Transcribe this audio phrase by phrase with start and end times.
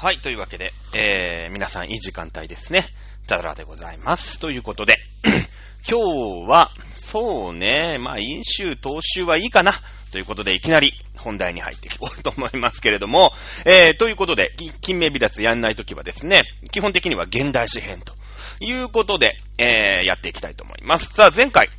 [0.00, 2.84] はい、というわけで、えー、皆さんいい時間帯ですね。
[3.26, 4.38] ザラでございます。
[4.38, 4.96] ということで、
[5.90, 9.72] 今日は、そうね、まあ、飲酒、投酒はいいかな。
[10.12, 13.32] ということで、いきなり本題に入っていこうと思いますけれども、
[13.64, 18.14] えー、ということで、金名離脱やんないときはですね、基本的には現代史編と
[18.60, 21.12] いうことで、えー、やっていきたいと思います。
[21.12, 21.70] さあ、前回、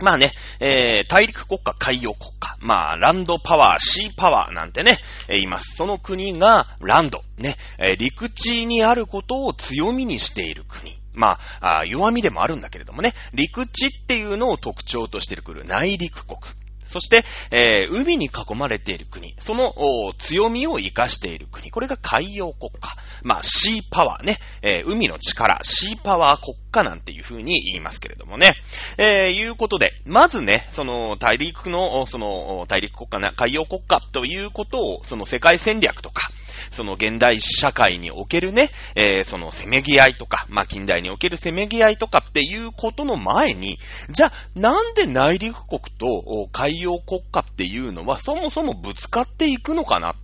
[0.00, 4.98] まあね、えー、大陸国家、海洋国家、まあ、ランドパワー、シーパワーなんてね、
[5.28, 5.76] えー言います。
[5.76, 10.98] その国が、ランド、ね、えー陸地にあることを強みにしている国。
[11.14, 16.38] まああ弱みでもあるんだけれどもね、陸地っていうのを特徴としてくる内陸国。
[16.84, 19.34] そして、えー海に囲まれている国。
[19.38, 19.74] その
[20.18, 21.70] 強みを活かしている国。
[21.70, 22.96] これが海洋国家。
[23.22, 24.38] まあ、シーパワーね。
[24.62, 28.54] えー海の力、シーパワー国家なんていうふうに言いますけれどもね。
[28.98, 36.28] えーいうことで、まずね、その大陸の、その大陸国家な、海洋国家ということを、その世界戦略とか、
[36.70, 43.78] その現代社会におけるね、えーそのせめぎ合いとか、まあ、近代におけるせめぎ合いとかっていうことの前に、
[44.10, 50.14] じゃあ、なんで内陸国と海洋国家っていうのはそもそもぶつかっていくのかな？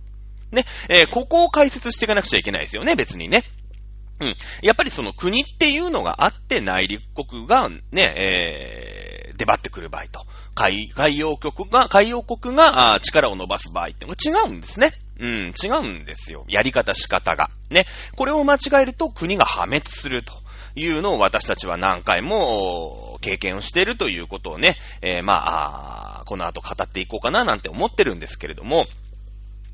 [0.51, 3.43] ね、えーここを解説していかなくちゃいけないですよね、別にね。
[4.19, 4.35] うん。
[4.61, 10.25] やっぱりその国っていうのがあって内陸国がね、えー、出張ってくる場合と。
[10.53, 14.91] 海、海洋国が、海洋国が力を伸ばす場合ってのが違うんですね。
[15.21, 16.45] うん、違うんですよ。
[16.47, 17.51] やり方仕方が。
[17.69, 17.85] ね。
[18.15, 20.33] これを間違えると国が破滅すると
[20.75, 28.87] いうのを私たちは何回も経験をしているということをね、えーまあこの後語っていこうかななんて思ってるんですけれども、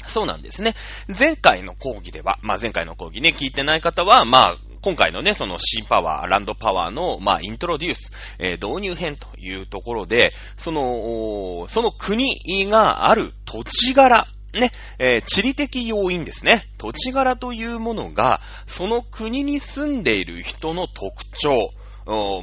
[0.06, 0.76] そうなんですね。
[1.18, 12.38] 前回の講義では、まあ前回の講義ね、聞いてない方は、まあ、今回のね、そのシーパワー、ランドパワーの、まあ、イントロデュース、えー導入編というところで、その、その国
[12.70, 16.66] がある土地柄、ね、えー地理的要因ですね。
[16.78, 21.72] 土地柄というものが、その国に住んでいる人の特徴、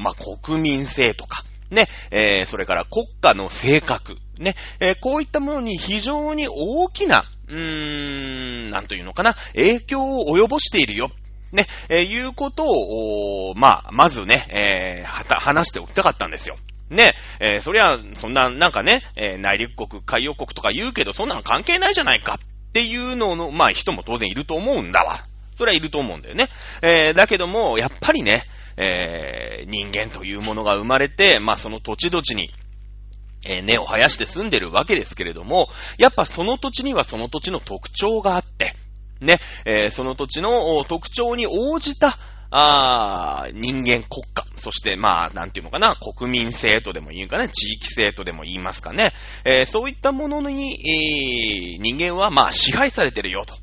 [0.00, 11.10] まあ、国民性とか、ね、えーそれから国家の性格、ね、えーこういったものに非常に大きな、うーん、なんというのかな、影響を及ぼしているよ。
[11.52, 16.56] ね、えーいうことを、まあ、まずね、えーはた、話しておきたかったんですよ。
[16.90, 25.24] ね、えーそりゃ、そんな、なんかね、えー内陸国、海洋国とか言うけど、そんなの関係ないじゃないかっていうのの、まあ、人も当然いると思うんだわ。
[25.52, 26.48] それはいると思うんだよね。
[26.82, 28.44] えーだけども、やっぱりね、
[28.76, 32.50] えー人間というものが生まれて、まあ、その土地土地に、
[33.46, 35.68] えー根を生やして住んでるわけですけれども、
[35.98, 38.74] やっぱその土地にはその土地の特徴があって、
[39.20, 42.18] ね、えーその土地の特徴に応じた、
[42.56, 49.12] あ人間国家、そしてまあ、なんていうのかな、国民性とでも言うかね、地域性とでも言いますかね、
[49.44, 53.56] えーそういったものに、えー人間はまあ支配されてるよと。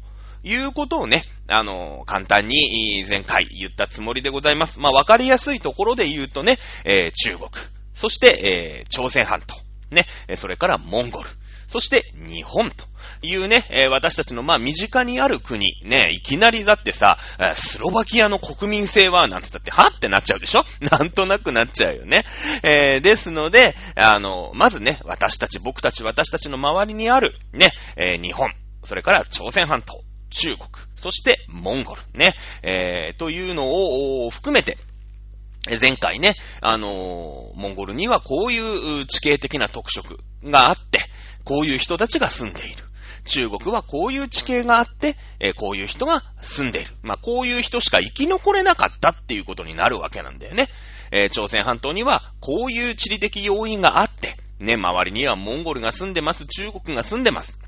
[0.44, 4.80] いうことをね、あの、簡単に前回言ったつもりでございます。
[4.80, 7.50] まあ、わかりやすいところで言うとね、えー中国、
[7.94, 9.56] そして、えー朝鮮半島、
[9.92, 11.30] ね、それからモンゴル、
[11.72, 12.86] そして日本と
[13.22, 17.18] いうね、えー私たちのまあ身近にある国、ね、いきなりだってさ、
[17.56, 20.66] スロバキアの国民性は、なんつったって、はってなっちゃうでしょ？
[20.92, 22.26] なんとなくなっちゃうよね。
[22.64, 28.52] えーですので、あの、まずね、私たち、僕たち、私たちの周りにある、ね、えー日本、
[28.84, 32.34] それから朝鮮半島、中国、そしてモンゴル、ね、
[32.64, 34.78] えというのを含めて、
[35.80, 41.00] 前回ね、あのーモンゴルにはこういう地形的な特色があって、
[41.44, 42.84] こういう人たちが住んでいる。
[43.26, 46.92] 中国はこういう地形があって、えこういう人が住んでいる。
[47.04, 50.68] まあ、こういう人しか生き残れなかったっていうことになるわけなんだよね。
[51.12, 57.60] えー朝鮮半島にはこういう地理的要因があって、ね、周りにはモンゴルが住んでます、中国が住んでます。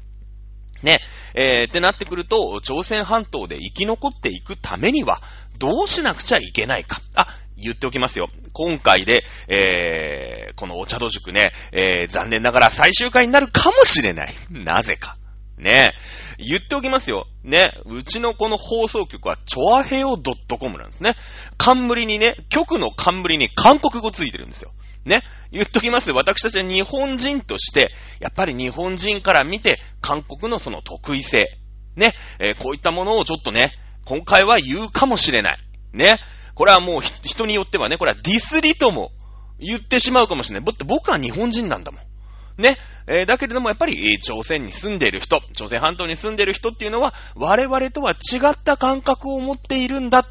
[0.81, 1.00] ね、
[1.34, 5.22] えー、ってなってくると、朝鮮半島で生き残っていくためには、
[5.58, 7.02] どうしなくちゃいけないか。
[7.16, 7.28] あ、
[7.58, 8.30] 言っておきますよ。
[8.54, 14.34] 今回で、えー、このお茶戸塾ね、えー、残念ながら最終回になるかもしれない。
[14.50, 15.18] なぜか。
[15.58, 15.94] ね
[16.38, 17.28] 言っておきますよ。
[17.44, 17.74] ね。
[17.86, 21.16] うちのこの放送局は、チョアヘオ .com なんですね。
[21.58, 24.72] 冠にね、局の冠に韓国語ついてるんですよ。
[25.06, 25.22] ね。
[25.52, 26.16] 言っときますよ。
[26.16, 31.58] 私たちは日本人として、やっぱり日本人から見て、韓国のその得意性。
[31.96, 32.14] ね。
[32.40, 33.74] えーこういったものをちょっとね、
[34.06, 35.60] 今回は言うかもしれない。
[35.94, 36.20] ね。
[36.56, 39.12] これはもう人によってはね、これはディスリとも
[39.60, 40.74] 言ってしまうかもしれない。
[40.86, 42.62] 僕は日本人なんだもん。
[42.62, 42.78] ね。
[43.08, 50.26] えーだけれどもやっぱり、え朝鮮に住んでいる人、朝鮮半島に住んでいる人っていうのは、我々とは違った感覚を持っているんだ。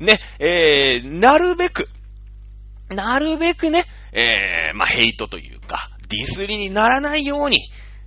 [0.00, 0.20] ね。
[0.38, 1.88] えーなるべく、
[2.88, 7.58] なるべくね、えーまあ、ヘイトというか、ディスりにならないように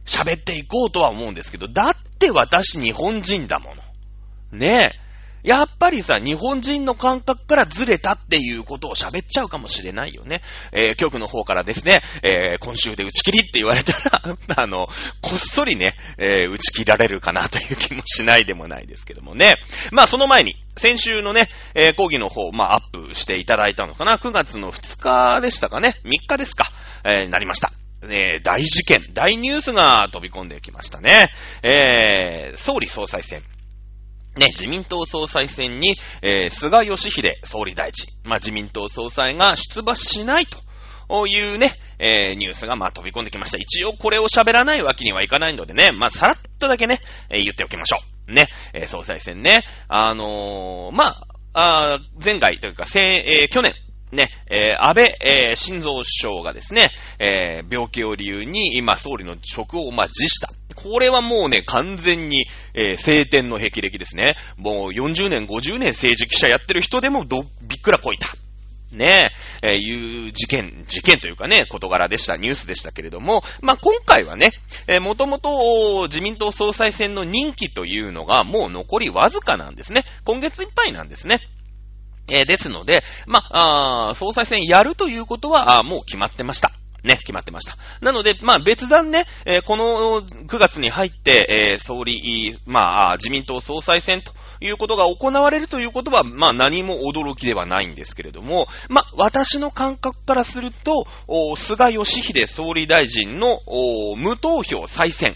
[0.06, 4.58] 喋っていこうとは思うんですけど、だって私日本人だもの。
[4.58, 5.11] ねえ。
[5.44, 10.42] やっぱりさ、日本人の感覚からずれたっていうことを喋っちゃうかもしれないよね。
[10.72, 14.88] えー、局の方からですね、えー、今週で打ち切りって言われたら、 あの、
[15.22, 19.56] こっそりね、えー、打ち切られるかなという気もしないでもないですけどもね。
[19.92, 24.18] まあ、その前に、先週のね、えー、講義の方、まあ、アップしていただいたのかな。
[24.18, 25.96] 9月の2日でしたかね。
[26.06, 26.66] 3日ですか。
[27.04, 27.72] えー、なりました。
[28.10, 31.30] え、大事件、大ニュースが飛び込んできましたね。
[31.62, 33.44] えー、総理総裁選。
[34.36, 43.58] ね、自民党総裁選に、えー、菅義偉総理大臣、まあ、自民党総裁が出馬しないというね、えー、ニュースが、まあ、飛び込んできました。
[43.58, 47.00] 一応これを喋らないわけにはいかないのでね、まあ、さらっとだけね、
[47.30, 47.98] えー、言っておきましょ
[48.30, 48.34] う。
[48.34, 49.64] ね、えー、総裁選ね。
[49.90, 53.74] あのー、まあ、あ前回というか、せえー、去年、
[54.12, 60.50] ね、えー、安倍、えー、晋三首相がですね、えー、病気を理由に今総理の職を、まあ、辞した。
[60.76, 64.36] これはもうね、完全に、えー、晴天の霹靂ですね。
[64.58, 68.28] もう40年、50年政治記者やってる人でもど、びっくらこいた。
[68.92, 69.32] ね
[69.64, 74.52] え、えー、いう事件、事件というかね、事柄でした、ニュースでしたけれども、まあ、今回はね、
[74.88, 80.04] えー、もともと自民党総裁選の任期というのがもう残りわずかなんですね。
[80.26, 81.40] 今月いっぱいなんですね。
[82.30, 86.72] えー、ですので、まあ、総裁選やるということは、もう決まってました。
[87.04, 87.78] ね、決まってました。
[88.02, 94.32] なので、まあ別段ね、えー、この9月に入って、えー、総理、まあ自民党総裁選と
[94.64, 101.08] いうことが行われるということは、まあ何も驚きではないんですけれども、まあ私の感覚からすると、
[101.56, 103.62] 菅義偉総理大臣の
[104.16, 105.36] 無投票再選。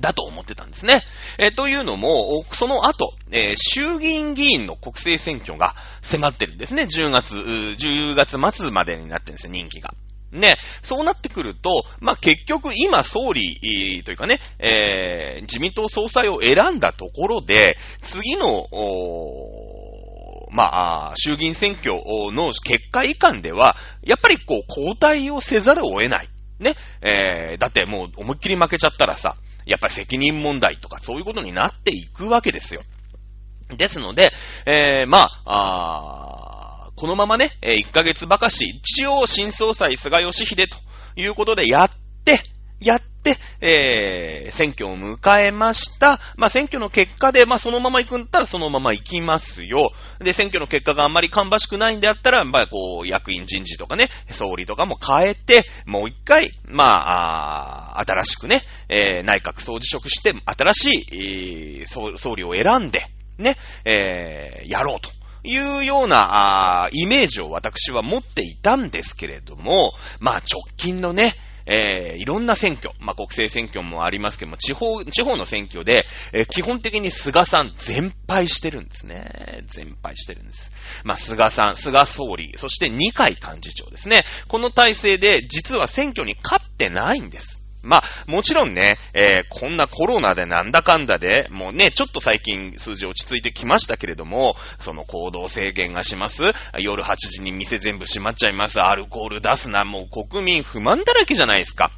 [0.00, 1.04] だと思ってたんですね。
[1.38, 6.84] えー、というのも、その後、えー、衆議院議員の国政選挙が迫ってるんですね。
[6.84, 9.94] 10月、10月末までになってるんですよ、任期が。
[10.32, 18.66] ね、そうなってくると、まあ、結局今総理、というかね、えー、自民党総裁を選んだところで、次の、
[20.50, 22.00] まあ、衆議院選挙
[22.32, 26.28] の結果以下では、やっぱりこう、交代をせざるを得ない。
[26.58, 26.74] ね。
[27.02, 29.36] えー、だってもう思いっきり負けちゃったらさ、
[29.66, 32.82] やっぱり責任問題とかそういうことになっていくわけですよ。
[33.76, 34.32] ですので、
[34.66, 40.76] えー、まあ、あこのままね、1ヶ月ばかし、一応新総裁菅義偉と
[41.16, 41.90] いうことでやっ
[42.24, 42.40] て、
[42.80, 43.11] やって、
[43.60, 46.20] えー、選挙を迎えました。
[46.36, 49.92] まあ、選挙の結果で、まあ、そのまま行くんだったらそのまま行きますよ。
[50.18, 63.06] で、選挙の結果があんまり芳しくないんであったら、まあ、こう、役員人事とかね、総理とかも変えて、もう一回、まあ、あ新しくね、えー、内閣総辞職して、新しい、えー、総理を選んで、
[63.38, 65.10] ね、えー、やろうと。
[65.44, 71.34] いうような、あイメージを私は持っていたんですけれども、まあ直近のね、
[71.66, 79.62] えー、いろんな選挙、まあ、国政選挙もありますけども、地方、地方の選挙で、えー、基本的に菅さん全敗してるんですね。
[79.66, 80.72] 全敗してるんです。
[81.04, 84.24] まあ、菅さん、菅総理、そして二階幹事長ですね。
[84.48, 87.61] この体制で、実は選挙に勝ってないんです。
[87.82, 96.52] まあ、もちろんね、えー、こんなコロナでなんだかんだで、もうね、ちょっと最近数字落ち着いてきましたけれども、その行動制限がします。
[96.78, 98.80] 夜8時に店全部閉まっちゃいます。
[98.80, 99.84] アルコール出すな。
[99.84, 101.90] もう国民不満だらけじゃないですか。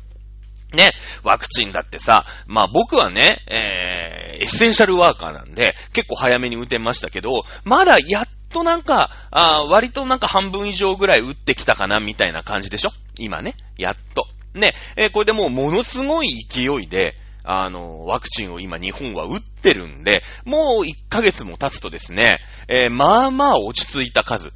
[0.73, 0.91] ね、
[1.23, 12.91] ワクチンだってさ、まあ僕はね、えー、エッセンシャルワーカーなんで、結構早めに打てましたけど、まだやっとなんか、あ割となんか半分以上ぐらい打ってきたかな、みたいな感じでしょ？
[13.19, 14.27] 今ね、やっと。
[14.55, 24.49] ね、えー、これでもうものすごい勢いで、あの、ワクチンを今日本は打ってるんで、もう1ヶ月も経つとですね、えー、まあまあ落ち着いた数。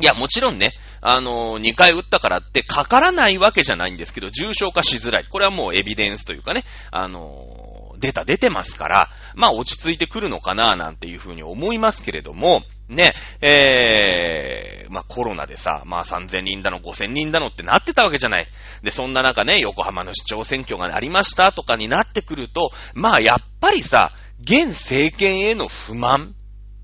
[0.00, 5.24] いや、もちろんね、あの、2回打ったからってかからないわけじゃないんですけど、重症化しづらい。
[5.24, 18.46] これはもうエビデンスというかね、あのー、データ出てますから、まあ落ち着いてくるのかななんていうふうに思いますけれども、ね、えー、まあコロナでさ、まあ3000人だの5000人だのってなってたわけじゃない。
[18.82, 26.34] で、そんな中ね、横浜の市長選挙がありましたとかになってくると、まあやっぱりさ、現政権への不満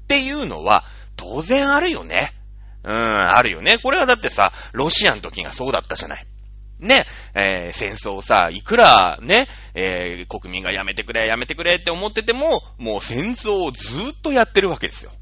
[0.04, 0.84] っていうのは
[1.16, 2.32] 当然あるよね。
[2.82, 3.78] うん、あるよね。
[3.78, 6.26] これはだってさ、ロシアの時がそうだったじゃない。
[6.78, 7.04] ね、
[7.34, 15.12] えー、戦争さ、いくらね、えー、国民がやめてくれ、やめてくれって思ってても、もう戦争をずーっとやってるわけですよ。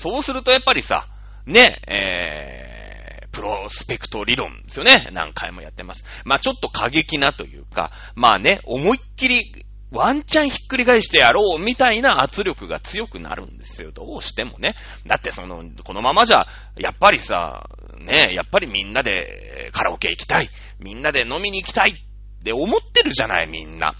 [0.00, 1.06] そうするとやっぱりさ、
[1.44, 5.08] ね、えー、プロスペクト理論ですよね。
[5.12, 6.04] 何回もやってます。
[6.24, 9.52] まあちょっと過激なというか、まあね、思いっきり
[9.90, 13.90] ワンチャンひっくり返してやろうみたいな圧力が強くなるんですよ。
[13.92, 14.74] どうしてもね。
[15.06, 16.46] だってその、このままじゃ、
[16.78, 20.48] やっぱりさ、ね、やっぱりみんなでカラオケ行きたい。
[20.78, 23.94] みんなで飲みに行きたいって思ってるじゃない、みんな。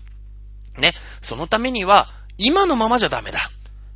[0.79, 0.95] ね。
[1.21, 3.41] そのためには、今のままじゃダメだ。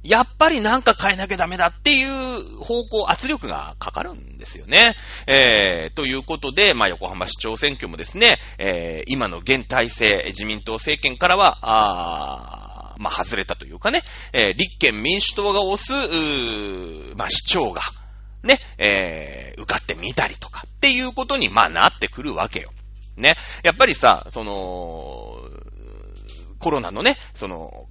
[0.05, 4.95] やっぱりなんか変えなきゃダメだっていう方向、圧力がかかるんですよね。
[5.27, 14.03] えー、ということで、まあ、横浜市長選挙もですね、えー、今の現体制、自民党政権からは、あまあ、外れたというかね、
[14.35, 17.81] えー、立憲民主党が推す、まあ、市長が、
[18.43, 22.71] ね、えー、受かってみたりとかっていうことに、まあ、なってくるわけよ。
[23.17, 23.37] ね。
[23.63, 25.41] やっぱりさ、その、
[26.59, 27.87] コロナのね、その、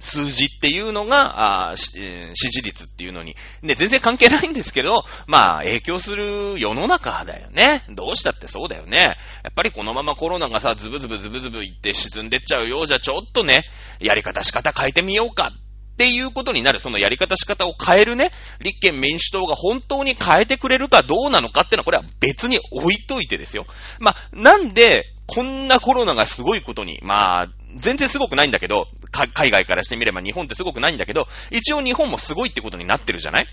[0.00, 7.84] 数字っていうのが、あ支持率っていうのに、ね、全然関係ないんですけど、まあ、影響する世の中だよね。
[7.90, 9.16] どうしたってそうだよね。
[9.44, 13.64] やっぱりこのままコロナがさ、ズブズブズブズブいって沈んでっちゃうようじゃ、ちょっとね、
[14.00, 18.30] やり方仕方変えてみようかっていうことになる、そのやり方仕方を変えるね、
[18.60, 23.66] 立憲民主党が本当に変えてくれるかどうなのかっていうのは、これは別に置いといてですよ。
[23.98, 28.88] まあ、なんで、こんなコロナがすごいことに、まあ、全然すごくないんだけど、
[29.34, 33.46] 海外からしてみれば日本ってすごくないんだけど、一応日本もすごいってことになってるじゃない？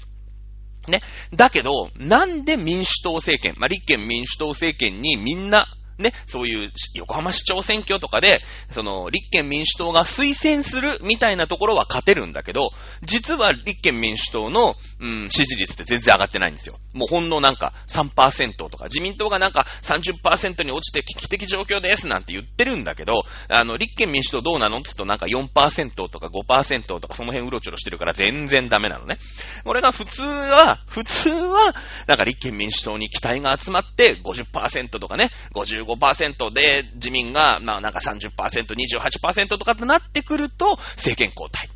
[0.87, 1.01] ね。
[1.33, 5.67] だけど、なんで民主党政権、まあ、立憲民主党政権にみんな
[5.99, 12.71] ね、そういう横浜市長選挙とかで、その立憲民主党が推薦するみたいなところは勝てるんだけど、
[13.03, 16.75] 実は立憲民主党の、うん、支持率って全然上がってないんですよ。
[16.93, 29.17] もうほんのなんか3%とか、自民党がなんか30%に落ちて危機的状況ですなんて言ってるんだけど、あの、立憲民主党どうなのって言うとなんか4%とか5%とかその辺うろちょろしてるから全然ダメなのね。
[29.65, 31.75] 俺が普通は、普通は、
[32.07, 41.69] なんか立憲民主党に期待が集まって50%とかね、55 25%で自民が、まあなんか30%、28%とかとなってくると、政権交代。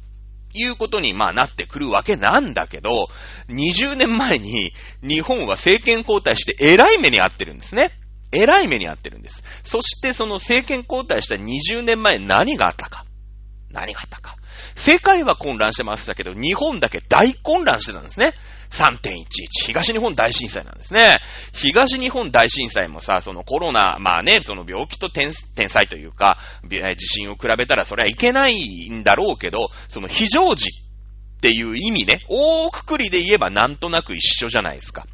[0.53, 3.09] いうことに、まあなってくるわけなんだけど、
[3.49, 7.91] 20年前に日本は政権交代して偉い目に遭ってるんですね。
[8.33, 9.43] 偉い目に遭ってるんです。
[9.63, 13.05] そしてその政権交代した20年前何があったか。
[13.69, 14.35] 何があったか。
[14.75, 18.33] 世界は混乱してましたけど、日本だけ大混乱してたんですね。
[18.71, 19.25] 3.11、
[19.67, 21.17] 東日本大震災なんですね。
[21.53, 35.05] 東日本大震災もさ、そのコロナ、まあね、その病気と天災というか、地震を比べたらそれはいけないんだろうけど、その非常時っていう意味ね、大くくりで言えばなんとなく一緒じゃないですか。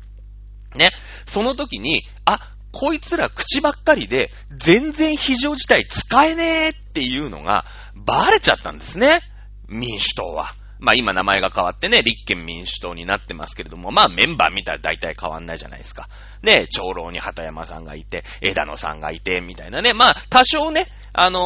[0.75, 0.91] ね。
[1.25, 2.39] その時に、あ、
[2.71, 9.21] こいつら口ばっかりで、全然非常事態使えねえっていうのが、バレちゃったんですね。
[9.67, 10.53] 民主党は。
[10.79, 16.07] まあ今名前が変わってね、立憲民主党になってますけれども、まあメンバー見たら大体変わんないじゃないですか。
[16.43, 19.93] ね、長老に畑山さんがいて、枝野さんがいて、みたいなね。
[19.93, 20.87] まあ多少ね、
[21.19, 21.39] あの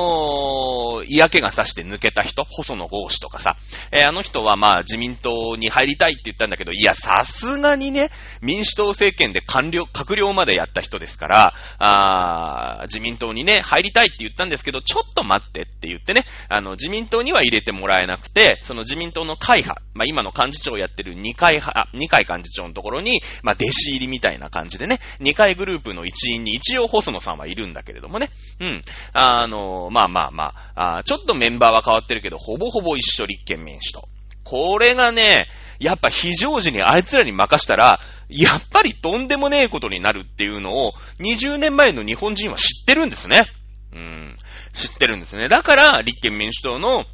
[1.02, 3.56] ー、嫌気がさして抜けた人、細野豪志とかさ、
[3.92, 8.10] えー、あの人はまあ自民党に入りたいって言ったんだけど、いや、さすがにね、
[8.42, 28.82] 民主党政権で官僚、閣僚までやった人ですから、あ自民党にね、入りたいって言ったんですけど、ちょっと待ってって言ってね、あの、自民党には入れてもらえなくて、その自民党の会派、まあ今の幹事長をやってる二階派、二階幹事長のところに、まあ弟子入りみたいな感じでね、二階グループの一員に一応細野さんはいるんだけれどもね、うん。
[29.13, 34.08] あの、まあまあまあ、あちょっとメンバーは変わってるけど、ほぼほぼ一緒立憲民主党。
[34.44, 35.48] これがね、
[35.80, 38.00] やっぱ非常時にあいつらに任したら、
[38.30, 43.46] やっぱりとんでもねえことになるっていうのを、20年前の日本人は知ってるんですね。
[43.94, 44.36] うん。
[44.74, 45.48] 知ってるんですね。
[45.50, 47.06] だから、立憲民主党の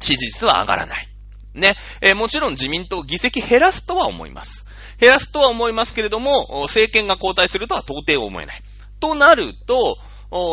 [0.00, 1.08] 支持率は上がらない。
[1.56, 1.76] ね。
[2.00, 4.64] えー、もちろん自民党議席減らすとは思います。
[4.98, 8.62] 減らすとは思いますけれども、政権が交代するとは到底思えない。
[9.00, 9.98] となると、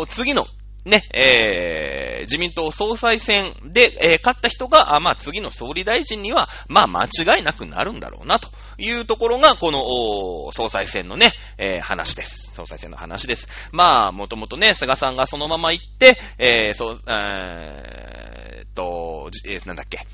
[0.09, 0.47] 次の
[0.85, 12.53] ね、えー、自民党総裁選で、えー、勝った人が、あまあ、次の総理大臣には、まあ、間違いなくなるんだろうな、というところが、この、総裁選のね、えー、話です。
[12.53, 13.47] 総裁選の話です。
[13.71, 20.05] まあ、もともとね、菅さんがそのまま行って、えー、そう、えー、と、えー、なんだっけ、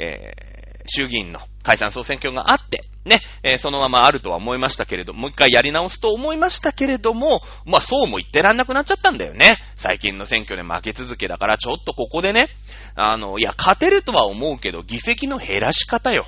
[0.00, 9.56] えー、衆議院の解散総選挙があって、ね、えー、そのままあるとは思いましたけれども、もう一回やり直すと思いましたけれども、まあそうも言ってらんなくなっちゃったんだよね。
[9.76, 12.48] 最近の選挙で負け続けだから、ちょっとここでね、
[12.94, 16.26] あの、いや、勝てるとは思うけど、議席の減らし方よ。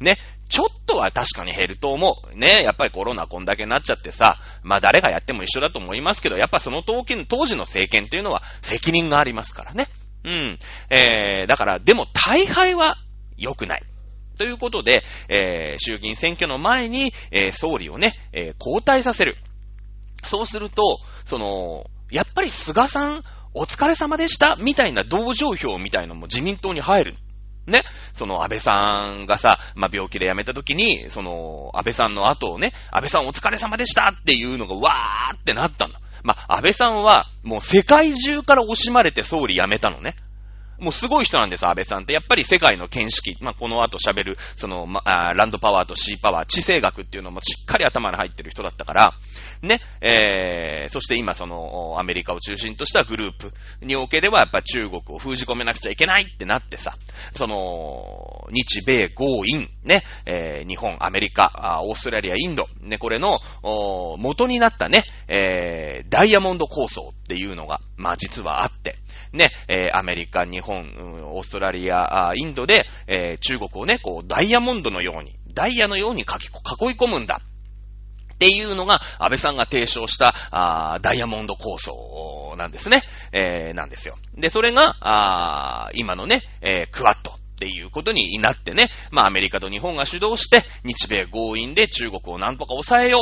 [0.00, 0.18] ね、
[0.48, 2.36] ちょっとは確かに減ると思う。
[2.36, 7.16] ね、やっぱりコロナこんだけなっちゃってさ、まあ誰がやっても一緒だと思いますけど、やっぱその当時
[7.56, 9.86] の政権っていうのは責任がありますからね。
[10.24, 10.58] うん。
[10.90, 12.96] えー、だから、でも大敗は
[13.36, 13.82] 良くない。
[14.36, 19.36] ということで、えー、衆議院選挙の前に、えー、総理をね、えー、交代させる。
[20.24, 27.14] そうすると、その、やっぱり菅さん、お疲れ様でしたみたいな同情票みたいのも自民党に入る。
[27.66, 27.82] ね。
[28.12, 35.94] その安倍さんがさ、まあ、病気で辞めた時に、その、安倍さんの後をね、安倍さんお疲れ様でしたっていうのがわーってなったの。
[36.24, 40.16] まあ、安倍さんはもう世界中から惜しまれて総理辞めたのね。
[40.78, 42.12] もうすごい人なんです、安倍さんって。
[42.12, 49.12] やっぱり世界の見識、まあ、この後喋る、その、まあ、ランドパワーとシーパワー、地政学っていうのもしっかり頭に入ってる人だったから、
[49.62, 56.96] ね、えー、そして今その、アメリカを中心としたグループにおけでは、やっぱ中国を封じ込めなくちゃいけないってなってさ、
[57.34, 63.40] その、日米豪印、ね、えー、日本、アメリカ、オーストラリア、インド、ね、これの、
[64.18, 68.96] 元になったね、えー、ダイヤモンド構想っていうのが、まあ実はあって、
[69.32, 70.86] ね、えー、アメリカ、日本、
[71.32, 76.26] オーストラリア、インドで、えー、中国をね、こう、ダイヤモンドのように、ダイヤのように囲い
[76.96, 77.40] 込むんだ。
[78.34, 83.02] っていうのが、安倍さんが提唱した、あダイヤモンド構想なんですね。
[83.32, 84.16] えー、なんですよ。
[84.36, 93.20] で、それが、あ今のね、えー、クワッドっていうことになってね、まあアメリカと日本が主導して、日米合意で中国をなんとか抑えよ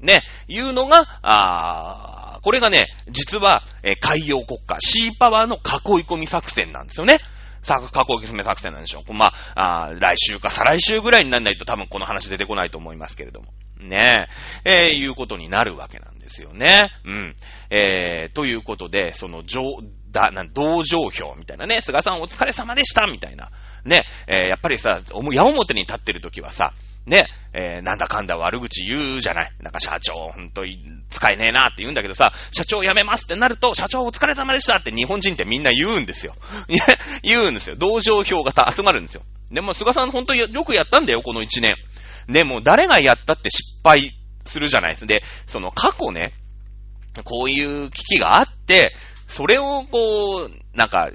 [0.00, 7.18] う、ね、いうのが、あこれがね、実は、えー、海洋国家、シーパワーの囲い込み作戦なんですよね。
[7.62, 9.12] さあ、囲い込み作戦なんでしょう。
[9.12, 13.46] まあ、あ来週か再来週ぐらいにならないと多分この話出てこないと思いますけれども。
[13.82, 14.26] ね
[14.64, 16.90] え、えー、いうことになるわけなんですよね。
[17.04, 17.36] うん。
[17.70, 19.62] えー、ということで、その、上、
[20.10, 23.50] だ、な、同情票みたいなね、菅さんお疲れ様でしたみたいな。
[23.84, 25.00] ね、えー、やっぱりさ、
[25.32, 26.72] 矢面に立ってる時はさ、
[27.06, 29.52] ね、えー、なんだかんだ悪口言うじゃない。
[29.60, 30.62] なんか社長、ほんと
[31.10, 36.36] 使えねえなって言うんだけどさ、社長辞めますってなると、社長お疲れ様でしたって日本人ってみんな言うんですよ。
[37.22, 37.76] 言うんですよ。
[37.76, 39.22] 同情票が集まるんですよ。
[39.50, 41.74] でも菅さんほんとよくやったんだよ、この一年。
[42.28, 44.12] でも誰がやったって失敗
[44.44, 45.06] するじゃないですか。
[45.06, 46.32] で、その過去ね、
[47.24, 48.94] こういう危機があって、
[49.28, 51.10] それをこう、なんか、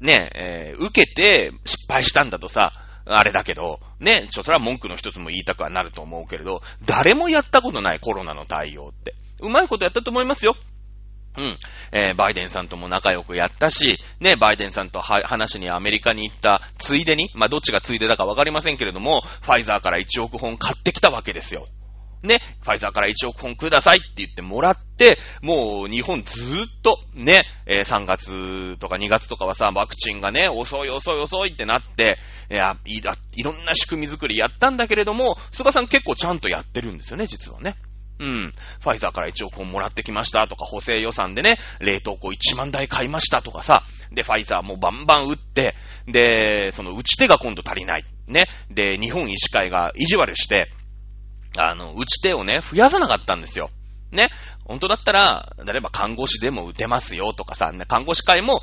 [0.00, 2.72] ね、えー、受けて失敗したんだとさ、
[3.04, 9.14] あれだけど、ね、ちょ、それは文句の一つも言いたくはなると思うけれど、誰もやったことないコロナの対応って。
[9.40, 10.56] うまいことやったと思いますよ。
[11.36, 11.58] うん。
[11.92, 21.66] えー、バイデンさんとも仲良くやったし、ね、バイデンさんとは話にアメリカに行ったついでに、まあ、どっちがついでだかわかりませんけれども、ファイザーから1億本買ってきたわけですよ。
[22.22, 32.18] ね、ファイザーから1億本くださいって言ってもらって、もう日本ずーっとね、えー、3月とか2月とかはさ、ワクチンがね、遅い遅い遅いってなって、
[32.50, 33.00] いや、い
[33.34, 37.74] いろんな仕組み作りやったんだけれども、菅さん結構ちゃんとやってるんですよね、実はね。
[38.22, 38.54] うん。
[38.80, 43.82] ファイザーから1億本もらってきましたとか、補正予算でね、冷凍庫1万台買いましたとかさ、
[44.12, 45.74] で、ファイザーもバンバン打って、
[46.06, 48.04] で、その打ち手が今度足りない。
[48.28, 48.46] ね。
[48.70, 50.70] で、日本医師会が意地悪して、
[51.58, 53.70] あの、打ち手をね、増やさなかったんですよ。
[54.12, 54.30] ね。
[54.64, 58.62] 本当だったら、例えば看護師でも打てますよとかさ、ね、看護師会も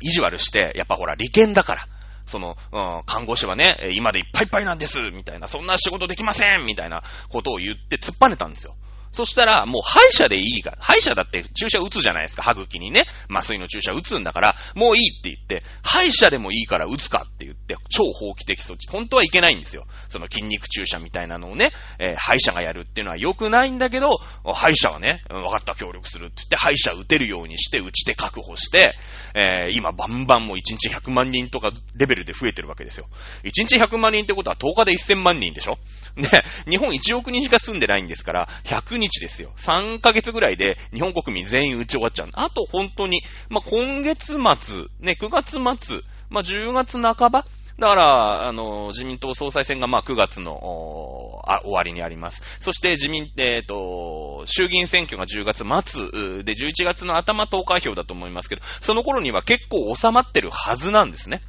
[0.00, 1.86] 意地悪して、やっぱほら、利権だから。
[2.26, 8.76] その、うん、看護師はね、今でいっぱいいっぱいなんです、みたいな、そんな仕事できませんみたいなことを言って突っぱねたんですよ。
[9.12, 13.06] そしたら、もう歯医者でいいから、歯医者だって注射打つじゃないですか、歯茎にね。
[13.28, 18.88] 麻酔の注射打つんだから、もういいって言って、歯医者でもいいから打つかって言って、超法規的措置。
[18.88, 19.86] 本当はいけないんですよ。
[20.08, 28.94] その筋肉注射みたいなのをね、えー、歯医者がやるっていうのは良くないんだけど、歯医者はね、分かった協力するって言って、歯医者打てるようにして、打ち手確保して、
[29.34, 33.06] えー、今バンバンもう1日100万人とかレベルで増えてるわけですよ。
[33.42, 35.78] 1日100万人ってことは10日で1000万人でしょ？
[36.16, 36.28] ね、
[36.68, 39.52] 日本1億人しか住んでないんですから、100日ですよ。
[39.56, 42.28] 3ヶ月ぐらいで日本国民全員打ち終わっちゃう。
[42.34, 47.44] あと本当に、まあ、今月末、ね、9月末、まあ、10月半ば
[47.80, 52.42] だから、あの、自民党総裁選がま9月のあ終わりにあります。
[52.60, 61.40] そして自民、えっ、ー、と、衆議院選挙が10月末で11月の頭投開票だと思いますけど、その頃には結構収まってるはずなんですね。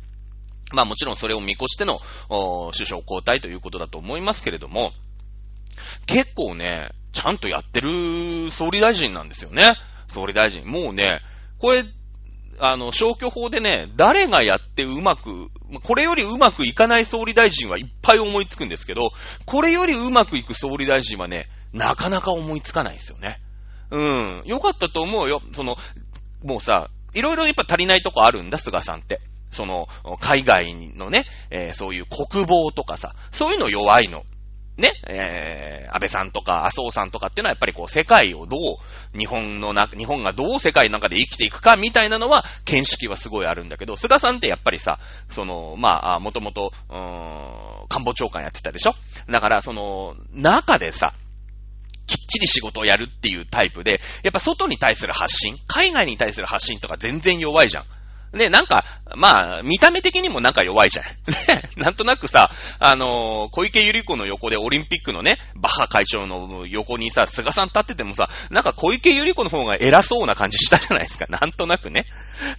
[0.72, 2.00] まあもちろんそれを見越しての
[2.72, 4.94] 首相交代ということだと思いますけれども、
[6.06, 9.76] 結構ね、ちゃんとやってる総理大臣なんですよね。
[10.08, 10.66] 総理大臣。
[10.66, 11.22] もうね、
[11.60, 11.84] これ、
[12.60, 15.50] あの、消去法でね、誰がやってうまく、
[15.84, 19.12] これよりうまくいかない総理大臣はいっぱい思いつくんですけど、
[19.46, 23.42] これよりうまくいく総理大臣はね、なかなか思いつかないですよね。
[23.90, 24.44] うん。
[24.46, 25.42] よかったと思うよ。
[25.54, 25.78] その、
[26.44, 29.22] もうさ、いろいろやっぱ足りないとこあるんだ、菅さんって。
[29.52, 29.88] その、
[30.20, 34.24] 海外のね、えー、そういう国防とかさ、そういうの弱いの。
[34.82, 48.96] ね、えー、安倍さんとか麻生さんとかっていうのはやっぱりこう世界をどう、日本のな、日本がどう世界の中で生きていくかみたいなのは、見識はすごいあるんだけど、菅さんってやっぱりさ、その、まあ、もともと、うーん、官房長官やってたでしょ？
[49.30, 51.14] だから、その、中でさ、
[52.08, 57.86] きっちり仕事をやるっていうタイプで、やっぱ外に対する発信、海外に対する発信とか全然弱いじゃん。
[58.34, 61.06] で、なんか、まあ、見た目的にもなんか弱いじゃん。
[61.52, 71.26] ね、なんとなくさ、あのー、小池百合子の横でオリンピックのね、バッハ会長の横にさ、菅さん立っててもさ、なんか小池百合子の方が偉そうな感じしたじゃないですか。
[71.30, 72.06] なんとなくね。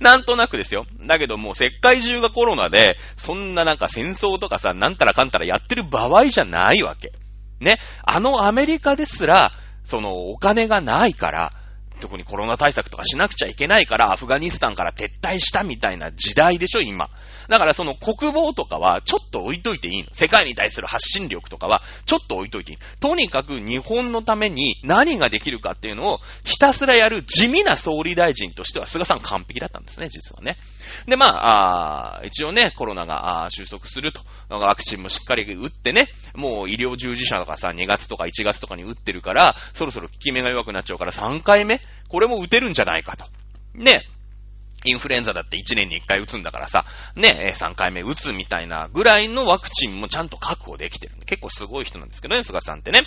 [0.00, 0.87] なんとなくですよ。
[1.06, 7.12] だけどもう世界中がコロナで、そんななんか戦争とかさ、なんたらかんたらやってる場合じゃないわけ。
[7.61, 7.78] ね。
[8.04, 9.52] あのアメリカですら、
[9.85, 11.52] そのお金がないから、
[12.02, 17.08] 特にコロナ対策とかしなくちゃいけないから、アフガニスタンから撤退したみたいな時代でしょ、今。
[17.48, 20.08] だからその国防とかはちょっと置いといていいの。
[20.12, 22.78] 世界に対する発信力とかはちょっと置いといていい。
[22.98, 30.56] とにかく日本のために何ができるかっていうのをひたすらやる地味な総理大臣としては菅さん完璧だったんですね、実はね。
[31.06, 34.20] で、まあ、あ一応ね、コロナが収束すると。
[34.48, 43.24] ワクチンもしっかり打ってね、もう医療従事者とかさ、2月とか1月とかに打ってるから、そろそろ効き目が弱くなっちゃうから3回目これも打てるんじゃないかと。
[43.74, 44.02] ね。
[44.85, 53.02] インフルエンザだって1年に1回打つんだからさ、ね、3回目打つみたいなぐらいのワクチンもちゃんと確保できてるんで、結構すごい人なんですけどね、菅さんってね。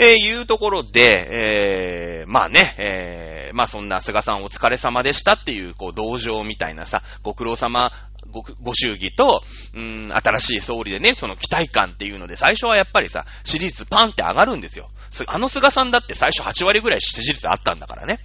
[0.00, 7.90] えー、いうところで、えー、まあね、えー、まあそんな菅さんお疲れ様でしたっていう、こう、同情みたいなさ、ご苦労様
[8.30, 9.42] ご、ご祝儀と、
[9.74, 14.90] うん、新しい総理でね、その期待感っていうので、最初はやっぱりさ、支持率パンって上がるんですよ。
[15.26, 18.18] あの菅さんだって最初8割ぐらい支持率あったんだからね。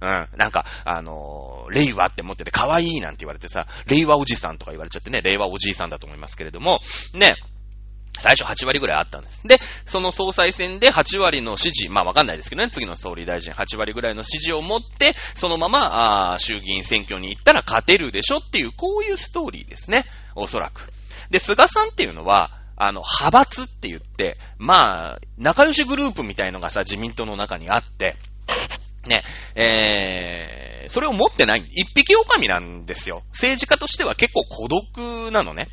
[0.00, 0.28] うん。
[0.38, 6.80] なんか、あのー、令和って思ってて可愛いなんて言われてさ、令和おじさんとか言われちゃってね、令和おじいさんだと思いますけれども、
[7.14, 7.34] ね、
[8.18, 9.46] 最初8割ぐらいあったんです。
[9.46, 20.04] で、その総裁選で8割の支持、まあわかんないですけどね、次の総理大臣8割ぐらいの支持を持って、そのまま、あ衆議院選挙に行ったら勝てるでしょっていう、こういうストーリーですね。
[20.34, 20.92] おそらく。
[21.30, 22.50] で、菅さんっていうのは、
[22.82, 28.16] あの、派閥って言って、まあ、仲良しグループみたいのがさ、自民党の中にあって、
[29.06, 29.22] ね、
[29.54, 33.22] えー、それを持ってない、一匹狼なんですよ。
[33.32, 35.68] 政治家としては結構孤独なのね。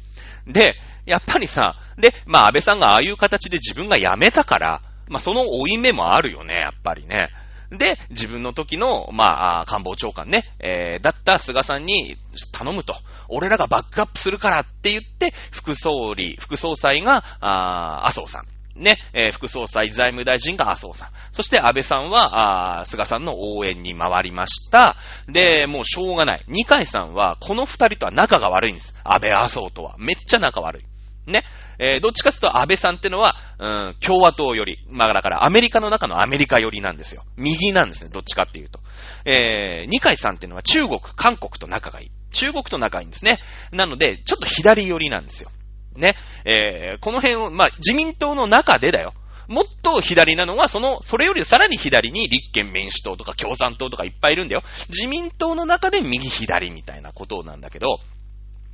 [0.47, 7.29] で、やっぱりさ、で、まあ安倍さんがああいう形で自分が辞めたから、まあその追い目もあるよね、やっぱりね。
[7.71, 12.17] で、自分の時の、まあ、官房長官ね、えー、だった菅さんに
[12.53, 12.95] 頼むと。
[13.27, 18.45] 俺らがバックアップするからって言って、副総理、副総裁が、あ麻生さん。
[18.81, 21.09] ね、えー、副総裁、財務大臣が麻生さん。
[21.31, 24.95] そして安倍さんは、あ菅さんの応援に回りました。
[25.27, 26.43] で、もうしょうがない。
[26.47, 28.95] 二階さんは、この二人とは仲が悪いんです。
[29.03, 29.95] 安倍麻生とは。
[29.97, 30.85] めっちゃ仲悪い。
[31.27, 31.43] ね。
[31.79, 37.23] えー、どっちかというと安倍さんってのは、うん、共和党より、まあだからアメリカの中のアメリカ寄りなんですよ。
[37.35, 38.79] 右なんですね、どっちかっていうと。
[39.25, 42.11] えー、二階さんってのは中国、韓国と仲がいい。
[42.31, 43.39] 中国と仲がいいんですね。
[43.71, 45.51] なので、ちょっと左寄りなんですよ。
[45.95, 46.15] ね。
[46.45, 49.13] えー、この辺を、まあ、自民党の中でだよ。
[49.47, 54.63] もっと左なのは、その、それよりさらに左に立憲民主党とか共産党とかいっぱいいるんだよ。
[54.89, 57.99] 自民党の中で右左みたいなことなんだけど、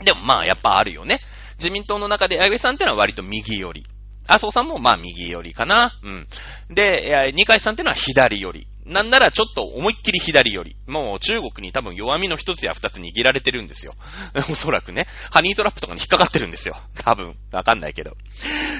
[0.03, 1.19] でもまあやっぱあるよね。
[1.57, 3.85] 自民党の中で安倍さんってのは割と右寄り。
[4.27, 5.99] 麻生さんもまあ右寄りかな。
[6.01, 6.27] うん。
[6.69, 8.67] で、二階さんってのは左寄り。
[8.85, 10.75] なんならちょっと思いっきり左寄り。
[10.87, 13.93] もう中国に多分弱みの一つや二つ握られてるんですよ。
[14.51, 15.07] おそらくね。
[15.31, 16.77] ハニートラップとかに引っかかってるんですよ。
[17.03, 17.35] 多分。
[17.51, 18.17] わかんないけど。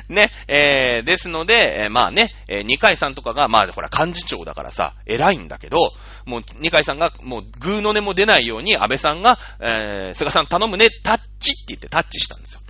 [0.09, 0.29] ね。
[0.47, 5.93] えー、ですので、えー、まあね、えー、二階さんとかが、まあほら幹事長だからさ、偉いんだけど、
[6.25, 12.62] もう二階さんがもうグーの音も出ないように安倍さんが、えー、菅さん頼むね、タッチって言ってタッチしたんですよ。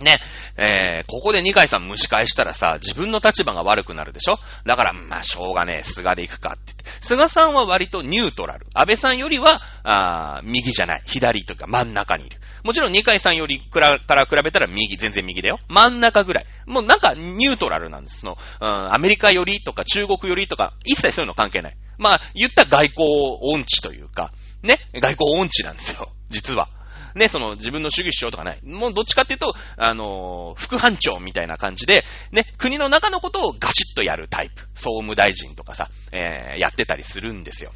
[0.00, 0.18] ね、
[0.56, 4.38] えー、ここで二階さん蒸し返したらさ、自分の立場が悪くなるでしょ？
[4.64, 6.84] だから、まあ、しょうがねえ、菅で行くかってって。
[7.02, 8.66] 菅さんは割とニュートラル。
[8.72, 11.02] 安倍さんよりは、あ右じゃない。
[11.04, 12.38] 左というか真ん中にいる。
[12.64, 15.58] もちろん二階さんよりくら、から比べたら右、全然右だよ。
[15.68, 16.46] 真ん中ぐらい。
[16.64, 18.20] もうなんかニュートラルなんです。
[18.20, 21.76] その、うん、アメリカよりとか中国よりとか、一切そういうの関係ない。
[21.98, 26.08] まあ、言った外交音痴というか、ね、外交音痴なんですよ。
[26.30, 26.70] 実は。
[27.14, 28.60] ね、その自分の主義主張とかない。
[28.64, 34.62] もうどっちかっていうと、あのー、副班長みたいな感じで、ね、国の中のことをガチッとやるタイプ。
[34.74, 37.72] 総務大臣とかさ、えー、やってたりするんですよ。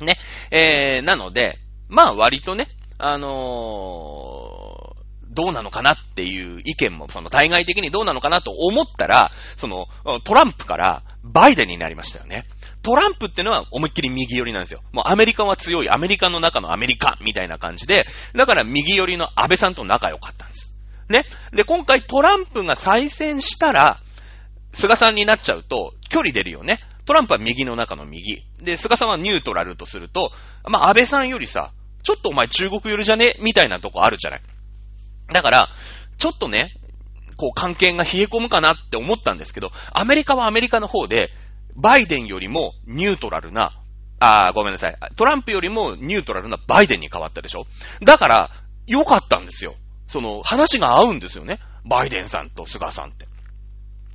[0.00, 0.16] ね、
[0.50, 1.58] えー、なので、
[1.88, 5.00] まあ割とね、あのー、
[5.32, 9.86] どうなのかなっていう意見も、その対外的にどうなのかなと思ったら、その、
[10.24, 12.46] トランプからバイデンになりましたよね。
[12.82, 14.80] トランプってのは思いっきり右寄りなんですよ。
[14.92, 20.76] もうアメリカは強い、アメリカの中のアメリカみたいな感じで、だから右寄りの安倍さんと仲良かったんです。
[21.08, 21.24] ね。
[21.52, 24.00] で、今回トランプが再選したら、
[24.72, 26.78] 菅さんになっちゃうと、距離出るよね。
[27.04, 28.44] トランプは右の中の右。
[28.62, 30.32] で、菅さんはニュートラルとすると、
[30.68, 33.36] まあ、安倍さんよりさ、ちょっとお前中国寄りじゃね？
[33.40, 34.40] みたいなとこあるじゃない。
[35.32, 35.68] だから、
[36.16, 36.72] ちょっとね、
[37.36, 41.30] こう関係が冷え込むかなって思ったんですけど、アメリカはアメリカの方で、
[41.76, 43.72] バイデンよりもニュートラルな、
[44.18, 44.98] あーごめんなさい。
[45.16, 47.66] トランプよりもニュートラルなバイデンに変わったでしょ？
[48.04, 48.50] だから、
[48.86, 49.74] 良かったんですよ。
[50.06, 51.58] その、話が合うんですよね。
[51.84, 53.26] バイデンさんと菅さんって。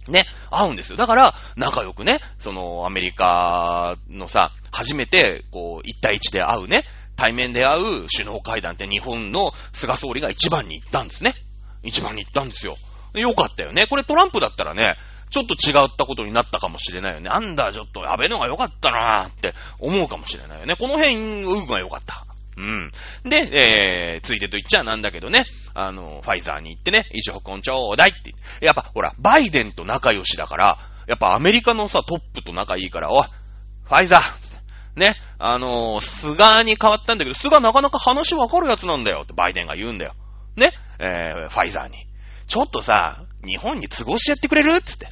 [0.08, 0.98] ね、合うんですよ。
[0.98, 6.84] だから、仲良くね、その、アメリカのさ、初めて、こう、一対一で会うね、
[7.16, 11.34] 対面で会う首脳会談って日本の菅総理が一番に行ったんですね。
[11.82, 12.76] 一番に行ったんですよ。
[13.14, 13.88] よかったよね。
[13.88, 14.96] これトランプだったらね、
[15.36, 17.30] ちょっと違ったことになったかもしれないよね。
[17.30, 20.78] なんだ、ちょっと安倍のが良かったなーって思うかもしれないよね。
[20.78, 22.26] この辺、運が良かった。
[22.56, 22.92] うん。
[23.26, 28.34] で、えー、ついてと言っちゃなんだけどね、あの、ファイザーに行ってね、一億本ちょうだいって。
[28.62, 34.56] やっぱ、ほら、バイデンと仲良しだから、やっぱアメリカのさ、トップと仲いいから、おい、ファイザー
[34.98, 40.14] ね、あの、菅に変わったんだけど、菅なかなか話わかるやつなんだよってバイデンが言うんだよ。
[40.56, 42.08] ね、えー、ファイザーに。
[42.48, 45.10] ちょっとさ、日本に都合してやってくれるつって。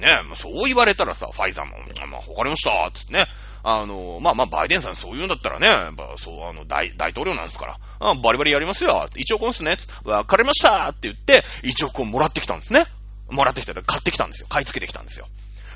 [0.00, 1.72] ね、そう言われたらさ、ファイザーも、
[2.10, 3.26] まあ、わかりましたつってね。
[3.62, 9.06] あの、まあまあ、バイデンさんそう言うんだったらね、やっぱそう、あの、大、大統領なんですから、あバリバリやりますよ。
[9.14, 9.76] 1億本っすね。
[10.04, 12.84] わかりましたって言って、1億本もらってきたんですね。
[13.28, 14.46] もらってきたら買ってきたんですよ。
[14.48, 15.26] 買い付けてきたんですよ。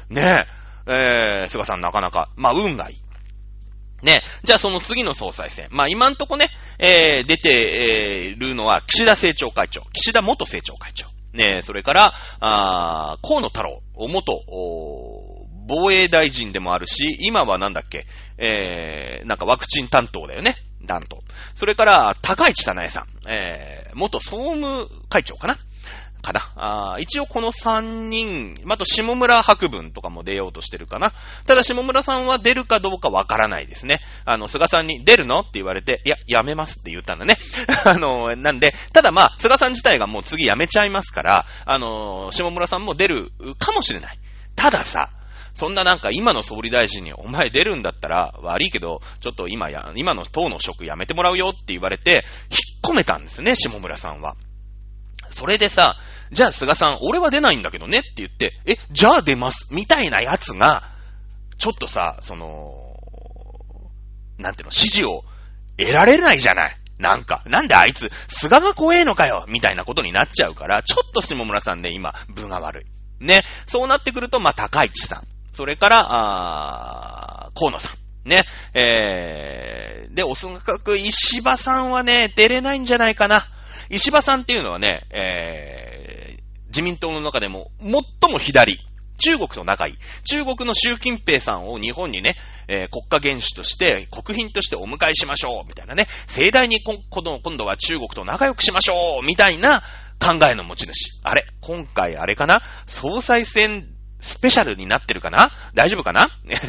[0.08, 0.46] ね
[0.86, 4.04] え、えー、菅さんなかなか、まあ、運がいい。
[4.04, 4.22] ね。
[4.42, 5.68] じゃあその次の総裁選。
[5.70, 9.82] まあ今んとこね、えー、出て、えー、るのは岸田政調会長。
[9.92, 11.06] 岸田元政調会長。
[11.32, 14.42] ねそれから、あ河野太郎、元、
[15.66, 18.06] 防衛大臣でもあるし、今はなんだっけ、
[18.38, 20.56] えー、なんかワクチン担当だよね。
[20.86, 21.22] 担当。
[21.54, 25.56] それから、高市早苗さん、えー、元総務会長かな。
[26.24, 26.40] かな。
[26.56, 31.12] あ一応この3人、あと下村博文とかも出ようとしてるかな。
[31.46, 34.00] ただ下村さんは出るかどうかわからないですね。
[34.24, 37.36] あの、菅さんに出るのって言われて、いや、やめますって言ったんだね。
[37.84, 44.18] あの、なんで、ただまあ、菅さん自体がもう次やめちゃいますから、あの、下村さんも出るかもしれない。
[44.56, 45.10] たださ、
[45.54, 54.34] そんななんか今の総理大臣にお前出るんだったら悪いけど、ちょっと今や、今の党の職やめてもらうよって言われて、引っ込めたんですね、下村さんは。
[55.30, 55.96] それでさ、
[56.32, 60.82] じゃあ菅さん、俺は出ないんだけどねって言って、え、じゃあ出ます、みたいなやつが、
[61.58, 62.96] ちょっとさ、その、
[64.38, 65.24] なんていうの、指示を
[65.76, 66.76] 得られないじゃない。
[66.98, 73.24] なんか、なんであいつ、菅が怖えのかよみたいなことになっちゃうから、ちょっと下村さんね、今、分が悪い。
[73.24, 73.44] ね。
[73.66, 75.26] そうなってくると、まあ、高市さん。
[75.52, 78.28] それから、あ河野さん。
[78.28, 78.44] ね。
[78.74, 83.44] えー、で、おそらく石破さんはね、出れないんじゃないかな。
[83.90, 86.03] 石破さんっていうのはね、えー、
[86.74, 88.80] 自民党の中でも最も左。
[89.16, 89.94] 中国と仲いい。
[90.24, 92.34] 中国の習近平さんを日本にね、
[92.66, 96.08] えー、国家元首として、国賓としてお迎えしましょう、みたいなね。
[96.26, 96.98] 盛大に今
[97.56, 99.84] 度は中国と仲良くしましょう、みたいな
[100.18, 101.20] 考えの持ち主。
[101.22, 102.60] あれ今回あれかな？
[102.88, 103.86] 総裁選
[104.18, 105.52] スペシャルになってるかな？
[105.74, 106.28] 大丈夫かな？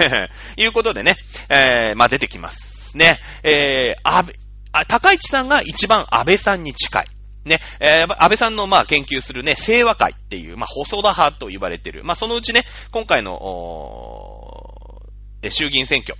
[0.56, 1.18] いうことでね、
[1.50, 2.96] えー、まあ、出てきます。
[2.96, 4.28] ね、えー、安
[4.72, 7.08] 倍、高市さんが一番安倍さんに近い。
[7.46, 12.04] ね、えー、安倍さんの、まあ、研究するね、清和会っていう、まあ、細田派と言われてる。
[12.04, 13.38] まあ、そのうちね、今回の、
[15.50, 16.18] 衆議院選挙。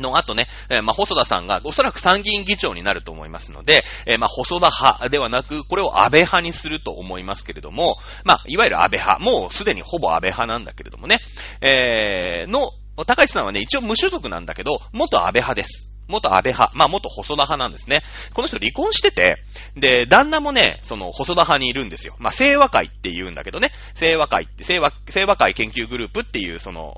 [0.00, 11.18] の後ね、えー、まあ、細田さんがおそらく参議院議長になると思いますので、えー、まあ、細田派ではなく、これを安倍派にすると思いますけれども、まあ、いわゆる安倍派、もうすでにほぼ安倍派なんだけれどもね、
[11.62, 12.72] えー、の、
[13.06, 15.95] 高市さんはね、一応無所属なんだけど、元安倍派です。
[16.08, 18.02] 元安倍派、まあ元細田派なんですね。
[18.34, 19.38] この人離婚してて、
[19.76, 22.16] で、旦那もね、その細田派にいるんですよ。
[22.18, 26.94] まあ清和会って言うんだけどね、清和会って、清和、清和会研究グループっていう、その、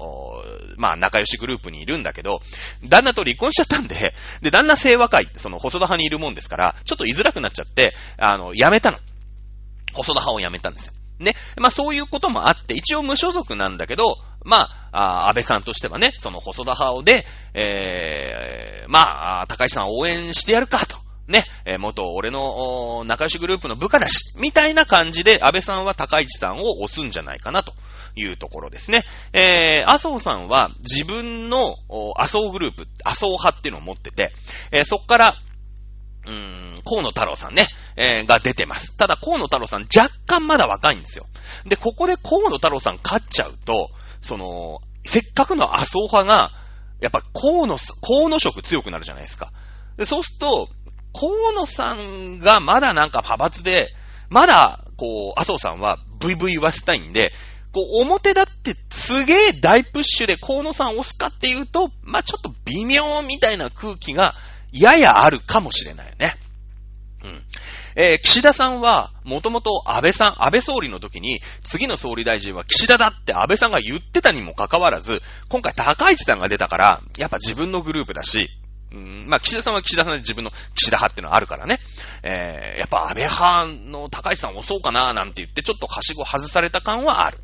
[0.76, 2.40] まあ仲良しグループにいるんだけど、
[2.84, 8.98] 旦那と離婚しちゃったんで、で、旦那清和会ってその細田派にいるもんですから、ちょっと居づらくなっちゃって、あの、辞めたの。
[9.92, 10.92] 細田派を辞めたんですよ。
[11.18, 11.34] ね。
[11.56, 20.96] まあそういうこともあって、一応無所属なんだけど、まあ、安倍さんとしてはね、その細田派をで、えー、まあ、高橋さん応援してやるかと。
[21.26, 27.74] ね、えー、元俺の仲良しグループの部下だし、みたいな感じで安倍さんは高市さんを押すんじゃないかなと
[28.16, 29.04] いうところですね。
[29.34, 31.76] えー、麻生さんは自分の
[32.16, 34.32] 麻生グループ、麻生派っていうのを持ってて、
[34.72, 35.36] えー、そっから、
[36.28, 38.96] うーん、河野太郎さんね、えー、が出てます。
[38.96, 41.26] ただ河野太郎さん若干まだ若いんですよ。
[41.66, 46.52] で、ここで河野太郎さん勝っちゃうと、その、せっかくの麻生派が、
[47.00, 49.52] やっぱ河野、河野色強くなるじゃないですか。
[49.96, 50.68] で、そうすると、
[51.14, 53.94] 河野さんがまだなんか派閥で、
[54.28, 57.32] まだ、こう、麻生さんはブイブイ言わせたいんで、
[57.72, 64.34] こう、表だってすげえ大プッシュで河野さん押すかっていうと、まあ、ちょっと微妙みたいな空気が
[64.72, 66.36] ややあるかもしれないよね。
[67.24, 67.42] うん。
[67.96, 78.50] えー、岸田さんは、もともと安倍さん、安倍総理の時に、次の総理大臣は岸田だって安倍さんが言ってたにもかかわらず、今回高市さんが出たから、やっぱ自分のグループだし、
[78.92, 81.78] うん、まあ、岸田さんは岸田さんで自分の岸田派っていうのはあるからね。
[82.22, 87.38] えー、やっぱ安倍派の高市さんをそうかななんて言って、ちょっとはしご外された感はある。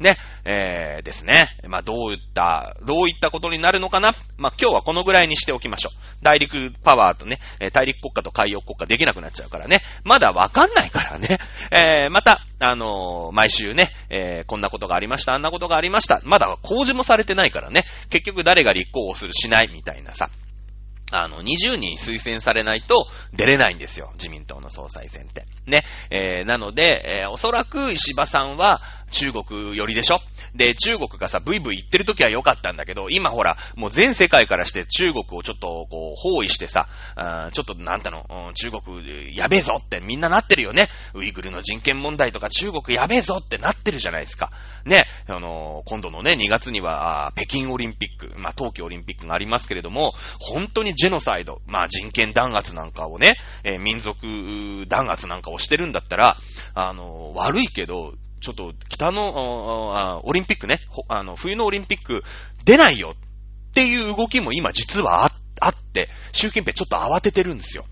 [0.00, 1.48] ね、えー、ですね。
[1.68, 4.12] まあ、どういった、どういったことになるのかな。
[4.36, 5.98] まあ、今日はこのぐらいにしておきましょう。
[6.22, 7.38] 大陸パワーとね、
[7.72, 9.80] 大陸国家と海洋国家できなくなっちゃうからね。
[10.04, 11.38] まだわかんないからね。
[11.70, 16.20] えー、また、あのー、毎週ね、えー、こんなことがありました、あんなことがありました。
[16.24, 17.84] まだ公示もされてないからね。
[18.10, 20.30] 結局誰が立候補するしないみたいなさ。
[21.12, 24.10] あの、20人推薦されないと出れないんですよ。
[24.14, 25.44] 自民党の総裁選って。
[25.66, 25.84] ね。
[26.10, 28.80] えー、なので、えー、おそらく石破さんは
[29.14, 30.18] 中国寄りでしょ？
[30.54, 40.88] で、中国がさ、ブイブイ言ってる時は良かったんだけど、今ほら、もう全世界からして中国をちょっとこう、包囲してさ、あちょっとなんたの、中国やべえぞってみんななってるよね。
[41.14, 44.50] ウイグルの人権問題とか中国やべえぞってなってるじゃないですか。
[44.84, 45.06] ね。
[45.28, 56.36] あの、今度のね、2月には、北京オリンピック、まあ、冬季オリンピックがありますけれども、本当にジェノサイド、まあ、人権弾圧なんかをね、え、民族弾圧なんかをしてるんだったら、
[56.74, 60.78] あの、悪いけど、ちょっと北のオリンピックね、
[61.08, 62.22] あの、冬のオリンピック
[62.66, 65.30] 出ないよっていう動きも今実は
[65.60, 67.86] あって、習近平ちょっと慌ててるんですよ。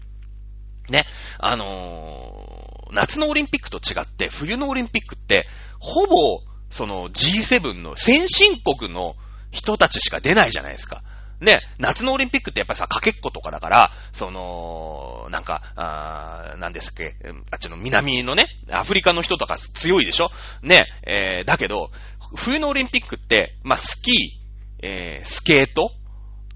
[0.91, 1.07] ね。
[1.39, 5.47] あのー、夏のオリンピックと違って、冬のオリンピックって、
[5.81, 9.17] ほぼ、その G7 の先進国の
[9.51, 11.03] 人たちしか出ないじゃないですか。
[11.43, 17.17] ね、夏のオリンピックってやっぱりさ、かけっことかだから、その、なんか、あなんですっけ、
[17.51, 20.31] あっちの南のね、アフリカの人とか強いでしょ？
[20.63, 21.91] ね、えー、だけど、
[22.37, 24.15] 冬のオリンピックって、まあ、スキー、
[24.83, 25.91] えー、スケート、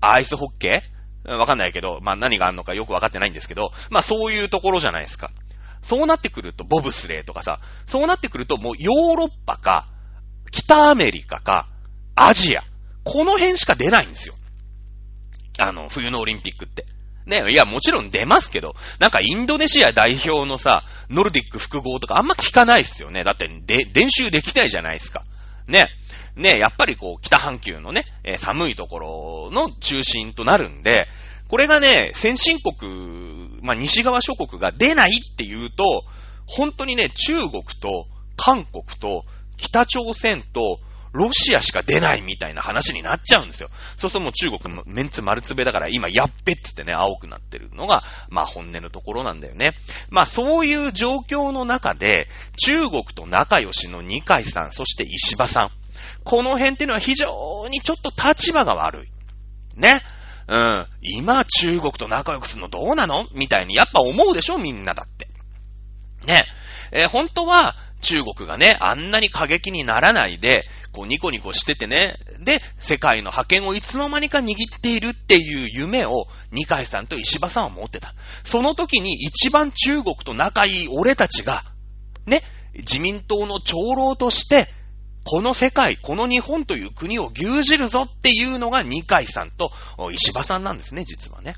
[0.01, 1.37] アイスホッケー？
[1.37, 5.33] わかんないけど、まあ、何があるのかよくわかってないんですけど、まあ、そういうところじゃないですか。
[5.83, 9.89] そうなってくると、ボブスレーとかさ、そうなってくると、もうヨーロッパか、
[10.53, 11.67] 北アメリカか、
[12.15, 12.63] アジア、
[13.05, 14.35] この辺しか出ないんですよ。
[15.59, 16.87] あの、冬のオリンピックって。
[17.27, 23.25] ね、いや、もちろん出ますけど、なんかインドネシア代表のさ、ノルディック複合とかあんま聞かないっすよね。
[23.25, 25.25] だって、で、練習できないじゃないですか。
[25.67, 25.89] ね。
[26.37, 31.09] ね、やっぱりこう、北半球のね、え、寒いところの中心となるんで、
[31.49, 36.05] これがね、先進国、まあ、西側諸国が出ないっていうと、
[36.47, 39.25] 本当にね、中国と韓国と
[39.57, 40.79] 北朝鮮と
[41.17, 43.71] ロシアしか出ないみたいな話になっちゃうんですよ。
[43.97, 49.75] そうするともう中国のメンツ丸つべだから今やっべっつってね、青くなってるのが、まあ本音のところなんだよね。
[50.11, 55.71] まあそういう状況の中で、中国と仲良しの二階さん、そして石破さん。
[56.25, 59.81] この辺っていうのは非常にちょっと立場が悪い。
[59.81, 60.03] ね。
[60.49, 60.87] うん。
[61.01, 63.27] 今中国と仲良くするのどうなの？
[63.33, 64.59] みたいにやっぱ思うでしょ？
[64.59, 65.29] みんなだって。
[66.27, 66.45] ね。
[66.93, 70.65] えー、本当は中国がね、あんなに過激にならないで、
[70.97, 78.15] こうニコニコしててね、で、世界の覇権をいつの間にか握っているっていう夢を二階さんと石破さんは持ってた。
[78.45, 81.65] その時に一番中国と仲いい俺たちが、
[82.25, 82.41] ね、
[82.73, 84.69] 自民党の長老として、
[85.25, 89.73] この世界、この日本という国を牛耳るぞっていうのが二階さんと
[90.13, 91.57] 石破さんなんですね、実はね。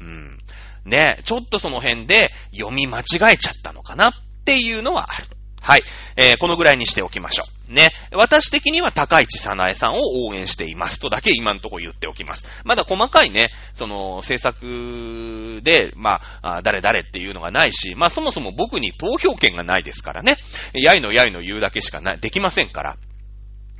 [0.00, 0.38] うん。
[0.86, 4.12] ね、ちょっとその辺で読み間違えちゃったのかなっ
[4.46, 5.26] ていうのはある。
[5.70, 5.84] はい。
[6.16, 7.72] えー、このぐらいにしておきましょう。
[7.72, 7.92] ね。
[8.10, 12.48] 私的には高市さなえさんを応援していますとだけ今のところ言っておきます。
[12.64, 20.38] まだ細かいね、その、政策で、まあ、誰々っていうのがないし、まあそもそも僕に投票権がないですからね。
[20.72, 22.96] やいのやいの言うだけしかな、できませんから。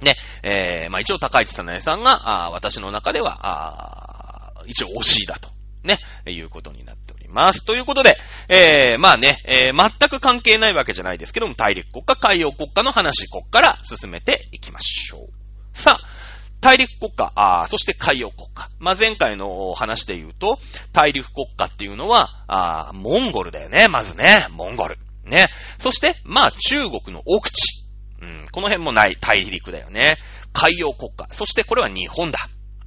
[0.00, 0.14] ね。
[0.44, 5.48] えー、まあ一応高市さなえさんが、あ私の中では、あ一応推しいだと。
[5.82, 5.98] ね。
[6.24, 7.40] いうことになってます。
[7.40, 7.64] ます。
[7.64, 8.16] ということで、
[8.48, 15.28] えー、まあね、えー、全く関係ないわけじゃないですけども、大陸国家、海洋国家の話、こっから進めていきましょう。
[15.72, 16.06] さあ、
[16.60, 18.68] 大陸国家、あそして海洋国家。
[18.78, 20.58] まあ、前回の話で言うと、
[20.92, 24.98] 大陸国家っていうのは、あモンゴルだよね、まずね、モンゴル。
[25.24, 25.48] ね。
[25.78, 27.86] そして、まあ、中国の奥地。
[28.20, 30.18] うん、この辺もない大陸だよね。
[30.52, 31.26] 海洋国家。
[31.30, 32.38] そしてこれは日本だ。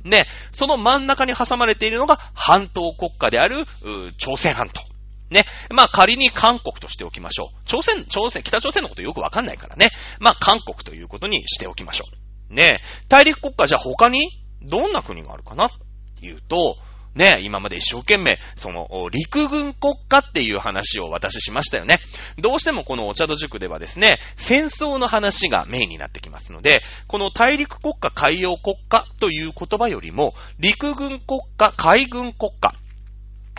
[0.04, 3.66] ね、その真ん中に挟まれているのが半島国家である、
[4.18, 4.82] 朝鮮半島。
[5.30, 5.46] ね。
[5.72, 7.58] まあ仮に韓国としておきましょう。
[7.66, 9.90] 朝鮮、朝鮮、北朝鮮のことよくわかんないからね。
[10.20, 12.06] まあ韓国ということにしておきましょ
[12.52, 12.54] う。
[12.54, 12.82] ね。
[13.10, 14.30] 大陸国家じゃ他に
[14.62, 15.70] どんな国があるかなっ
[16.20, 16.78] ていうと、
[17.16, 22.00] ね、今まで一生懸命、その、陸軍国家っていう話を私しましたよね。
[22.40, 32.74] どうしてもこのお茶戸塾ではですね、戦争の話がメインになってきますので、この大陸国家、海洋国家という言葉よりも、陸軍国家、海軍国家、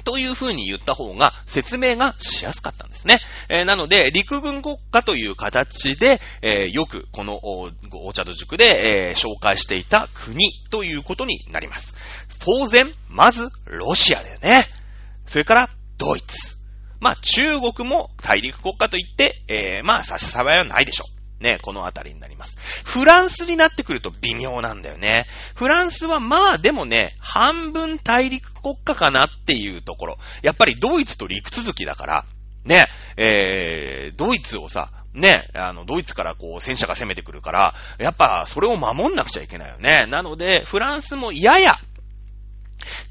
[0.04, 3.20] という風に言った方が説明がしやすかったんですね。
[3.48, 10.38] えー、なので、陸軍国家という形で、えー、よくこのおお茶戸塾で、えー、紹介していた国
[10.70, 11.94] ということになります。
[12.40, 14.64] 当然、まず、ロシアだよね。
[15.26, 16.56] それから、ドイツ。
[17.00, 21.13] まあ、中国も大陸国家といって、え、まあ、差し障りはないでしょう。
[21.40, 22.56] ね、このあたりになります。
[22.84, 25.26] フランスになってくると微妙なんだよね。
[25.54, 30.18] フランスはまあでもね、半分大陸国家かなっていうところ。
[30.42, 32.24] やっぱりドイツと陸続きだから、
[32.64, 40.06] ね、えー、ドイツをさ、ね、あの、ドイツからこう、戦車が攻めてくるから、やっぱ、それを守んなくちゃいけないよね。
[40.06, 41.76] なので、フランスもやや、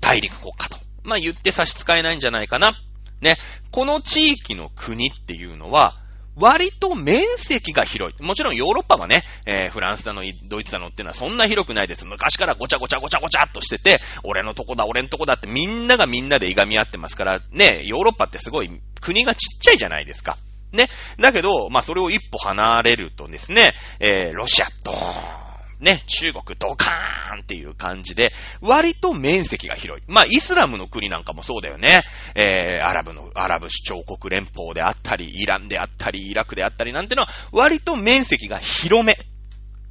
[0.01, 0.77] 大陸国家と。
[1.03, 2.73] まあ、言って差し支えないんじゃないかな。
[3.21, 3.37] ね、
[3.71, 5.95] この地域の国っていうのは、
[6.35, 8.23] 割と面積が広い。
[8.23, 12.05] もちろんヨーロッパはね、えー、フランスだの、ドイツだのっていうのはそんな広くないです。
[12.05, 20.37] 昔からごちゃごちゃごちゃごちゃっとしてて、俺のとこだ、俺のとこだってみんながみんなでいがみ合ってますから、ね、ヨーロッパってすごい国がちっちゃいじゃないですか。
[20.71, 20.89] ね。
[21.19, 25.42] だけど、まあそれを一歩離れるとですね、えー、ロシア、ドーン。
[25.83, 28.31] ね、中国ドカーンっていう感じで、
[28.61, 30.05] 割と面積が広い。
[30.07, 32.03] まあ、イスラムの国なんかもそうだよね。
[32.35, 39.17] えー、アラブの、アラブ首長国連邦であったり、イランであったり、イラクであったりなんてのは、割と面積が広め。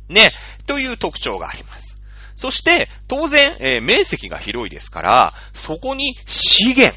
[0.08, 0.32] ね、
[0.66, 1.98] という特徴があります。
[2.36, 6.96] そして、当然、えー、面積が広いですから、そこに資源。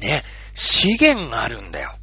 [0.00, 1.94] ね、資源があるんだよ。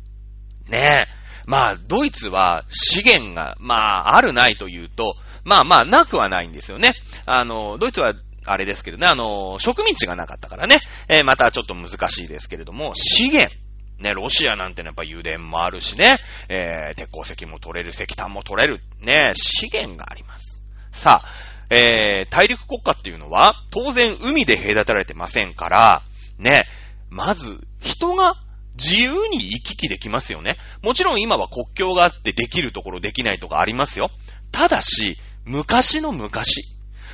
[0.68, 1.08] ね
[1.46, 6.94] まあ、ドイツは資源が、まあ、あるないというと、まあまあ、なくはないんですよね。
[7.26, 8.14] あの、ドイツは、
[8.48, 13.52] あれですけどね、あの、植民地がなかったからね、えー、またちょっと難しいですけれども、資源。
[14.00, 16.18] ね、ロシアなんてのはやっぱ油田もあるしね、
[16.50, 20.62] えー、鉄鉱石も取れる、石炭も取れる、ね、資源があります。
[20.92, 21.28] さあ、
[21.70, 26.02] えー、大陸国家っていうのは、当然海で隔てられてませんから、
[26.38, 26.66] ね、
[27.10, 28.36] まず、人が
[28.78, 30.58] 自由に行き来できますよね。
[30.82, 34.12] もちろん今は国境があってできるところできないとかありますよ。
[34.52, 36.64] ただし、昔の昔、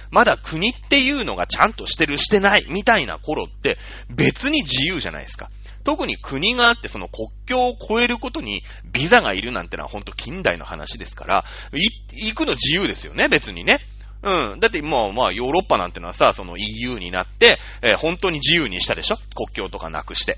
[0.09, 3.77] まだ国っていうのがちゃんとしてるしてないみたいな頃って
[4.09, 5.49] 別に自由じゃないですか。
[5.83, 13.79] 特に国があってその国境を越えることにビザがいるなんてのはほんと近代の話ですから、行くの自由ですよね、別にね。
[14.23, 14.59] うん。
[14.59, 19.15] だってもう、まあ、ヨーロッパなんてのはさ、その EU になって、えー、本当に自由にしたでしょ？
[19.35, 20.37] 国境とかなくして。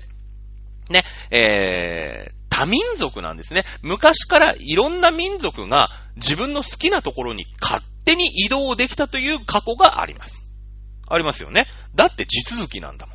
[0.90, 3.64] ね、えー、多民族なんですね。
[3.82, 10.46] 昔からいろんな民族が自分の好きなところに勝手に移動できたという過去があります。
[11.08, 11.66] ありますよね。
[11.94, 13.14] だって地続きなんだも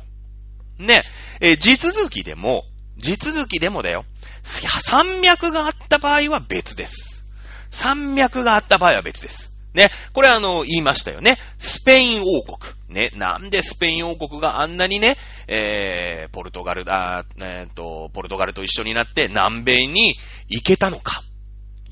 [0.82, 0.86] ん。
[0.86, 1.02] ね、
[1.40, 2.64] えー、地続きでも、
[2.96, 4.04] 地続きでもだよ。
[4.42, 7.24] 山脈があった場合は別です。
[7.70, 9.54] 山脈があった場合は別です。
[9.74, 9.90] ね。
[10.12, 11.38] これあの、言いましたよね。
[11.58, 12.58] スペイン王国。
[12.88, 13.10] ね。
[13.14, 15.16] なんでスペイン王国があんなにね、
[15.46, 20.16] えー、ポルトガルだ、えっ、ー、と、ポルトガルと一緒になって南米に
[20.48, 21.22] 行けたのか。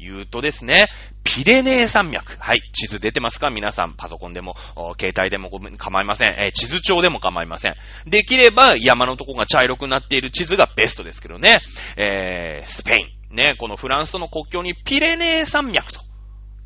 [0.01, 0.87] 言うとですね、
[1.25, 2.37] ピレネー山脈。
[2.39, 2.61] はい。
[2.73, 3.51] 地図出てますか？
[3.51, 4.55] 皆さん、パソコンでも、
[4.99, 6.35] 携帯でも構いません。
[6.39, 7.75] えー、地図帳でも構いません。
[8.07, 11.59] できれば山のとこが茶色くなっている地図がベストですけどね。
[11.97, 13.03] えー、スペイ
[13.33, 13.35] ン。
[13.35, 16.01] ね、このフランスとの国境にピレネー山脈と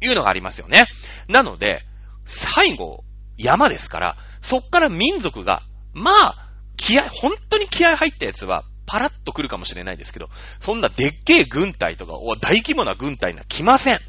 [0.02, 0.86] いうのがありますよね。
[1.28, 1.84] なので、
[2.24, 3.04] 最後、
[3.36, 10.28] 山ですから、そっから民族が、まあ、気合、本当に気合入ったやつは、パラッと来るかもしれないですけど、
[10.60, 14.00] そんなでっけえ軍隊とか、大規模な軍隊が来ません。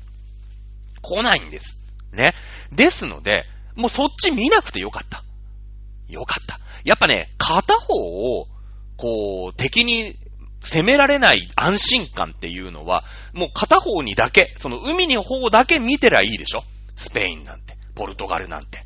[1.02, 1.86] 来ないんです。
[2.12, 2.34] ね。
[2.72, 5.24] ですので、もうそっち見なくてよかった。
[6.08, 6.60] よかった。
[6.84, 7.94] やっぱね、片方
[8.40, 8.48] を、
[8.98, 10.18] こう、敵に
[10.64, 16.64] 攻められない安心感っていうのは、もう片方にだけ、その海に方だけ見てりゃいいでしょ？
[16.96, 18.86] スペインなんて、ポルトガルなんて。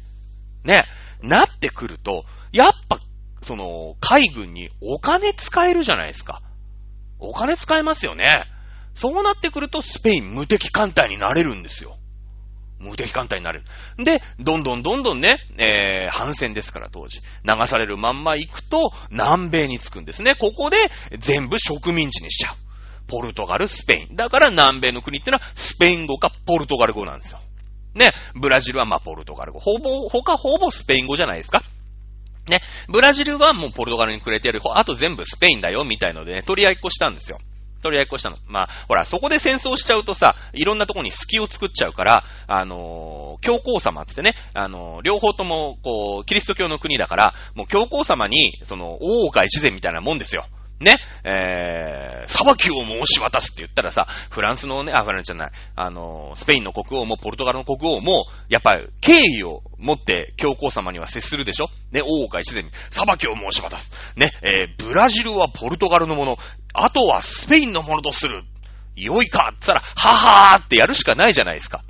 [0.64, 0.84] ね。
[1.22, 3.00] なってくると、やっぱ、
[3.42, 6.42] その、海軍にお金使えるじゃないですか。
[7.20, 8.46] お金使えますよね。
[8.94, 11.98] そうなってくると、スペイン無敵艦隊になれるんですよ。
[12.80, 13.66] 無敵艦隊になれる。
[14.04, 17.22] で、どんどんどんどんね、えー、反戦ですから当時。
[17.44, 20.36] 流されるまんま行くと、南米に着くんですね。
[20.36, 20.78] ここで、
[21.18, 22.56] 全部植民地にしちゃう。
[23.08, 24.16] ポルトガル、スペイン。
[24.16, 27.40] だから南米の国ってのは、スペイン語かポルトガル語なんですよ。
[27.96, 29.60] ね、ブラジルはまあポルトガル語。
[29.60, 31.64] ほぼ、他ほぼスペイン語じゃないですか。
[32.48, 34.62] ね、ブラジルはもうポルトガルにくれてやる。
[34.64, 37.40] あと全部スペインだよ、みたいのでね、取り合いっこしたんですよ。
[37.82, 38.38] 取り合いっこしたの。
[38.48, 50.46] まあ、ほら、そこで戦争しちゃうとさ、いろんなとこに隙を作っちゃうから、あのー、教皇様つってね、あのー、両方とも、こう、キリスト教の国だから、もう教皇様に、その、大岡一善みたいなもんですよ。
[50.80, 61.70] ね、えー、裁きを申し渡すって言ったらさ、フランスのね、あ、フランスじゃない、あの、スペインの国王もポルトガルの国王も、やっぱり敬意を持って教皇様には接するでしょ？
[61.92, 63.92] ね、大岡一前に裁きを申し渡す。
[64.16, 66.38] ね、えー、ブラジルはポルトガルのもの、
[66.74, 68.44] あとはスペインのものとする。
[68.96, 71.84] 良いかって言ったら、ははーってやるしかないじゃないですか。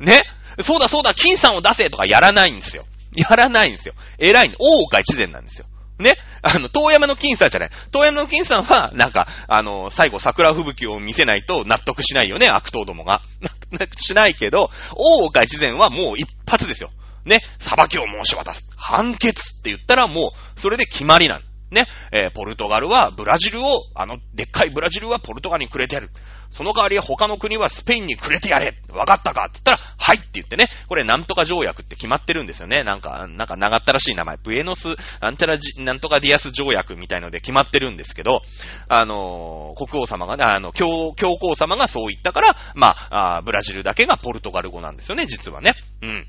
[0.00, 0.22] ね
[0.62, 2.84] そうだそうだ、金さんを出せとかやらないんですよ。
[3.14, 3.94] やらないんですよ。
[4.18, 4.56] 偉いの。
[4.58, 5.66] 大岡一前なんですよ。
[5.98, 7.70] ねあの、遠山の金さんじゃない。
[7.90, 13.22] 遠山の金さんは、なんか、あの、最後桜吹雪を見せないと納得しないよね、悪党どもが。
[13.40, 16.90] 納得しないけど、大岡一前はもう一発ですよ。
[17.24, 18.68] ね、裁きを申し渡す。
[18.76, 21.42] 判決って言ったらもう、それで決まりなん
[21.74, 26.10] ね、えー、ポルトガルはブラジルを、あの、でっかいブラジルはポルトガルにくれてやる。
[26.50, 32.84] その代わり他の国はスペインにくれてやれわかったかって言ったら、はいって言ってね、これなんとか条約って決まってるんですよね。
[32.84, 34.36] なんか、なんか長ったらしい名前。
[34.36, 38.42] ブエノス、なんちゃらじ、なんとかディアス条約みたいので決まってるんですけど、
[38.88, 45.74] あのー、国王様がね、あの、教、教皇様がそう言ったから、まあ、あブラジルだけがポルトガル語なんですよね、実はね。
[46.02, 46.26] うん。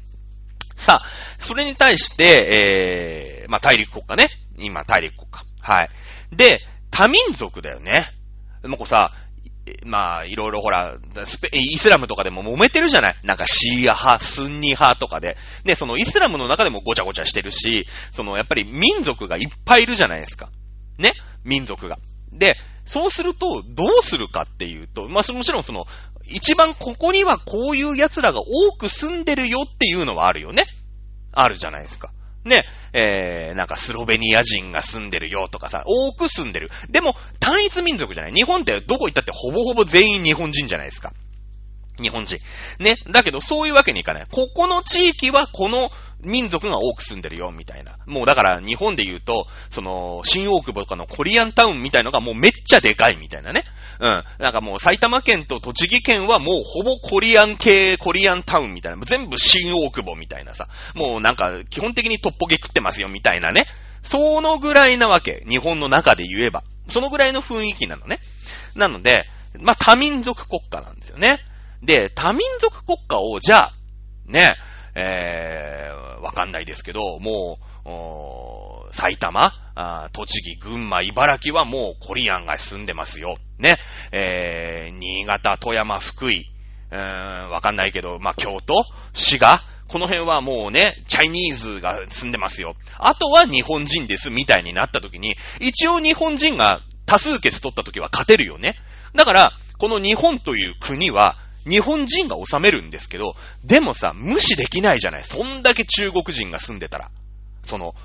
[0.75, 1.05] さあ、
[1.39, 4.29] それに対して、えー、まあ、大陸国家ね。
[4.57, 5.43] 今、大陸国家。
[5.61, 5.89] はい。
[6.31, 6.59] で、
[6.91, 8.05] 多民族だよね。
[8.63, 9.11] もうこうさ、
[9.83, 10.95] まあ、いろいろほら、
[11.25, 13.15] スペ、イスラムとかでも揉めてるじゃない？
[13.23, 15.37] なんかシーア派、スンニ派とかで。
[15.63, 20.49] で、そのイスラムの中でもごちゃごちゃしてるし、そのやっぱり民族がいっぱいいるじゃないですか。
[20.99, 21.13] ね？
[21.43, 21.97] 民族が。
[22.31, 25.87] で、そうすると、どうするかっていうと、まあ、もちろんその、
[26.27, 30.65] 一番ここにはこういう奴らが多く住んでるよっていうのはあるよね。
[31.33, 32.11] あるじゃないですか。
[32.45, 36.69] ね、えー、なんかスロベニア人が住んでるよとかさ、多く住んでる。
[36.89, 38.33] でも、単一民族じゃない。
[38.33, 41.11] 日本ってどこ行ったってほぼほぼ全員日本人じゃないですか。
[42.01, 42.39] 日本人。
[42.79, 42.95] ね。
[43.09, 44.25] だけど、そういうわけにいかない。
[44.31, 45.91] ここの地域はこの
[46.21, 47.97] 民族が多く住んでるよ、みたいな。
[48.05, 53.63] もうだから日本で言うと、その、新大久保とかのコリアンタウンみたいのがもうめっちゃでかいみたいなね。
[53.99, 54.23] うん。
[54.39, 59.01] なんかもう埼玉県と栃木県はもうほぼコリアン系、コリアンタウンみたいな。
[59.05, 60.67] 全部新大久保みたいなさ。
[60.95, 63.65] もうなんか基本的にトッポゲ食ってますよ、みたいなね。
[64.01, 65.43] そのぐらいなわけ。
[65.47, 66.63] 日本の中で言えば。
[66.89, 68.19] そのぐらいの雰囲気なのね。
[68.75, 69.25] なので、
[69.59, 71.39] まあ、多民族国家なんですよね。
[71.85, 73.73] で、多民族国家を、じゃあ、
[74.25, 74.55] ね、
[74.95, 79.51] えー、わかんないですけど、もう、埼玉
[80.13, 83.37] 栃木、群馬、茨城はもうコリアンが住んでますよ。
[83.59, 83.77] ね。
[84.11, 86.45] えー、新潟、富山、福井、
[86.91, 92.75] うーん、わかんないけど、まあ、京都、滋賀、この辺はもうね、チャイニーズが住んでますよ。
[92.97, 98.75] あとは日本人です、みたいになった時に、一応日本人が多数決取った時は勝てるよね。
[99.13, 101.37] だから、この日本という国は、
[101.67, 105.23] 日本人が治めるんですけど、でもさ、無視できないじゃない。
[105.23, 107.09] そんだけ中国人が住んでたら。
[107.63, 107.95] その、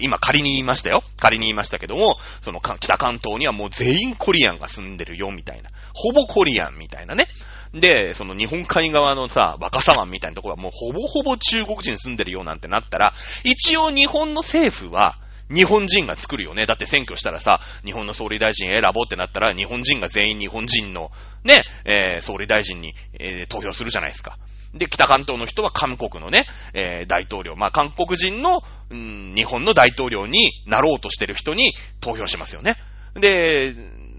[0.00, 1.02] 今仮に言いましたよ。
[1.18, 5.70] 仮に言いましたけども、その北関東にはもう全員コリアンが住んでるよ、みたいな。
[5.94, 7.26] ほぼコリアンみたいなね。
[7.72, 13.14] で、その日本海側のさ、若狭湾みたいなところはもうほぼほぼ中国人住んでるよなんてなったら、
[13.44, 15.16] 一応日本の政府は、
[15.48, 16.66] 日本人が作るよね。
[16.66, 21.10] だって選挙したらさ、日本の総理大臣選ぼうってなったら、日本人が全員日本人の、
[21.44, 24.38] ね、えー、総理大臣に、えー、投票するじゃないですか。
[24.74, 32.76] で、北関東の人は韓国のね、えー、大統領、まあ、韓国人の、うん、日本の大統領になろうとしてる人に投票しますよね。
[33.14, 33.74] で、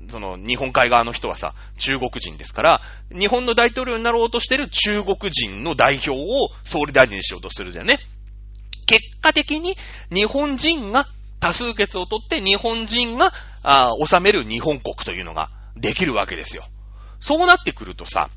[0.10, 8.00] その、日本海側の人はさ、中国人ですから、日本の大統領になろうとしてる中国人の代表を総理大臣にしようとするじゃんね。
[8.86, 9.76] 結果的に
[10.10, 11.06] 日本人が
[11.40, 13.32] 多数決を取って日本人が、
[13.64, 16.64] あ治める日本国というのができるわけですよ。
[17.20, 18.30] そうなってくるとさ、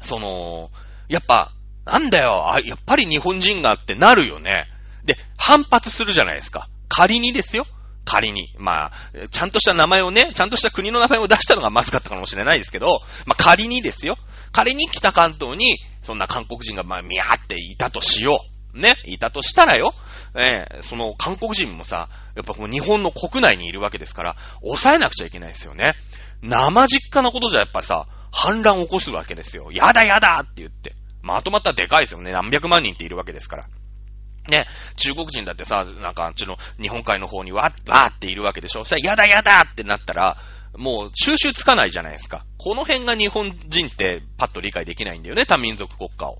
[0.00, 0.70] その、
[1.08, 1.52] やっぱ、
[1.84, 4.66] なんだよ、あ、やっぱり日本人がってなるよね。
[5.04, 6.68] で、反発するじゃないですか。
[6.88, 7.66] 仮にですよ。
[8.04, 8.52] 仮に。
[8.58, 14.16] まあ、ちゃんとした名前をね、ちゃんとした国の名前を出したのがまずかったかもしれないですけど、まあ仮にですよ。
[14.52, 18.59] 仮に北関東に、そんな韓国人がまあ、みやーっていたとしよう。
[18.74, 19.94] ね、いたとしたらよ、
[20.34, 25.94] えー、その韓国人もさ、やっぱこの日本の国内にいるわけですから、抑えなくちゃいけないですよね。
[26.42, 29.72] 生実家のことじゃやっぱさ、反乱を起こすわけですよ。
[29.72, 30.94] やだやだって言って。
[31.22, 32.32] まとまったらでかいですよね。
[32.32, 33.64] 何百万人っているわけですから。
[34.48, 34.66] ね、
[34.96, 38.84] 中国人だってさ、なんかあっちの日本海の方にわー、わーっているわけでしょ。
[38.84, 40.38] さ、やだやだってなったら、
[40.76, 42.44] もう収集つかないじゃないですか。
[42.58, 46.38] この辺が日本人ってパッと理解できないんだよね、多民族国家を。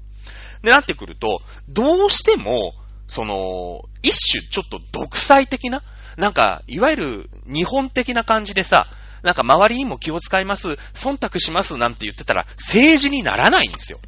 [0.63, 2.75] で、なってくると、どうしても、
[3.07, 5.83] その、一種ちょっと独裁的な、
[6.17, 8.87] なんか、いわゆる日本的な感じでさ、
[9.23, 14.01] なんか周りにも気を使います、忖度しますなんて言ってたら、政治にならないんですよ。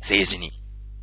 [0.00, 0.52] 政治に。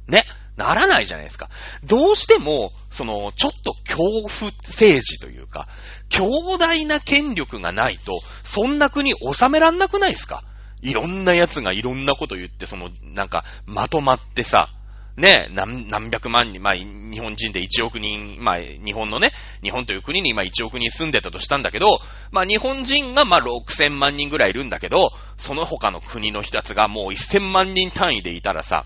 [0.08, 0.24] ね。
[0.58, 1.50] ならないじゃないですか。
[1.86, 5.70] どうしても、その、ちょっと恐怖政治というか、
[6.10, 10.44] 強大な権力がないと、そんな国収めらんなくないですか？
[10.82, 14.70] いろんな奴がいろんなこと言って、その、なんか、まとまってさ、
[15.18, 22.00] ね、何、何百万人、まあ、日本人で1億人、まあ、日本のね、日本という国に今1億人住んでたとしたんだけど、
[22.32, 28.86] まあ、日本人がまあ、6000万人ぐらいいるんだけど、その他の国の人たちがもう1000万人単位でいたらさ、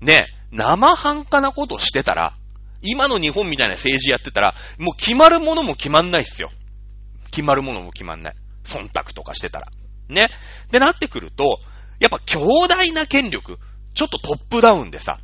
[0.00, 2.34] ね、生半可なことしてたら、
[2.80, 6.50] 今の日本みたいな政治やってたら、もう決まるものも決まんないっすよ。
[7.32, 8.34] 決まるものも決まんない。
[8.62, 9.68] 忖度とかしてたら。
[10.08, 10.28] ね。
[10.70, 11.60] で、なってくると、
[12.00, 13.58] やっぱ強大な権力、
[13.94, 15.18] ちょっとトップダウンでさ、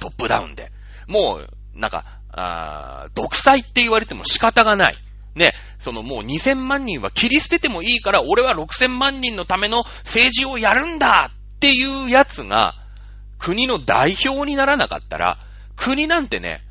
[0.00, 0.72] トップダウンで。
[1.06, 2.04] もう、なんか、
[2.36, 4.96] あ独裁って言われても仕方がない。
[5.34, 12.74] ね、そのもう2000万人は切り捨ててもいいから、俺は6000万人のための政治をやるんだっていうやつが、
[13.38, 15.38] 国の代表にならなかったら、
[15.76, 16.62] 国なんてね、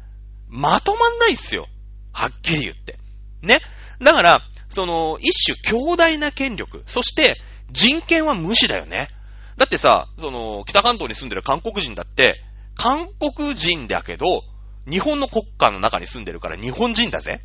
[0.47, 1.67] まとまんないっすよ。
[2.13, 2.97] はっきり言って。
[3.41, 3.59] ね。
[4.01, 4.41] だから、
[4.73, 7.39] その、一種強大な権力、そして
[7.71, 9.07] 人権は無視だよね。
[9.57, 12.43] だってさ、その、北関東に住んでる韓国人だって、
[12.75, 14.43] 韓国人だけど、
[14.89, 17.41] 日本の国家の中に住んでるから日本人だぜ。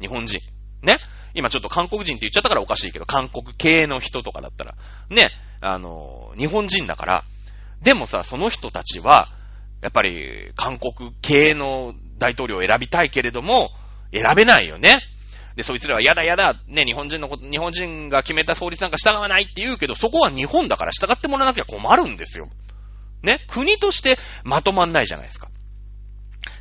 [0.00, 0.40] 日本人。
[0.82, 0.98] ね。
[1.34, 4.74] 今ちょっと韓国人って言っちゃったからおかしいけど、韓国系の人とかだったら、
[5.08, 5.30] ね。
[5.60, 7.24] あの、日本人だから、
[7.80, 9.28] でもさ、その人たちは、
[9.80, 13.70] やっぱり韓国系の大統領を選びたいけれども、
[14.12, 14.98] 選べないよね。
[15.56, 22.48] で、そいつらはやだやだ、ね、日本人のこと、日本人が決めた創立なんか従わないって言うけど、そこは日本だから従ってもらわなきゃ困るんですよ。
[23.22, 25.48] ね、国としてまとまんないじゃないですか。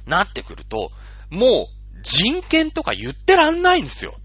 [0.06, 0.92] なってくると、
[1.30, 4.16] もう人権とか言ってらんないんですよ。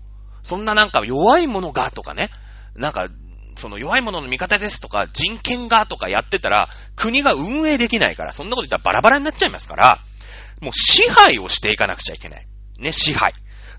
[0.42, 2.30] そんななんか弱い者がとかね、
[2.74, 3.08] なんか、
[3.56, 9.98] その弱い者の味方ですとか、人権がとかやってたら、国が運営できないから、そんなこと言ったらバラバラになっちゃいますから、
[10.60, 12.46] もう支配をしていかなくちゃいけない。
[12.78, 13.32] ね、支配。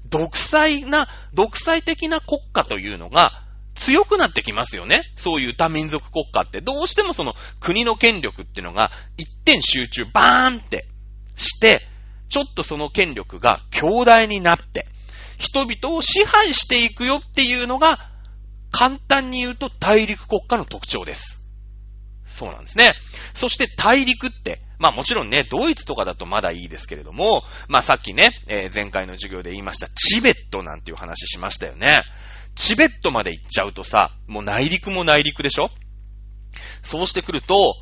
[0.06, 3.32] 独裁な、独裁的な国家というのが
[3.76, 5.04] 強くなってきますよね。
[5.16, 6.62] そういう多民族国家って。
[6.62, 10.88] どうしてもその国の権力っていうのが一点集中バーンって
[11.36, 11.82] して、
[12.30, 14.88] ちょっとその権力が強大になって、
[15.38, 18.00] 人々を支配していくよっていうのが、
[18.72, 21.48] 簡単に言うと大陸国家の特徴です。
[22.26, 22.94] そうなんですね。
[23.34, 32.02] そして大陸って、まあもちろんね、ドイツとかだとまだいいですけれども、まあさっきね、えー、前回の授業で言いました、チベットなんていう話しましたよね。
[32.56, 35.70] チベットまで行っちゃうとさ、もう内陸も内陸でしょ？
[36.82, 37.76] そうしてくると、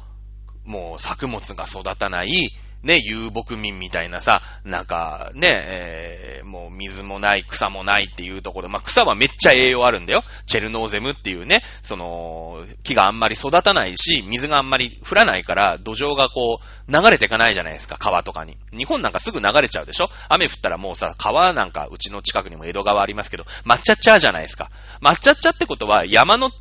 [0.64, 2.52] もう作物が育たない、
[2.86, 10.24] ね、遊牧民みたいなさ、なんか、ね、えー、もう水もない、草もないっていうところ、まあ、草はめっちゃ栄養あるんだよ。
[10.46, 18.56] チェルノーゼムっていうね、その、木があんまり育たないし、水があんまり降らないから、土壌がこう、流れていかないじゃないですか、川とかに。
[18.72, 20.12] 日本なんかすぐ流れちゃうでしょ？
[20.30, 24.70] 雨降ったらもうさ、川なんか、うちの近くにも江戸川ありますけど、抹茶っちゃうじゃないですか。
[25.02, 26.52] 抹茶っちゃってことは、山の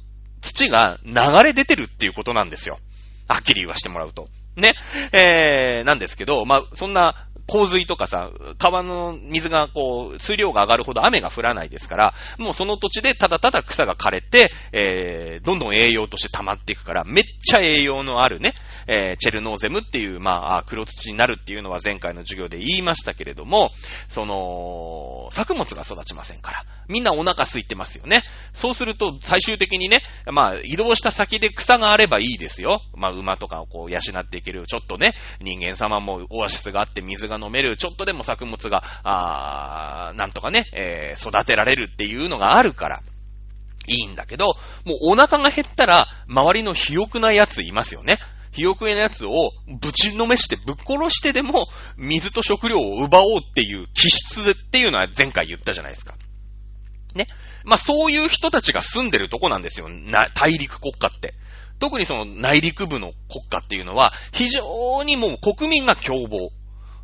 [0.40, 1.12] 土が流
[1.44, 2.78] れ出てるっていうことなんですよ。
[3.28, 4.28] はっきり言わしてもらうと。
[4.56, 4.74] ね、
[5.12, 7.14] えー、なんですけど、まあ、そんな、
[7.46, 18.54] 洪水とかさ、川の水がこう、水量が上がるほど雨が降らないですから、もうその土地でただただ草が枯れて、えー、どんどん栄養として溜まっていくから、めっちゃ栄養のあるね、
[18.86, 23.70] えー、チェルノーゼムっていう、まあ、黒土になるっていうのは前回の授業で言いましたけれども、
[24.08, 28.22] その、作物が育ちませんから、みんなお腹空いてますよね。
[28.52, 32.82] そうすると、最終的にね、まあ、移動した先で草があればいいですよ。
[32.94, 34.66] まあ、馬とかをこう、養っていける。
[34.66, 37.76] ちょっとね、人間様もオアシスがあって水が飲める。
[37.76, 43.02] ちょっとでも作物が、あなんとかね、えー、育てられるっていうのがあるから。
[43.86, 44.56] いいんだけど、
[44.86, 48.18] もうお腹が減ったら、周りの肥沃なやついますよね。
[48.52, 51.66] 肥沃なやつをぶちのめしてぶっ殺してでも
[51.96, 56.14] 水と食料を奪おうっていう気質っていうのは前回言ったじゃないですか。
[57.14, 57.26] ね。
[57.64, 59.88] まあ、そういう人たちが住んでるとこなんですよ。
[59.88, 61.34] な、大陸国家って。
[61.80, 66.50] 特にその内陸部の国家っていうのは、非常にもう国民が凶暴。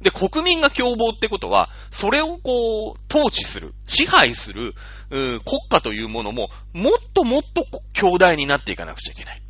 [0.00, 4.74] で、国民が凶暴ってことは、それをこう、統治する、支配する、
[5.10, 5.40] 国
[5.70, 9.42] 家というものも、もっともっと強大になっていかなくちゃいけない。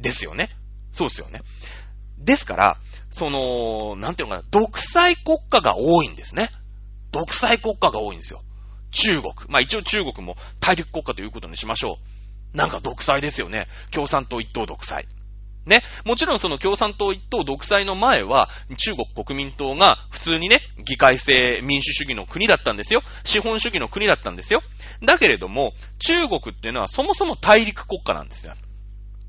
[0.00, 0.50] ですよね。
[0.92, 1.42] そうですよね。
[2.18, 2.78] ですから、
[3.10, 6.50] その、なんていうのかな、独裁国家が多いんですね。
[7.12, 8.42] 独裁国家が多いんですよ。
[8.90, 9.34] 中国。
[9.48, 11.98] まあ一応中国も大陸国家ということにしましょ
[12.54, 12.56] う。
[12.56, 13.68] なんか独裁ですよね。
[13.92, 15.06] 共産党一党独裁。
[15.70, 15.82] ね。
[16.04, 23.02] もちろんその共産党一党独裁の前は、中国国民党が普通にね、議会制民主主義の国だったんですよ。
[23.24, 24.62] 資本主義の国だったんですよ。
[25.02, 28.54] だけれども、中国っていうのはそもそも大陸国家なんですよ。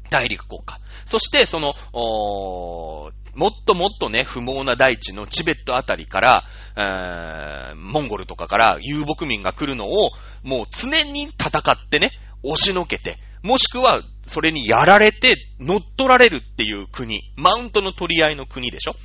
[0.10, 0.78] 大陸国家。
[1.06, 6.44] そして、その、もっともっとね、不毛な大地のチベットあたりから、
[6.76, 10.12] え、モンゴルとかから遊牧民が来るのを、
[10.44, 12.12] もう常に戦ってね、
[12.44, 18.96] 押しのけて、もしくは、それにやられて乗っ取られるっていう国、マウントの取り合いの国でしょ？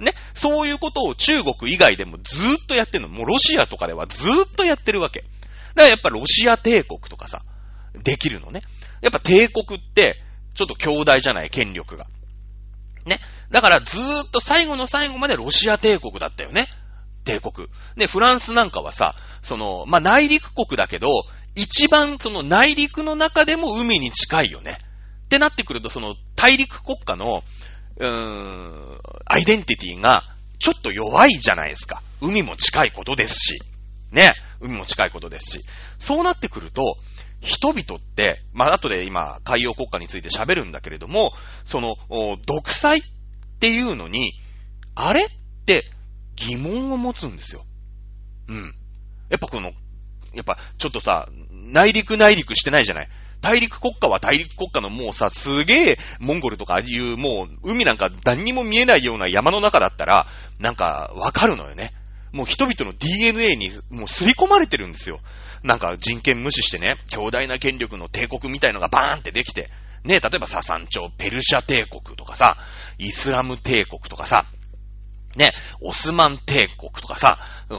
[0.00, 3.08] ね、そういうことを中国以外でもずーっとやってるの。
[3.08, 5.20] もうロシアとかではずーっとやってるわけ。
[5.20, 5.32] だか
[5.76, 7.42] らやっぱロシア帝国とかさ、
[8.02, 8.62] できるのね。
[9.00, 10.16] やっぱ帝国って、
[10.54, 12.06] ちょっと強大じゃない、権力が。
[13.06, 13.20] ね？
[13.50, 16.66] だからずーっと最後の最後までロシア帝国だったよね。
[17.24, 17.68] 帝国。
[17.96, 21.08] で、フランスなんかはさ、その、まあ、内陸国だけど、
[21.54, 24.78] 一番その内陸の中でも海に近いよね。
[25.26, 27.42] ってなってくると、その大陸国家の、
[27.96, 30.22] うーん、アイデンティティが
[30.58, 32.02] ちょっと弱いじゃないですか。
[32.20, 33.58] 海も近いことですし。
[34.10, 34.32] ね。
[34.60, 35.64] 海も近いことですし。
[35.98, 36.98] そうなってくると、
[37.40, 41.32] 人々って、まあ、後で今、海洋国家について喋るんだけれども、
[41.64, 41.96] その、
[42.46, 43.02] 独裁っ
[43.60, 44.32] ていうのに、
[44.94, 45.26] あれっ
[45.66, 45.84] て
[46.36, 47.64] 疑問を持つんですよ。
[48.48, 48.74] うん。
[49.28, 49.72] やっぱこの、
[50.34, 53.08] やっぱちょっとさ、内陸内陸してないじゃない？
[53.40, 60.26] 大陸国家は大陸国家のもうさ、すげえ、モンゴルとかいうもう、海なんか何にも見えないような山の中だったら、
[60.58, 61.92] なんか、わかるのよね。
[62.32, 65.20] もう人々の DNA にもう吸い込まれてるんですよ。
[65.62, 69.70] なんか人権無視してね、強大な権力の帝国みたいのがバーンってできて、
[70.04, 72.56] ね、例えばササン朝、ペルシャ帝国とかさ、
[72.98, 74.46] イスラム帝国とかさ、
[75.36, 77.38] ね、オスマン帝国とかさ、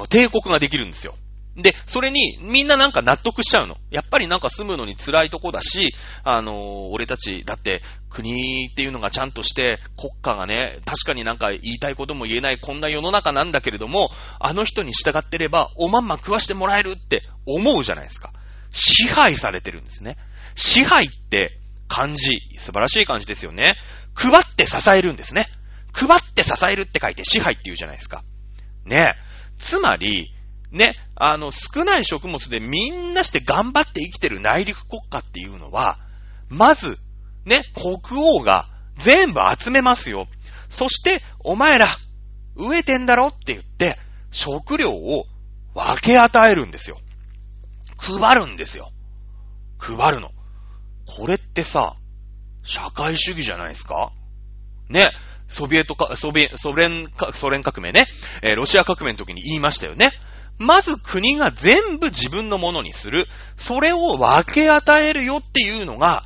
[0.10, 1.16] 帝国ができるんですよ。
[1.56, 3.78] で、それにみんななんか納得しちゃうの。
[3.90, 5.94] やっぱりなんか住むのに辛いとこだし、
[6.24, 18.34] あのー、俺たち、だって国っていうのがちゃんとして国家がね、確かになんか言いたいことも言えないこんな世の中なんだけれども、あの人に従ってればおまんま食わしてもらえるって思うじゃないですか。
[18.72, 20.18] 支配されてるんですね。
[20.56, 23.76] 支配って漢字、素晴らしい漢字ですよね。
[24.14, 25.48] 配って支えるんですね。
[25.94, 28.24] 配って支えるって書いて支配って言うじゃないですか。
[28.84, 29.14] ね。
[29.58, 30.35] つまり、
[30.76, 35.98] ね、あの、少ない食物でみんなして頑張って生きてる内陸国家っていうのは、
[36.50, 37.00] まず、
[37.46, 38.68] ね、国王が
[38.98, 40.28] 全部集めますよ。
[40.70, 41.88] そして、お前ら、
[42.58, 43.98] 飢えてんだろって言って、
[44.32, 45.26] 食料を
[45.74, 47.00] 分け与えるんですよ。
[47.98, 48.92] 配るんですよ。
[49.80, 50.32] 配るの。
[51.06, 51.96] これってさ、
[52.64, 54.12] 社会主義じゃないですか
[54.90, 55.10] ね。
[55.48, 58.08] ソビエトか、ソビエ、ソ連、ソ連革命ね。
[58.42, 60.12] えー、ロシア革命の時に言いましたよね。
[60.58, 63.28] まず国が全部自分のものにする。
[63.58, 66.24] それを分け与えるよっていうのが、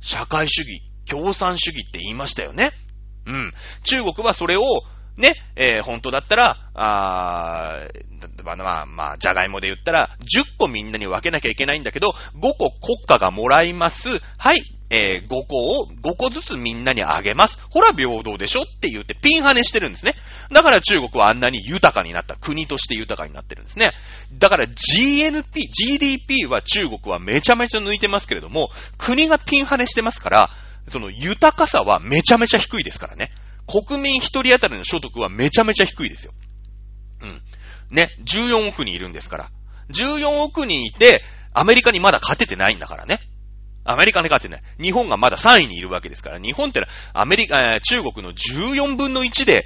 [0.00, 2.72] 社会主義、共産主義って言いましたよね。
[3.26, 3.52] うん。
[3.82, 4.62] 中国はそれを、
[5.16, 7.88] ね、えー、本当だったら、あ
[8.44, 14.20] まあ、まあ、まあ、じゃがいもで言ったら、10個みんなに分けなきゃいけないんだけど、5個国家がもらいます。
[14.38, 17.60] はい、えー、5個を、5個ずつみんなにあげます。
[17.70, 20.14] ほら平等でしょって言ってピンハネしてるんですね。
[20.52, 22.36] だから中国はあんなに豊かになった。
[22.36, 23.90] 国として豊かになってるんですね。
[24.32, 30.50] だから GNP、GDP は中国はめちゃめちゃ抜いてますけれども、国がピンハネしてますから、
[30.88, 33.32] その豊かさはめちゃめちゃ低いですからね。
[33.66, 36.32] 国民一人当たりの所得はめちゃめちゃ低いですよ。
[37.22, 37.42] うん。
[37.90, 39.50] ね、14億人いるんですから。
[39.90, 41.22] 14億人いて、
[41.52, 43.20] アメリカにまだ勝ててないんだからね。
[43.86, 44.62] アメリカに勝ってない。
[44.82, 49.64] 日本がまだ3位にいるわけですから、日本ってのはアメリカ、えー、中国の14分の1で、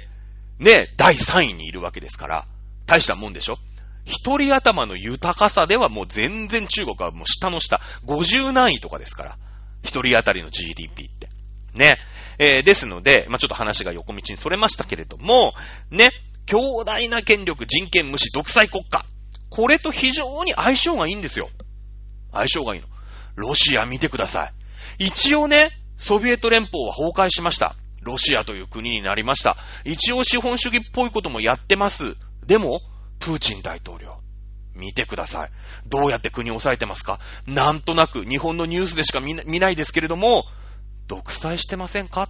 [0.59, 2.45] ね、第3位にいるわけですから、
[2.85, 3.57] 大したもんでしょ？
[4.05, 9.37] 一人頭の豊かさではもう全然中国はもう下の下、50何位とかですから。
[9.83, 11.29] 一人当たりの GDP って。
[11.73, 11.97] ね。
[12.37, 15.53] えー、ですので、まあ、ちょっと話が横道にそれましたけれども、
[15.89, 16.09] ね。
[16.45, 19.05] 強大な権力、人権無視、独裁国家。
[19.49, 21.49] これと非常に相性がいいんですよ。
[22.31, 22.87] 相性がいいの。
[23.35, 24.47] ロシア見てくださ
[24.99, 25.05] い。
[25.05, 27.75] 一応ね、ソビエト連邦は崩壊しました。
[28.01, 29.57] ロシアという国になりました。
[29.85, 32.15] 一応資本主義っぽいこともやってます。
[32.45, 32.81] でも、
[33.19, 34.17] プーチン大統領。
[34.73, 35.51] 見てください。
[35.85, 37.19] どうやって国を抑えてますか？
[37.45, 40.45] なんとなく日本のニュースでしか見ないですけれども、
[41.07, 42.29] 独裁してませんか？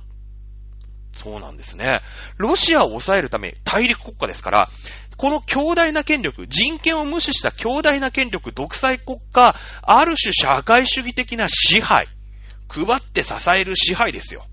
[1.16, 2.02] そうなんですね。
[2.38, 4.70] ロシアを抑えるため、大陸国家ですから、
[5.18, 12.08] この強大な権力、人権を無視した強大な権力、独裁国家、ある種社会主義的な支配、
[12.68, 14.46] 配って支える支配ですよ。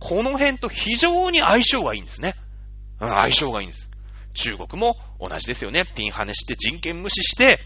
[0.00, 2.34] この辺と非常に相性がいいんですね。
[3.00, 3.90] うん、相性がいいんです。
[4.34, 5.84] 中国も同じですよね。
[5.84, 7.60] ピンハネして人権無視して、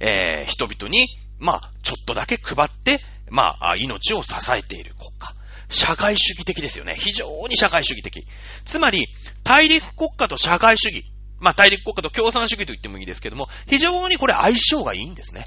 [0.00, 1.08] えー、人々に、
[1.38, 3.00] まあ、ちょっとだけ配って、
[3.30, 5.35] まあ、命を支えている国家。
[5.68, 6.94] 社会主義的ですよね。
[6.96, 8.26] 非常に社会主義的。
[8.64, 9.08] つまり、
[9.42, 11.04] 大陸国家と社会主義。
[11.38, 15.46] まあ、大陸国家と共産主義と言ってもいいですけども、非常にこれ相性がいいんですね。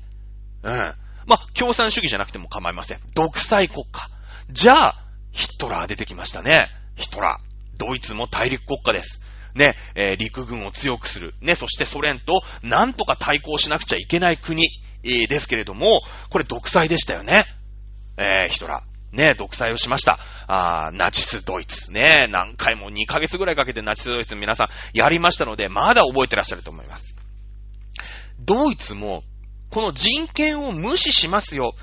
[0.63, 0.73] うん。
[1.25, 2.99] まあ、共産主義じゃなくても構いません。
[3.15, 4.09] 独裁国家。
[4.49, 4.95] じゃあ、
[5.31, 6.67] ヒトラー出てきましたね。
[6.95, 7.77] ヒトラー。
[7.77, 9.21] ドイツも大陸国家です。
[9.55, 11.33] ね、えー、陸軍を強くする。
[11.41, 14.67] ね、そしてソ連となんとか対抗しなくちゃいけない国、
[15.03, 17.45] えー、ですけれども、これ独裁でしたよね。
[18.17, 20.19] えー、ヒトラーね、独裁をしました。
[20.47, 21.91] あーナチスドイツ。
[21.91, 27.15] ね、何回も2ヶ月ぐらいかけてナチスドイツの皆さんやりましたので、まだ覚えてらっしゃると思います。
[28.39, 29.23] ドイツも、
[29.69, 31.73] この人権を無視しますよ。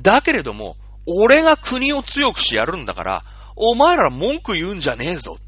[0.00, 0.76] だけれども、
[1.06, 3.24] 俺が国を強くしやるんだから、
[3.56, 5.38] お前ら文句言うんじゃねえぞ。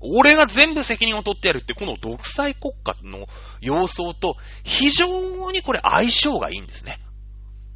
[0.00, 3.28] 俺が全部責任を取ってやるって、この独裁国家の
[3.60, 6.98] 様相と非常にこれ相性がいいんですね。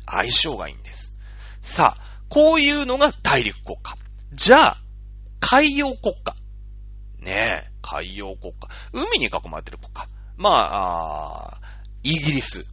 [0.07, 1.15] 相性がいいんです。
[1.63, 3.97] さあ、こういうのが大陸国家。
[4.33, 4.77] じゃあ、
[5.41, 6.35] 海洋国家。
[7.21, 8.69] ねえ、海洋国家。
[8.93, 10.09] 海に囲まれてる国家。
[10.37, 11.61] まあ、あ
[12.03, 12.67] イギリス。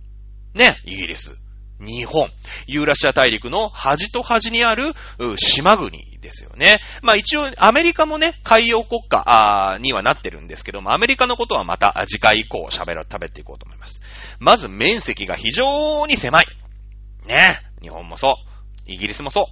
[0.54, 1.38] ね、イギリス。
[1.80, 2.30] 日本。
[2.68, 4.94] ユーラシア大陸の端と端にある
[5.38, 6.80] 島国ですよね。
[7.02, 14.02] まあ一応アメリカもね、海洋国家にはなってるんですけども、アメリカのことはまた次回以降喋る、食べていこうと思います。
[14.40, 16.46] まず面積が非常に狭い。
[17.26, 17.60] ね。
[17.82, 18.53] 日本もそう。
[18.86, 19.50] イギリスもそ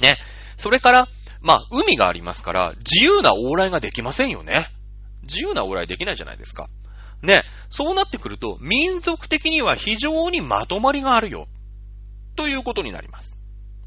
[0.00, 0.02] う。
[0.02, 0.16] ね。
[0.56, 1.08] それから、
[1.40, 4.66] まあ海がありますから、自由な往来ができませんよね。
[5.22, 6.68] 自由な往来できないじゃないですか。
[7.22, 11.48] ね、そうなってくると、民族的には非常にまとまりがあるよ。
[12.36, 13.38] ということになります。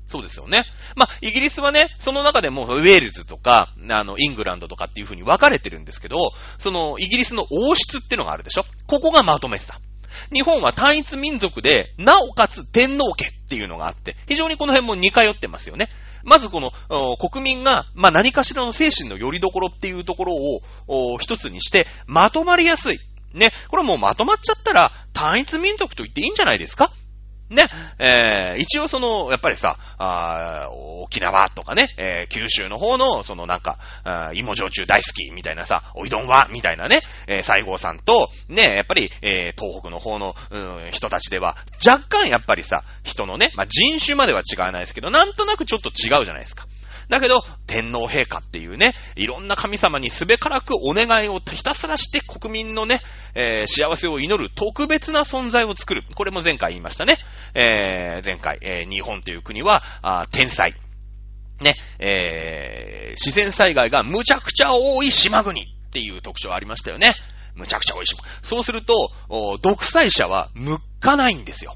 [0.07, 0.63] そうですよね。
[0.95, 9.81] まあ、イギリスはね、その中でもウェールズとか、あの、イングランドとかっていう風に分かれてるんですけど、その、イギリスの王室ってのがあるでしょここがまとめてた。
[10.33, 15.89] 日本は単一民族で、なおかつ天皇家っていうのがあって、非常にこの辺も似通ってますよね。
[16.23, 16.71] まずこの、
[17.17, 20.35] 国民が、まあ、何かしらの精神の拠り所っていうところ
[20.87, 22.99] を、一つにして、まとまりやすい。
[23.33, 23.51] ね。
[23.69, 26.91] これもうまとまっちゃったら、単一民族と言っていいんじゃないですか？
[27.49, 27.67] ね。
[27.99, 46.67] えー、一応その、やっぱりさ、あ沖縄とかね、えー、九州の方の、そのなんか、あ芋焼酎大好きみたいなさ、おいどんは、みたいなね、えー、西郷さんと、ね、やっぱり、えー、東北の方の、うん、人たちでは、若干やっぱりさ、人のね、まあ、人種までは違わないですけど、なんとなくちょっと違うじゃないですか。
[47.09, 53.01] だけど、天皇陛下っていうね、いろんな神様にすべからくお願いをひたすらして国民のね、
[53.33, 56.03] えー、幸せを祈る特別な存在を作る。
[56.15, 57.17] これも前回言いましたね。
[57.53, 60.73] えー、前回、えー、日本という国は、あ天才。
[61.61, 67.13] ね、えー、自然災害がむちゃくちゃ多い島国っていう特徴ありましたよね。
[67.55, 68.21] むちゃくちゃ多い島。
[68.43, 69.11] そうすると、
[69.61, 71.75] 独裁者は向かないんですよ。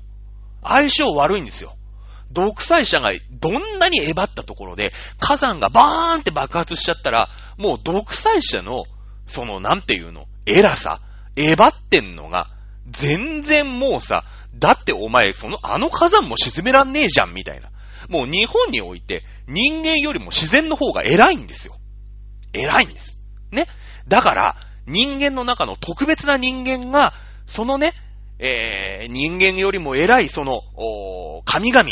[0.64, 1.76] 相性悪いんですよ。
[2.32, 8.86] 独裁者がどんなにえばったところで、火山がバーンって爆発しちゃったら、もう独裁者の、
[9.28, 11.00] その、なんていうの、偉さ、
[11.36, 12.50] えばってんのが、
[12.90, 14.24] 全然もうさ、
[14.56, 17.70] だってお前、その、あの火山も沈めらんねえじゃん、みたいな。
[18.10, 21.78] もう日本において、人間よりも自然の方が偉いんですよ。
[22.54, 23.24] 偉いんです。
[23.52, 23.68] ね。
[24.08, 24.56] だから、
[24.88, 27.14] 人間の中の特別な人間が、
[27.46, 27.94] そのね、
[28.40, 30.62] えー、人間よりも偉い、その、
[31.46, 31.90] 神々、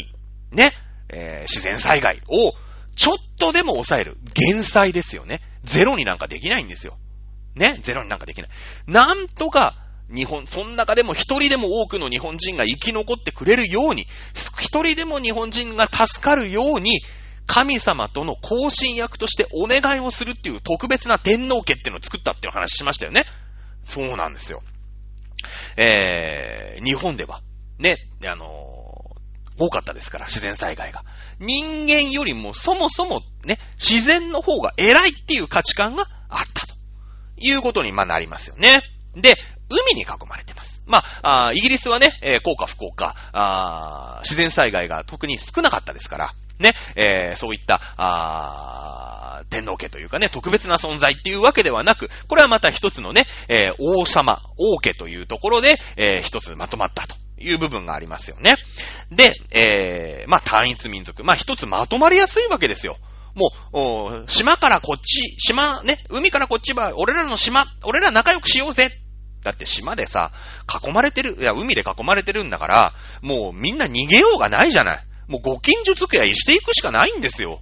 [0.52, 0.72] ね、
[1.10, 2.54] えー、自然災害を
[2.96, 4.18] ちょっとでも抑える。
[4.34, 5.42] 減災ですよね。
[5.64, 6.98] ゼロになんかできないんですよ。
[7.56, 8.50] ね、ゼロになんかできない。
[8.88, 9.76] なんとか、
[10.14, 14.08] 日本、その中でも一人でも多くの日本人が生き残ってくれるように、
[14.60, 17.02] 一人でも日本人が助かるように、
[17.46, 23.26] 神様との交信役としてお願いをするっていう特別な天皇家っていうのを作ったっていう話しましたよね。
[23.86, 24.62] そうなんですよ。
[25.78, 27.42] えー、日本では、
[27.80, 28.69] ね、あの、
[29.60, 31.04] 多かったですから、自然災害が。
[31.40, 36.74] 人間よりもそもそもね、自然の方が偉いっていう価値観があったと
[37.38, 38.82] いうことにまなりますよね。
[39.16, 39.36] で、
[39.70, 40.84] 海に囲まれてます。
[40.88, 58.56] まあ、あイギリスはね、えー、幸か不幸か、自然災害が特に少なかったですから、ね、えー、そういった、あ天皇家というかね、特別な存在っていうわけではなく、これはまた一つのね、えー、王様、王家というところで、えー、一つまとまったという部分がありますよね。
[59.12, 61.24] で、えー、まあ、単一民族。
[61.24, 62.98] まあ、一つまとまりやすいわけですよ。
[63.36, 68.92] もう、島からこっち、島、ね、海からこっちは、俺らの島、俺ら仲良くしようぜ。
[69.44, 70.32] だって島でさ、
[70.84, 75.06] 囲まれてる、いや、海で囲まれてるんだから、もうみんな逃げようがないじゃない。
[75.28, 77.62] もうご近所付き合いしていくしかないんですよ。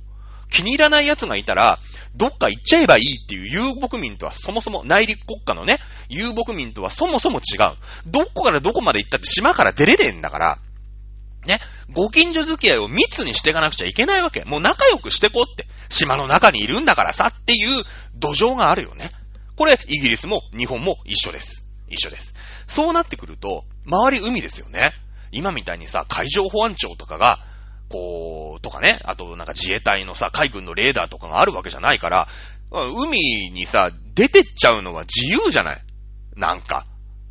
[0.49, 1.79] 気に入らない奴がいたら、
[2.15, 5.77] どっか行っちゃえばいいっていう遊牧民とはそもそも内陸国家のね、
[6.09, 7.75] 遊牧民とはそもそも違う。
[8.07, 10.59] どこからどこまで行ったって島から出れねえんだから、
[11.45, 11.59] ね、
[11.91, 14.43] ご近所付き合いを密にしていかなくちゃいけないわけ。
[14.43, 15.67] もう仲良くしてこうって。
[15.89, 17.83] 島の中にいるんだからさっていう
[18.15, 19.11] 土壌があるよね。
[19.55, 21.65] これ、イギリスも日本も一緒です。
[21.87, 22.33] 一緒です。
[22.67, 24.91] そうなってくると、周り海ですよね。
[25.31, 27.39] 今みたいにさ、海上保安庁とかが、
[27.89, 32.27] こう、とかね、あとなんか自衛隊のさ、海軍のレーダーとかがあるわけじゃないから、
[32.71, 33.19] 海
[33.51, 35.81] にさ、出てっちゃうのは自由じゃない？
[36.35, 36.85] なんか。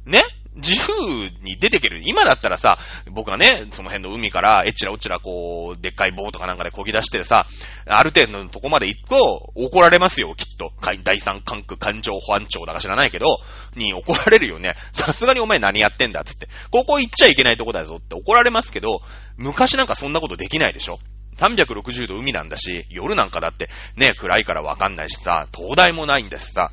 [0.07, 0.22] ね？
[0.57, 2.00] 自由に出てける。
[2.04, 2.78] 今だったらさ、
[3.11, 7.46] 僕がね、その辺の海から、えっちらおっちらこう、でっかい棒とかなんかで漕ぎ出してさ、
[7.86, 10.72] ある程度のとこまで行くと、怒られますよ、きっと。
[11.04, 13.40] 第三管区環状保安庁だか知らないけど、
[13.74, 14.74] に怒られるよね。
[14.92, 16.48] さすがにお前何やってんだ、つって。
[16.70, 19.02] ここ行っちゃいけないとこだぞって怒られますけど、
[19.36, 20.98] 昔なんかそんなことできないでしょ。
[21.36, 26.72] 360度海なんだし、夜なんかだってね、暗いからわかんないしさ、灯台もないんだしさ、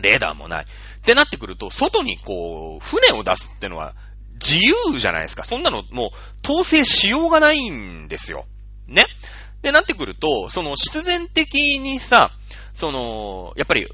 [0.00, 0.64] レーダーもない。
[0.64, 0.66] っ
[1.02, 3.94] てなってくると、外にこう、船を出すってのは
[4.34, 5.44] 自由じゃないですか。
[5.44, 6.10] そんなのもう
[6.44, 8.46] 統制しようがないんですよ。
[8.88, 9.06] ね。
[9.62, 12.32] で、なってくると、その必然的にさ、
[12.74, 13.88] その、やっぱり、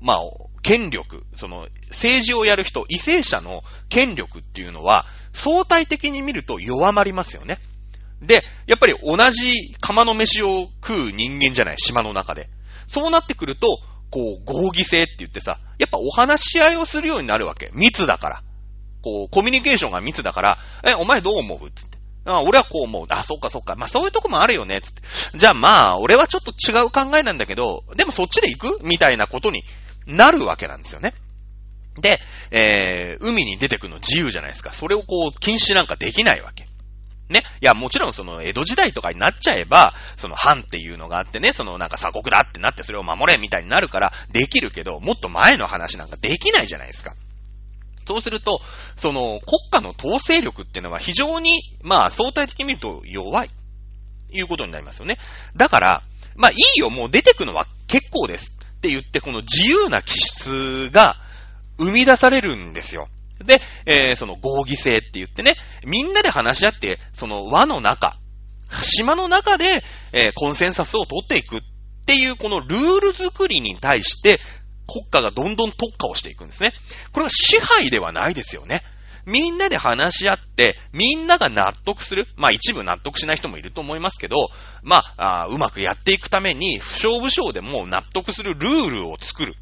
[0.00, 0.18] まあ、
[0.62, 7.58] 権力、その、政治をやる人、為政者の権力っていうのは、相対的に見ると弱まりますよね。
[8.22, 12.48] で、やっぱり同じ釜の飯を食う人間じゃない、島の中で。
[12.86, 13.78] そうなってくると、
[14.10, 17.70] こう、合議制って言ってさ、やっぱお話し合いをするようになるわけ。
[17.72, 18.42] 密だから。
[19.02, 21.98] こう、コミュニケーションが密だから、え、お前どう思うつって。
[22.26, 23.06] あ、俺はこう思う。
[23.08, 23.76] あ、そっかそっか。
[23.76, 24.80] まあそういうとこもあるよね。
[24.80, 25.02] つって。
[25.34, 28.84] じゃあまあ、俺はちょっと違う考えなんだけど、でもそっちで行く？
[28.84, 29.64] みたいなことに
[30.06, 31.14] なるわけなんですよね。
[31.96, 34.72] で、えー、海に出てくの自由じゃないですか。
[34.72, 36.68] それをこう、禁止なんかできないわけ。
[37.30, 37.42] ね。
[37.60, 47.14] いや、もちろんその、江戸時代とかになっちゃえば、その、藩っていうのがあってね、その、なんか鎖国だってなってそれを守れみたいになるから、できるけど、もっと前の話なんかできないじゃないですか。
[48.06, 48.60] そうすると、
[48.96, 53.50] その、国家の統制力っていうのは非常に、まあ、相対的に見ると弱い。
[54.32, 55.18] いうことになりますよね。
[55.56, 56.02] だから、
[56.36, 58.56] まあ、いいよ、もう出てくのは結構です。
[58.76, 61.16] って言って、この自由な気質が
[61.78, 63.08] 生み出されるんですよ。
[63.44, 68.16] で、えー、その合議制って言ってね、みんなで話し合って、その輪の中、
[68.82, 69.82] 島の中で、
[70.12, 71.60] えー、コンセンサスを取っていくっ
[72.06, 74.38] ていうこのルール作りに対して、
[74.86, 76.72] 国家がどんどん特化をしていくんですね。
[77.12, 78.82] これは支配ではないですよね。
[79.26, 82.26] みんなで話し合って、みんなが納得する。
[82.36, 84.48] まあ一部納得しない人もいると思いますけど、
[84.82, 89.54] まあ、あうまくやっていくために、不祥不祥でも納得するルールを作る。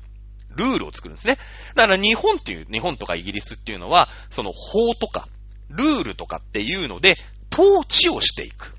[0.59, 1.38] ルールを作るんですね。
[1.74, 5.28] だから日本っていう、日本とかイギリスっていうのは、その法とか、
[5.70, 7.16] ルールとかっていうので、
[7.52, 8.74] 統治をしていく。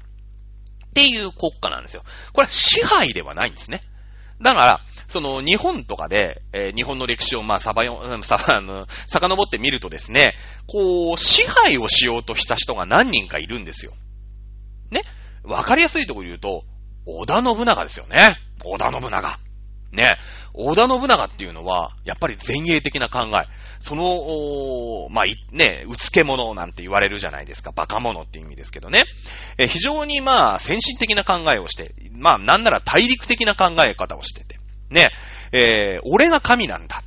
[0.89, 2.03] っていう国家なんですよ。
[2.34, 3.82] これは支配ではないんですね。
[4.41, 10.36] だから、その日本とかで、えー日本の歴史をまあさばよ、さば、 あの、遡ってみるとですね、
[10.67, 13.93] こう、支配をしようとした人が何人かいるんですよ。
[14.91, 15.01] ね？
[15.43, 16.63] わかりやすいところで言うと、
[17.05, 18.38] 織田信長ですよね。
[18.63, 19.39] 織田信長。
[19.92, 20.18] ね。
[20.54, 23.48] 織田信長っていうのは、やっぱり前衛的な考え。
[23.80, 25.26] その、まあ、
[25.56, 27.72] ね、うつけ者なんて言われるじゃないですか。
[27.72, 29.04] バカ者って意味ですけどね。
[29.58, 34.60] え非常にまあ、先進的な考えをして、まあ、なんなら大陸的な考え方をしてて。
[34.90, 35.10] ね。
[35.52, 37.04] えー俺が神なんだ。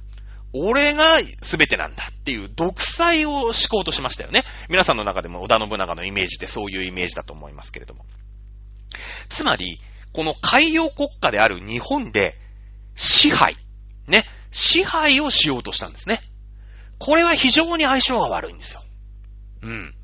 [0.55, 1.05] 俺が
[1.41, 4.45] 全てなんだっていう独裁を敷こうとしましたよね。
[4.68, 8.05] 皆さんの中でも織田信長のイメージってそういうイメージだと思いますけれども。
[9.28, 9.80] つまり、
[10.12, 12.39] この海洋国家である日本で
[12.95, 13.57] 支配、
[14.07, 16.20] ね、支配をしようとしたんですね。
[16.99, 18.82] これは非常に相性が悪いんですよ。
[19.62, 19.95] うん。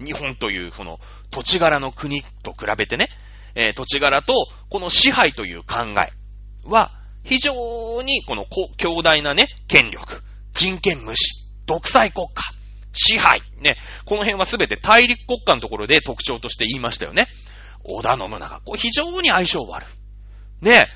[0.00, 3.08] 日本というこの土地柄の国と比べてね、
[3.54, 4.34] えー土地柄と
[4.68, 6.12] この支配という考え
[6.64, 6.92] は
[7.24, 10.22] 非常にこの強大なね、権力、
[10.54, 12.42] 人権無視、独裁国家、
[12.92, 17.26] 支配、ね、この辺はすべて大陸国家のところで特徴として言いましたよね。
[17.84, 18.60] 織田信長。
[18.60, 19.86] これ非常に相性悪
[20.62, 20.64] い。
[20.64, 20.86] ね、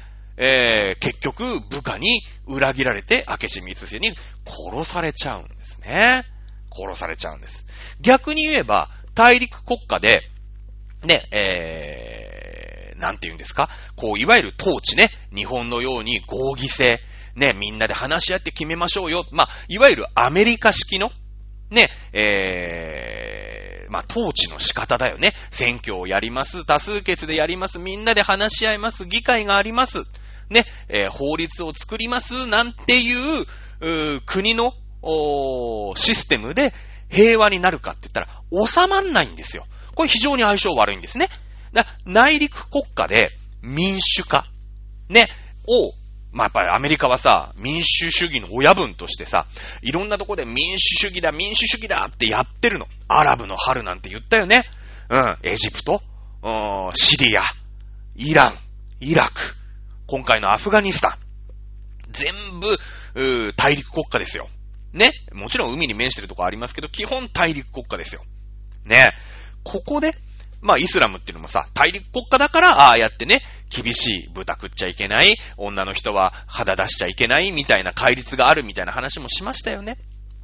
[0.43, 4.17] えー、結局部下に裏切られて明智光秀に
[4.47, 6.25] 殺されちゃうんですね。
[6.73, 7.67] 殺されちゃうんです。
[8.01, 10.23] 逆に言えば、大陸国家で、
[11.05, 13.69] ね、えー、なんて言うんですか？
[13.97, 17.01] こう、いわゆる統治ね、日本のように合議制、
[17.37, 19.27] ね、みんなで話し合って決めましょうよ。
[19.33, 21.11] まあ、いわゆるアメリカ式の、
[21.69, 25.35] ね、えー、まあ、統治の仕方だよね。
[25.51, 26.65] 選挙をやります。
[26.65, 27.79] 多数決でやります。
[27.79, 29.07] みんなで話し合います。
[29.07, 30.05] 議会があります。
[30.51, 32.47] ね、えー法律を作ります。
[32.47, 33.47] なんていう、
[33.81, 36.75] う国の、おシステムで
[37.09, 38.29] 平和になるかって言ったら
[38.67, 39.65] 収まんないんですよ。
[39.95, 41.29] これ非常に相性悪いんですね。
[41.73, 43.31] だ内陸国家で
[43.63, 44.45] 民主化、
[45.09, 45.29] ね、
[45.67, 45.93] を、
[46.33, 49.47] まあ、やっぱりアメリカはさ、民主主義の親分としてさ、
[49.83, 52.87] いろんなとこで民主主義だ、民主主義だってやってるの。
[53.09, 54.65] アラブの春なんて言ったよね。
[55.09, 56.03] うん、エジプト、
[56.43, 57.43] うんシリア、
[58.15, 58.55] イラン、
[59.01, 59.33] イラク、
[60.11, 61.13] 今回のアフガニスタン。
[62.11, 64.49] 全部、大陸国家ですよ。
[64.93, 65.13] ね。
[65.33, 68.25] もちろん海に面してるとこありますけど、基本大陸国家ですよ。
[68.85, 69.13] ね。
[69.63, 70.17] ここで、
[70.63, 73.41] まあ、イスラムっていうのもさ、大陸国家だから、ああやってね、
[73.73, 79.97] 厳しい、豚食っちゃいけない、女の人は肌出しちゃいけない、みたいな戒律があるみたいな話もしましたよね。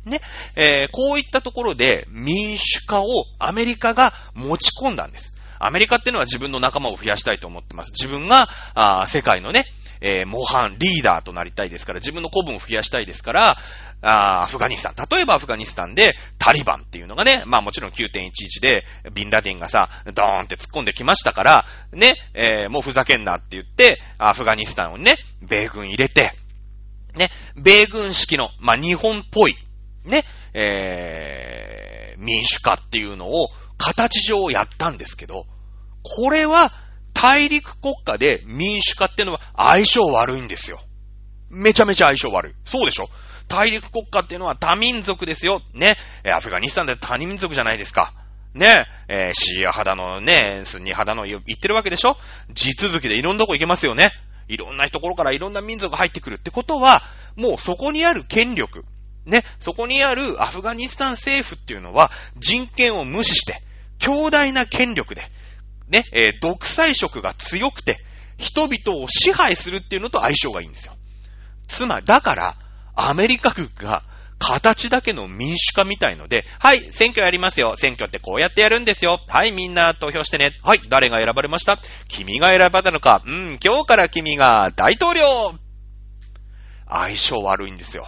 [0.05, 0.21] ね、
[0.55, 3.07] えー、こういったところで民主化を
[3.41, 5.36] アメリカが持ち込んだんです。
[5.59, 7.93] アメリカっていうのは自分の仲間を増やしたいと思ってます。
[7.93, 9.65] 自分が、あ世界のね、
[10.01, 13.57] えー、模範、リーダーとなりたいですから、自分の古文を増やしたいですから、
[14.03, 14.95] あアフガニスタン。
[15.11, 26.33] 例えばアフガニスタンで、タリバンっていうのがね、まあもちろん9.11で、ビンラディンがさ、ドーンって突っ込んできましたから、ね、えー、もうふざけんなって言って、アフガニスタンをね、米軍入れて、
[27.15, 29.57] ね、米軍式の、まあ日本っぽい、
[30.05, 35.47] ね、えー、民主化っていうのを形上やったんですけど、
[36.03, 36.71] これは
[37.15, 40.79] 大陸国家で民主化っていうのは相性悪いんですよ。
[41.49, 42.55] めちゃめちゃ相性悪い。
[42.65, 43.09] そうでしょ？
[43.49, 45.63] 大陸国家っていうのは多民族ですよ。
[45.73, 45.97] ね？
[46.35, 48.13] アフガニスタンで多民族じゃないですか。
[48.55, 48.87] ね？
[49.09, 52.17] えー、シーア肌のね、スニ肌の言ってるわけでしょ？
[52.53, 54.11] 地続きでいろんなとこ行けますよね。
[54.49, 57.03] いろんなところからいろんな民族が入ってくるってことは、
[57.37, 58.85] もうそこにある権力、
[59.25, 63.61] ね、そこにあるアフガニスタン政府っていうのは人権を無視して、
[63.99, 65.23] 強大な権力で、
[65.89, 67.99] ね、えー、独裁色が強くて、
[68.39, 70.95] 人々を支配するっていうのと相性がいいんですよ。
[71.67, 72.55] つまり、だから、
[72.95, 74.03] アメリカ軍が
[74.39, 77.75] 形だけの民主化みたいので、はい、選挙やりますよ。
[77.77, 79.21] 選挙ってこうやってやるんですよ。
[79.29, 80.55] はい、みんな投票してね。
[80.63, 81.79] はい、誰が選ばれました？
[82.09, 83.23] 君が選ばれたのか。
[83.25, 85.55] うん、今日から君が大統領
[86.89, 88.07] 相性悪いんですよ。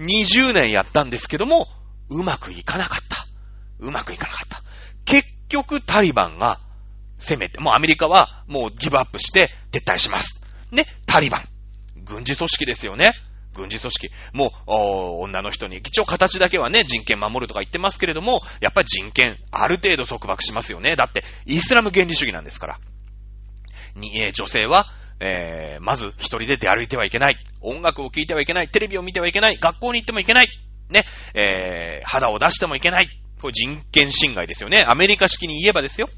[0.00, 1.68] 20年やったんですけども、
[2.10, 3.26] うまくいかなかった。
[3.78, 4.62] うまくいかなかった。
[5.04, 6.58] 結局タリバンが
[7.18, 10.42] 攻めて、もうアメリカはもうギブアップして撤退します。
[10.70, 11.48] ね、タリバン。
[12.04, 13.12] 軍事組織ですよね。
[13.54, 14.10] 軍事組織。
[14.32, 20.96] もう、女の人に、一応形だけはね、人権守るとか言ってますけれども、やっぱり人権、ある程度束縛しますよね。
[20.96, 22.80] だって、イスラム原理主義なんですから。
[23.94, 24.86] に、えー、女性は、
[25.20, 27.36] えー、まず一人で出歩いてはいけない。
[27.60, 28.68] 音楽を聴いてはいけない。
[28.68, 29.56] テレビを見てはいけない。
[29.56, 30.48] 学校に行ってもいけない。
[30.90, 33.08] ね、えー、肌を出してもいけない。
[33.44, 34.86] これ人権侵害ですよね。
[34.88, 36.08] アメリカ式に言えばですよ。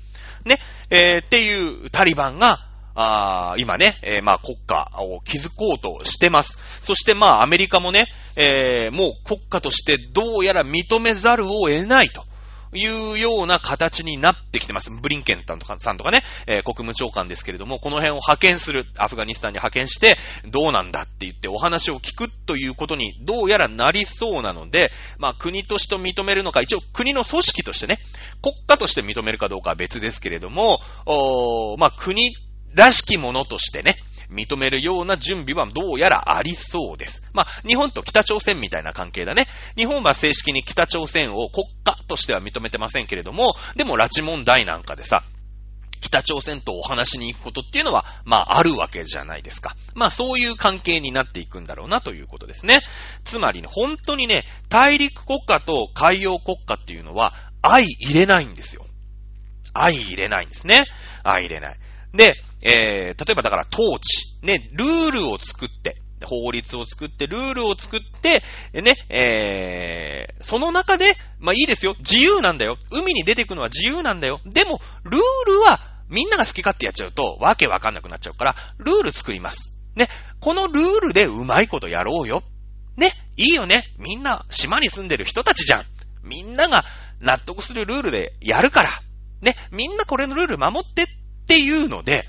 [0.45, 0.61] ね、
[0.91, 2.61] えー、っていうタリバンが、
[2.95, 6.57] あ今ね、えー、まあ国家を築こうとしてます。
[6.83, 8.07] そしてまあアメリカもね、
[8.37, 12.23] えー、もう国家としてどうやら認めざるを得ないと。
[12.77, 14.91] いうような形になってきてます。
[14.91, 20.17] ブリンケンさんとかさんとかね、えー、国務長官ですけれども、この辺を派遣する、アフガニスタンに派遣して、
[20.49, 27.99] どうなんだって言ってお話を聞くということに、どうやらなりそうなので、まあ国として認めるのか、一応国の組織としてね、
[28.43, 32.35] 国家として認めるかどうかは別ですけれども、おまあ国
[32.75, 33.97] らしきものとしてね、
[34.31, 37.29] 認めるような準備はどうやらありそうです。
[37.33, 39.47] まあ、日本と北朝鮮みたいな関係だね。
[39.77, 45.23] 日本は正式に北朝鮮を国家としては認めてませんけれども、でも拉致問題なんかでさ、
[46.01, 49.77] 北朝鮮とお話に行くことっていうのは、まあ、あるわけじゃないですか。
[49.95, 52.81] まあ、そういう関係になっていくんだろうなということですね。
[53.25, 58.87] つまりね、本当にね、大陸国家と海洋国家っていうのは、相入れないんですよ。
[59.75, 60.85] 相入れないんですね。
[61.23, 61.77] 相入れない。
[62.17, 68.43] で、えー、例えばだから統治、ね、ルールを作って、法律を作って、ルールを作って、
[68.81, 71.95] ね、えー、その中で、まあいいですよ。
[71.99, 72.79] 自由なんだよ。
[72.91, 74.41] 海に出てくのは自由なんだよ。
[74.47, 79.79] でも、ルールは、みんなが好き勝手やっちゃうと、わけわかんなくなっちゃうから、ルール作ります。
[79.95, 80.09] ね、
[80.41, 82.43] このルールでうまいことやろうよ。
[82.97, 83.85] ね、いいよね。
[83.99, 85.85] みんな、島に住んでる人たちじゃん。
[86.23, 86.85] みんなが
[87.21, 88.91] 納得するルールでやるから。
[89.43, 91.07] ね、みんなこれのルール守ってっ
[91.47, 92.29] っていうので、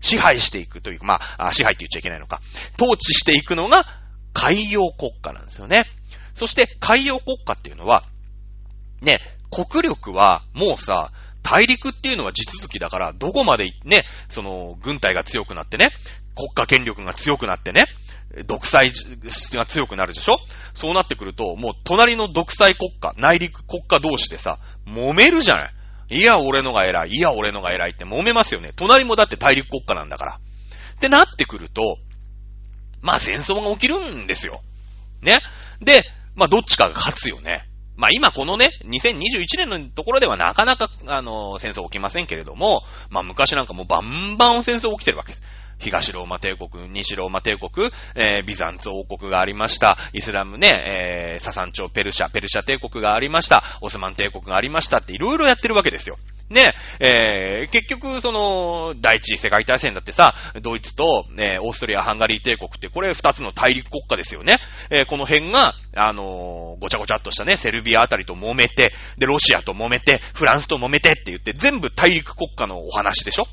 [0.00, 2.42] 支配していくというか、まあ、支配って言っちゃいけないのか、
[2.78, 3.86] 統治していくのが
[4.34, 5.86] 海洋国家なんですよね。
[6.34, 8.02] そして海洋国家っていうのは、
[9.00, 9.18] ね、
[9.50, 11.10] 国力はもうさ、
[11.42, 15.90] 大陸っていうのは地続きだから、どこまでね、その、軍隊が強くなってね、
[16.36, 17.86] 国家権力が強くなってね、
[18.46, 18.92] 独裁
[19.52, 20.38] が強くなるでしょ？
[20.74, 25.74] そうなってくると、もう隣の独裁国家、内陸国家同士でさ、揉めるじゃない。
[26.12, 27.10] いや、俺のが偉い。
[27.10, 28.72] いや、俺のが偉いって揉めますよね。
[28.76, 30.32] 隣もだって大陸国家なんだから。
[30.34, 31.98] ってなってくると、
[33.00, 34.60] まあ戦争が起きるんですよ。
[35.22, 35.40] ね。
[35.80, 36.02] で、
[36.34, 37.68] まあどっちかが勝つよね。
[37.96, 45.42] まあ今このね、2021年のところではなかなか、あの、戦争起きませんけれども、まあ昔なんかもうバンバン戦争起きてるわけです。
[45.82, 49.98] 東ローマ帝国、西ローマ帝国、えー、ビザンツ王国がありました。
[50.12, 53.64] イスラムね、えー、ササン朝ペルシャ、ペルシャ帝国がありました。
[53.80, 56.18] オスマン帝国がありましたっていろいろやってるわけですよ。
[56.52, 64.58] ね、えー、結局、その、第一次世界大戦だってさ、ドイツと、ね、オーストリア、ハンガリー帝国って、これ二つの大陸国家ですよね。
[64.90, 73.48] えー、この辺が、あのー、ごちゃごちゃっとしたね、セルビアあたりと揉めて、で、ロシアと揉めて、フランスと揉めてって言って、全部大陸国家のお話でしょ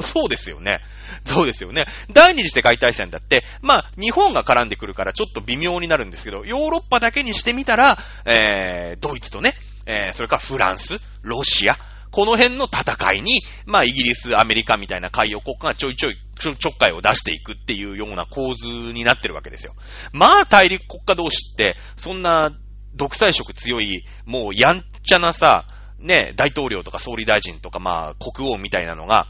[0.00, 0.80] そうですよね。
[1.24, 1.84] そうですよね。
[2.12, 9.54] 第二次世界大戦だって、まあ、日本が絡んでくるからちょっと微妙になるんですけど、ヨーロッパだけにしてみたら、えー、ドイツとね、
[9.86, 11.76] えー、それからフランス、ロシア、
[12.10, 19.74] この辺の戦いに、まあ、イギリス、アメリカみたいな海洋国家がちょいちょいちょちょっかいを出していくっていうような構図になってるわけですよ。
[20.12, 22.52] まあ、大陸国家同士って、そんな
[22.94, 25.64] 独裁色強い、もうやんちゃなさ、
[25.98, 29.26] ね、大統領とか総理大臣とか、まあ、国王みたいなのが、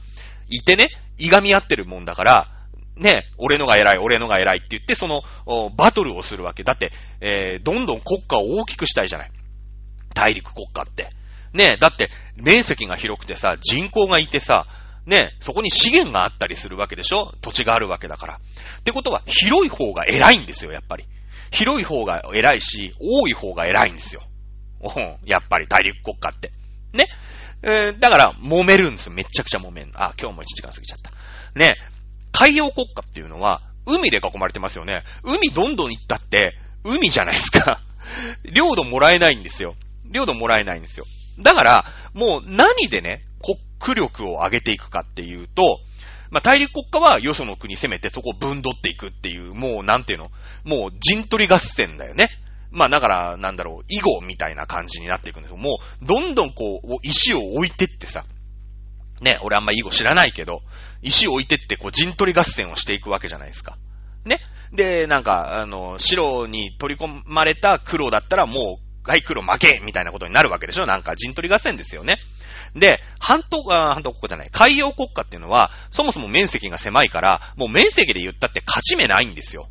[0.57, 0.89] いてね、
[1.19, 2.49] いがみ合ってるもんだから、
[2.97, 5.23] ね、俺のが偉い、俺のが偉いって言って、その、
[5.77, 6.63] バトルをするわけ。
[6.63, 9.31] だって、えー、どんどん国家を大きくしたいじゃない。
[10.15, 11.09] 大陸国家って。
[11.55, 14.67] ね、だって、面積が広くてさ、人口がいてさ、
[15.07, 17.35] ね、そこに資源があったりするわけでしょ？
[17.41, 18.35] 土地があるわけだから。
[18.35, 21.05] ってことは、広い方が偉いんですよ、やっぱり。
[21.51, 24.23] 広い方が偉いし、多い方が偉いんですよ。
[25.25, 26.51] やっぱり大陸国家って。
[26.93, 27.07] ね？
[27.63, 29.13] え、だから、揉めるんですよ。
[29.13, 30.03] めちゃくちゃ揉めるの。
[30.03, 31.13] あ、今日も1時間過ぎちゃった。
[31.59, 31.77] ね。
[32.33, 35.03] 海洋国家っていうのは、海で囲まれてますよね。
[35.23, 37.81] 海どんどん行ったって、海じゃないですか。
[38.53, 39.77] 領土もらえないんですよ。
[40.11, 41.05] 領土もらえないんですよ。
[41.39, 41.85] だから、
[42.15, 43.25] もう何でね、
[43.79, 45.81] 国力を上げていくかっていうと、
[46.31, 50.31] まあ、大陸国家はよその国攻めてそこを分取っていくっていう、もうなんていうの、
[50.65, 52.31] もう陣取り合戦だよね。
[52.73, 55.57] まあだから、なんだろう、囲碁みたいな感じになっていくんですよ。
[55.57, 58.25] もう、どんどんこう、石を置いてってさ、
[59.21, 60.63] ね、俺あんま囲碁知らないけど、
[61.03, 63.77] 石を置いてって、こう、陣取り合戦をしていくわけじゃないですか。
[64.25, 64.39] ね。
[64.73, 72.17] で、なんか、あの、白に取り込まれた黒だったらもう、はい、黒負けみたいなことになるわけでしょなんか陣取り合戦ですよね。
[72.75, 79.69] で、半島、あ半島国家じゃない、海洋国家っていうのは、そもそも面積が狭いから、もう面積で言ったって勝ち目ないんですよ。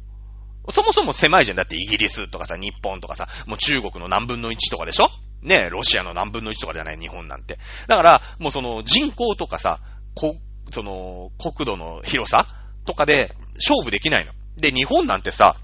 [0.70, 1.58] そもそも狭いじゃん。
[1.58, 5.10] だってイギリスとかさ、日本とかさ、もう中国の何分の1とかでしょ？
[5.42, 7.58] ねロシアの何分の1とかじゃない、日本なんて。
[7.88, 9.80] だから、もうその人口とかさ、
[10.14, 10.38] こ、
[10.72, 12.48] その、国土の広さ
[12.86, 14.34] とかで勝負できないの。
[14.58, 15.56] で、日本なんてさ、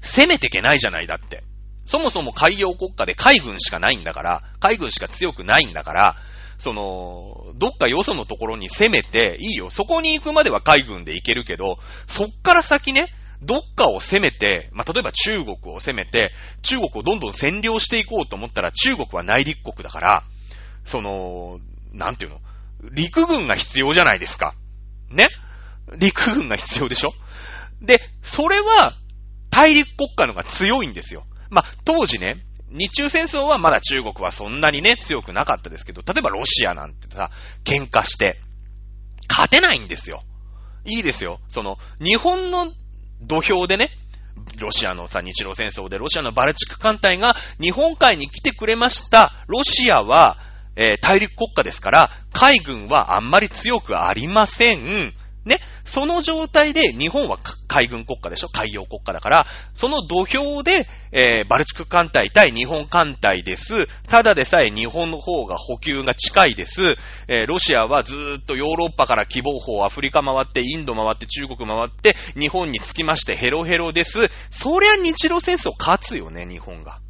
[0.00, 1.44] 攻めてけないじゃない、だって。
[1.84, 6.16] そもそも海洋国家で海軍しかないんだから、海軍しか強くないんだから、
[6.58, 9.70] その、どっかよそのところに攻めて、いいよ。
[9.70, 13.06] そこに行くまでは海軍で行けるけど、そっから先ね、
[13.42, 16.30] どっかを攻めて、まあ、例えば中国を攻めて、
[16.62, 20.22] 中国をどんどん占領していこうと思ったら、中国は内陸国だから、
[20.84, 21.60] その、
[21.92, 22.40] なんていうの？
[22.92, 24.54] 陸軍が必要じゃないですか。
[25.10, 25.28] ね？
[25.98, 27.12] 陸軍が必要でしょ？
[27.80, 28.94] で、それは、
[29.50, 31.24] 大陸国家のが強いんですよ。
[31.50, 32.36] まあ、当時ね、
[32.70, 37.30] 日中戦争はまだ中国はそんなにね、強くなかったですけど、例えばロシアなんてさ、
[37.64, 38.38] 喧嘩して、
[39.28, 40.22] 勝てないんですよ。
[40.86, 41.40] いいですよ。
[41.48, 42.72] その、日本の
[43.22, 43.90] 土俵でね、
[44.58, 49.32] ロシアのさ、日露戦争でロシアのバルチック艦隊が日本海に来てくれました。
[49.46, 50.36] ロシアは、
[50.76, 55.12] えー、大陸国家ですから、海軍はあんまり強くありません。
[55.44, 55.58] ね。
[55.84, 57.38] その状態で日本は
[57.72, 58.48] 海軍国家でしょ？
[58.48, 63.86] 海洋国家だから、その土俵で、えー、バルチク艦隊対日本艦隊です。
[64.08, 66.96] ただでさえ日本の方が補給が近いです。
[67.28, 74.28] えー、ロシアはずーっとヨーロッパから希望法、アフリカ回って、インド回って、中国回って、日本につきましてヘロヘロです。
[74.50, 77.00] そりゃ日露戦争勝つよね、日本が。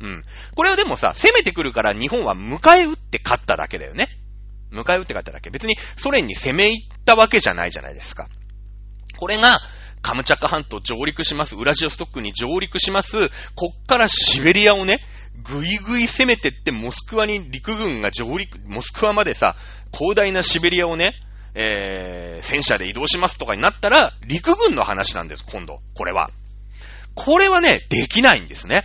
[0.00, 0.22] うん。
[0.54, 4.08] これはでもさ、攻めてくるから日本は迎え撃って勝っただけだよね。
[4.72, 5.48] 迎え撃って勝っただけ。
[5.50, 8.28] 別にソ連に攻め入ったわけじゃないじゃないですか。
[9.16, 9.60] これが、
[10.02, 11.56] カムチャカ半島上陸します。
[11.56, 13.30] ウラジオストックに上陸します。
[13.54, 15.00] こっからシベリアをね、
[15.42, 19.56] ぐいぐい攻めてってモスクワに陸軍が上陸、モスクワまでさ、
[19.92, 21.14] 広大なシベリアをね、
[21.54, 25.80] えー、戦車で移動しますとかになったら、陸軍の話なんです、今度。
[25.94, 26.30] これは。
[27.14, 28.84] これはね、できないんですね。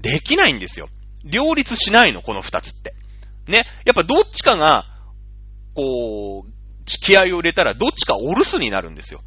[0.00, 0.88] できないんですよ。
[1.24, 2.94] 両立しないの、この二つって。
[3.48, 3.66] ね。
[3.84, 4.86] やっぱどっちかが、
[5.74, 9.20] こう、気合いを入れたらどっちかお留守になるんですよ。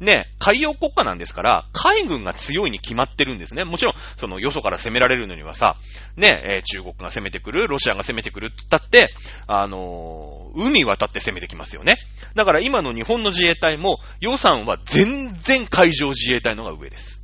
[0.00, 3.64] ね、海洋国家なんですから、海軍が強いに決まってるんですね。
[3.64, 5.76] もちろん、その、よそから攻められるのにはさ、
[6.16, 9.08] ね、えー、中国が攻めてくる、ロシアが攻めてくるって言ったって、
[9.46, 11.96] あのー、海渡って攻めてきますよね。
[12.34, 17.22] だから今の日本の自衛隊も、予算は全然海上自衛隊のが上です。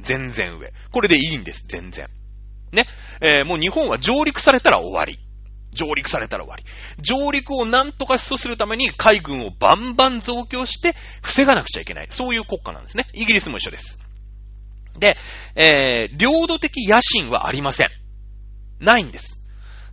[0.00, 0.72] 全然上。
[0.90, 2.08] これでいいんです、全然。
[2.72, 2.86] ね。
[3.20, 5.18] えー、もう日本は上陸されたら終わり。
[5.74, 6.64] 上陸されたら終わり。
[7.02, 12.06] 上陸をなんとか阻止するために海軍をバンバン増強して防がなくちゃいけない。
[12.10, 13.06] そういう国家なんですね。
[13.12, 13.98] イギリスも一緒です。
[14.98, 15.16] で、
[15.54, 17.88] えー、領土的野心はありません。
[18.80, 19.44] ないんです。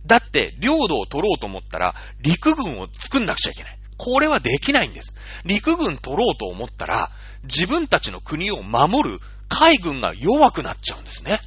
[0.06, 3.78] だって、領土を取ろうと思ったら、陸軍を作んなくちゃいけない。
[3.96, 5.14] これはできないんです。
[5.44, 7.10] 陸軍取ろうと思ったら、
[7.44, 11.40] 自分たちの国を守る海軍が弱くなっちゃうんですね。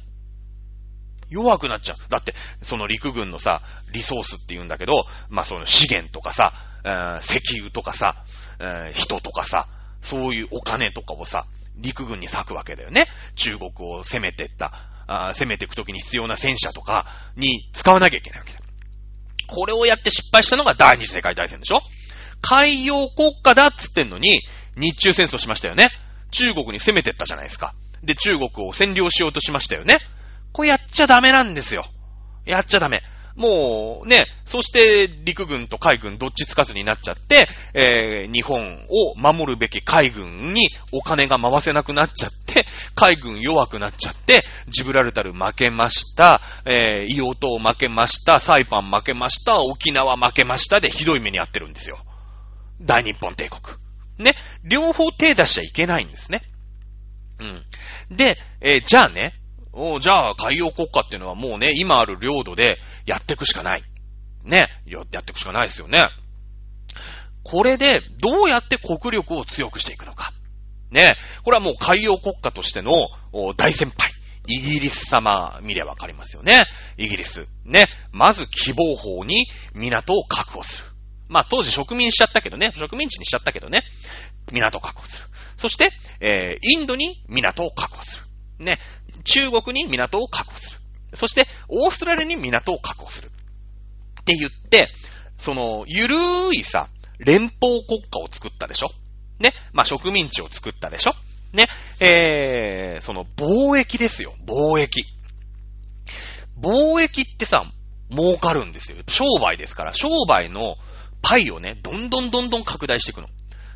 [1.28, 1.96] 弱くなっちゃう。
[2.08, 3.62] だって、その陸軍のさ、
[3.92, 6.52] リソースって言うんだけど、まあその資源とかさ、
[6.84, 8.24] えー、石油とかさ、
[8.58, 9.68] えー、人とかさ、
[10.02, 11.46] そういうお金とかをさ、
[11.76, 13.06] 陸軍に割くわけだよね。
[13.34, 14.72] 中国を攻めてった、
[15.08, 18.60] あ攻めていくときに必要な戦車とかに使わなきゃいけないわけだ。
[19.46, 21.80] これをやって失敗したのが第二次世界大戦でしょ
[22.40, 24.40] 海洋国家だっつってんのに、
[24.76, 25.88] 日中戦争しましたよね。
[26.30, 27.74] 中国に攻めてったじゃないですか。
[28.02, 29.98] で、中国を占領しようとしましたよね。
[30.56, 31.84] これやっちゃダメなんですよ。
[32.46, 33.02] やっちゃダメ。
[33.34, 42.64] もうね、そして陸軍と海軍どっちつかずになっちゃって、えー、日本を守るべき海軍にお金が回せなくなっちゃって、
[42.94, 51.98] 海軍弱くなっちゃって、ジブラルタル負けました、えー、イオ島負けました、サイパン負けました、沖縄負けましたでひどい目に遭ってるんですよ。
[52.80, 53.76] 大日本帝国。
[54.16, 54.32] ね。
[54.64, 56.40] 両方手出しちゃいけないんですね。
[57.40, 58.16] うん。
[58.16, 59.34] で、えー、じゃあね、
[59.78, 63.82] おじゃあ海洋国家っていうのはもうね、今ある領土でやっていくしかない。
[64.42, 64.68] ね。
[64.86, 66.06] やっていくしかないですよね。
[67.42, 70.32] これで、どうやって国力を強くしていくのか。
[70.90, 71.14] ね。
[71.44, 72.90] これはもう海洋国家としての
[73.56, 74.12] 大先輩。
[74.48, 76.64] イギリス様見ればわかりますよね。
[76.96, 77.46] イギリス。
[77.64, 77.84] ね。
[78.12, 80.88] まず希望法に港を確保する。
[81.28, 82.72] まあ当時植民しちゃったけどね。
[82.76, 83.82] 植民地にしちゃったけどね。
[84.52, 85.26] 港を確保する。
[85.56, 85.90] そして、
[86.20, 88.25] えー、インドに港を確保する。
[88.58, 88.78] ね。
[89.24, 90.80] 中国に港を確保する。
[91.14, 93.28] そして、オーストラリアに港を確保する。
[93.28, 94.88] って言って、
[95.38, 96.88] その、ゆるーいさ、
[97.18, 98.90] 連邦国家を作ったでしょ？
[99.38, 99.52] ね。
[99.72, 101.12] まあ、植民地を作ったでしょ？
[101.52, 101.66] ね。
[102.00, 104.34] えー、その、貿易ですよ。
[104.46, 105.04] 貿易。
[106.58, 107.64] 貿易ってさ、
[108.10, 108.98] 儲かるんですよ。
[109.08, 110.76] 商売ですから、商売の
[111.22, 113.28] パイをね、どんどんどんどん拡大していくの。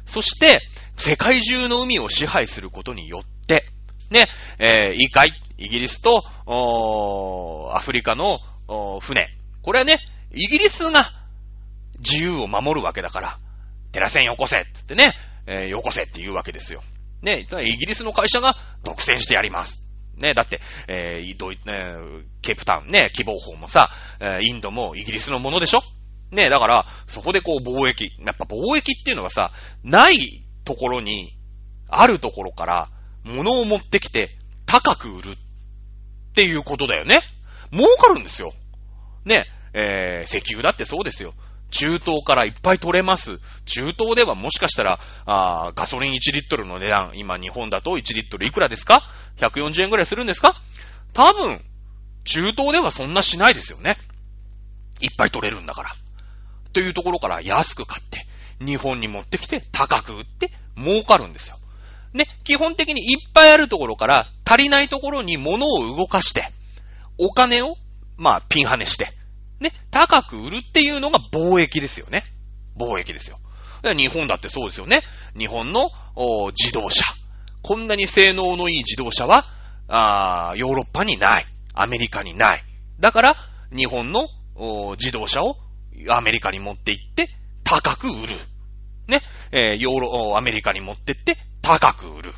[0.07, 0.61] そして、
[0.97, 3.65] 世界中の海を支配することによって、
[4.11, 4.27] ね、
[4.59, 8.39] えー、いいかいイギリスと、おアフリカの
[8.69, 9.29] お船。
[9.63, 9.99] これはね、
[10.33, 11.05] イギリスが
[11.99, 13.39] 自由を守るわけだから、
[13.93, 15.13] テラセンよこせってってね、
[15.47, 16.83] えー、よこせって言うわけですよ。
[17.23, 19.87] ね、イギリスの会社が独占してやります。
[20.17, 21.95] ね、だって、えー、ドイね、
[22.43, 25.83] ケープタウンね、希望法もさ、え、インドもイギリスのものでしょ？
[26.31, 28.11] ね、だから、そこでこう貿易。
[28.19, 29.51] やっぱ貿易っていうのはさ、
[29.83, 31.37] ないところに、
[31.89, 32.89] あるところから、
[33.25, 34.31] 物を持ってきて、
[34.67, 35.37] 高く売るっ
[36.35, 37.21] ていうことだよね。
[37.73, 38.55] 儲かるんですよ。
[39.25, 41.35] ね、えー、石油だってそうですよ。
[41.71, 43.39] 中東からいっぱい取れます。
[43.65, 49.03] 中東ではもしかしたら、あガソリン1リットルの値段、今日本だと1リットルいくらですか
[49.39, 50.61] ?140 円ぐらいするんですか？
[51.13, 51.61] 多分、
[52.25, 53.99] 中東ではそんなしないですよね。
[55.01, 55.91] いっぱい取れるんだから。
[56.73, 58.27] というところから安く買って、
[58.65, 61.57] 日本に持ってきて高く売って儲かるんですよ。
[62.13, 66.49] ね、基本的にいっぱいあるところから足りないところに物を動かして、
[67.19, 67.77] お金を、
[68.17, 69.09] まあ、ピンハネして、
[69.61, 72.25] ね、高く売るっていうのが貿易ですよね。
[72.77, 73.39] 貿易ですよ。
[73.83, 75.03] 日本だってそうですよね。
[75.39, 75.91] 日本の
[76.53, 77.05] 自動車。
[77.63, 79.45] こんなに性能のいい自動車は、
[79.89, 81.47] あヨーロッパにない。
[81.75, 82.63] アメリカにない。
[82.99, 83.37] だから、
[83.75, 84.27] 日本の
[84.97, 85.57] 自動車を
[86.09, 87.29] アメリカに持って行って、
[87.65, 88.37] 高く売る。
[89.09, 89.23] ね。
[89.53, 92.35] えー、ヨーロ、アメリカに持ってって、高く売る。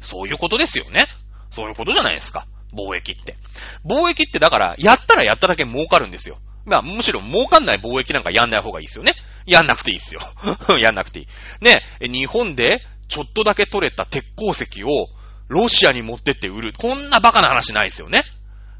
[0.00, 1.06] そういうことですよね。
[1.50, 2.46] そういうことじゃないですか。
[2.72, 3.36] 貿易って。
[3.84, 6.38] 貿易ってだから、やったらやっただけ儲かるんですよ。
[6.64, 9.12] まあ、むしろ儲かんない貿易なんかやんない方がいいですよね。
[9.46, 10.20] やんなくていいですよ。
[10.78, 11.26] やんなくていい。
[11.60, 15.08] ね、日本でちょっとだけ取れた鉄鉱石を
[15.48, 16.72] ロシアに持ってって売る。
[16.76, 18.24] こんなバカな話ないですよね。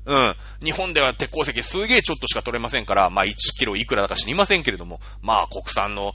[0.07, 0.37] うん。
[0.65, 6.15] 日本では鉄鉱石すげえちょっとしか取れませんから、まあ1キロいくらだか知りませんけれども、まあ国産の、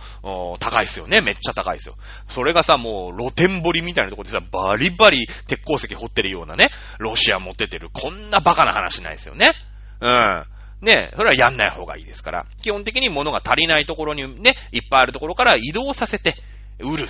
[0.59, 1.19] 高いですよね。
[1.19, 1.95] めっちゃ高いですよ。
[2.29, 6.69] それがさ、もう露天掘りみたいなところでさ、バリバリ鉄鉱石掘ってるようなね、
[6.99, 9.51] ロシア持っててる、こんなバカな話ないですよね。
[9.99, 10.45] うん。
[10.81, 12.45] ね、それはやんない方がいいですから。
[12.63, 16.35] 基本的に物が足りないところにね、いっぱいあるところから移動させて、
[16.79, 17.09] 売る。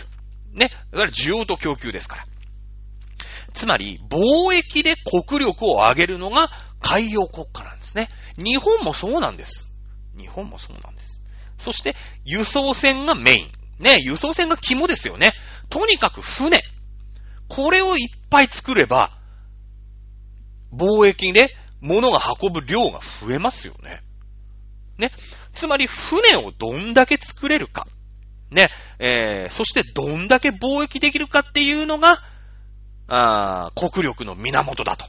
[0.53, 0.71] ね。
[0.89, 2.25] それは需要と供給ですから。
[3.53, 6.49] つまり、貿易で国力を上げるのが
[6.81, 8.09] 海洋国家なんですね。
[8.37, 9.75] 日本もそうなんです。
[10.17, 11.21] 日本もそうなんです。
[11.57, 11.95] そして、
[12.25, 13.51] 輸送船がメイン。
[13.79, 15.33] ね、輸送船が肝ですよね。
[15.69, 16.61] とにかく船。
[17.47, 19.11] これをいっぱい作れば、
[20.73, 24.01] 貿易で物が運ぶ量が増えますよね。
[24.97, 25.11] ね。
[25.53, 27.87] つまり、船をどんだけ作れるか。
[28.49, 28.69] ね。
[28.99, 32.17] えー、そしてどんだけ貿易できるかっていうのが、
[33.07, 35.05] あ国力の源だと。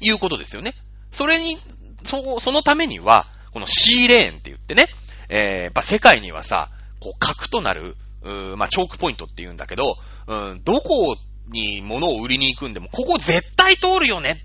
[0.00, 0.74] いうことですよね。
[1.10, 1.58] それに、
[2.04, 4.86] そ、そのためには、このシーレーンって言ってね、
[5.28, 6.68] えー、やっぱ世界にはさ、
[7.00, 9.96] こう、核となる、うまあ、チョークポイントって言うんだけど、
[10.26, 11.16] うん、どこ
[11.48, 14.42] に物を売りに行くんでも、ここ絶対通るよね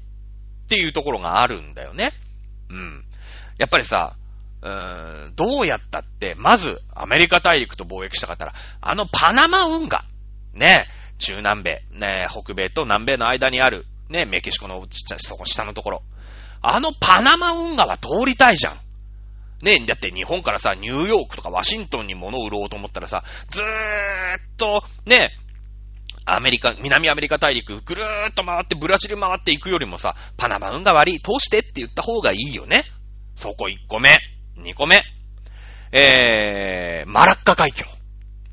[0.66, 2.12] っていうところがあるんだよね。
[2.70, 3.06] うん。
[3.58, 4.16] やっぱりさ、
[4.62, 10.04] うーん、どうやったって、まず、アメリカ大陸と貿易したかったら、あのパナマ運河、
[10.54, 10.88] ね、
[11.20, 16.04] 中南米、ね、北米と南米の間にある、ね、メキシコのちっちゃい、そこ下のところ。
[16.62, 18.74] あのパナマ運河は通りたいじゃん。
[19.62, 23.68] ねえ、だって日本からさ、ニューヨークとかワシントンに物を売ろうと思ったらさ、ずーっ
[24.58, 25.46] と、ねえ、
[26.26, 32.84] アメリカ、南アメリカ大陸ぐるーっと回ってブラジル回っていくよりもさ、パナマ運河悪い、通してって言った方がいいよね。
[33.36, 34.18] そこ1個目。
[34.58, 35.04] 2個目。
[35.92, 37.86] えー、マラッカ海峡。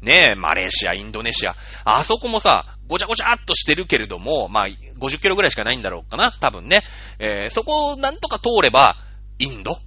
[0.02, 1.56] ねえ、マレーシア、インドネシア。
[1.84, 6.82] あそこもさ、ごちゃごちゃっとしてるけれども、まあ、50キロぐらいしかないんだろうかな、多分ね。
[7.18, 8.96] えー、そこをなんとか通れば、
[9.38, 9.78] インド？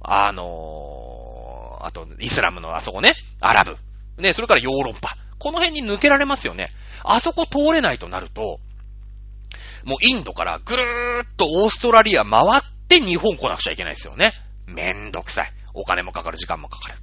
[0.00, 3.76] あのー、あと、イスラムのあそこね、アラブ。
[4.22, 5.16] ね、それからヨーロッパ。
[5.38, 6.68] この辺に抜けられますよね。
[7.02, 8.60] あそこ通れないとなると、
[9.84, 14.32] もうインドからぐるーっとオーストラリア回って日本来なくちゃいけないですよね。
[14.66, 15.52] めんどくさい。
[15.74, 16.98] お金もかかる、時間もかかる。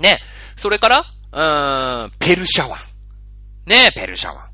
[0.00, 0.18] ね。
[0.56, 2.78] それから、うーん、ペルシャ湾。
[3.66, 4.47] ねペルシャ湾。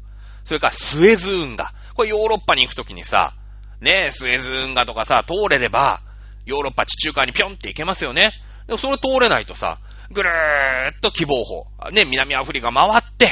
[0.44, 1.72] それからスエズ運河。
[1.94, 3.34] これヨーロッパに行くときにさ、
[3.80, 6.00] ねえスエズ運河とかさ、通れれば、
[6.46, 8.32] ヨーロッパ地中海にぴょんって行けますよね。
[8.66, 9.78] でもそれ通れないとさ、
[10.10, 11.66] ぐるーっと希望法。
[11.90, 13.28] ね、南アフリカ回って、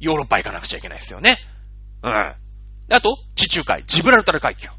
[0.00, 1.38] ヨーロッパ行かなくちゃいけないですよね。
[2.02, 2.12] うん。
[2.12, 2.36] あ
[3.02, 4.70] と、地中海、ジブラルタル海峡。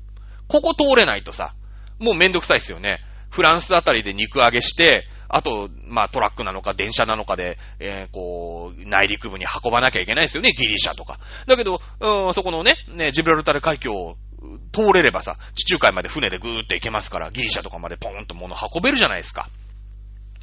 [0.48, 1.54] ここ通れないとさ、
[2.00, 3.00] もうめんどくさいですよね。
[3.30, 11.20] フランスあたりで肉揚げして、あと、まあトラックなのか電車なのかで、えー、こう、内陸部に運ばなきゃいけないですよね、ギリシャとか。
[11.46, 14.18] だけど、うん、そこのね、ね、ジブラルタル海峡を
[14.72, 19.50] 通れればさ、地中海まで船でぐーって行けますから、ギリシャとかまでポーンと物運べるじゃないですか。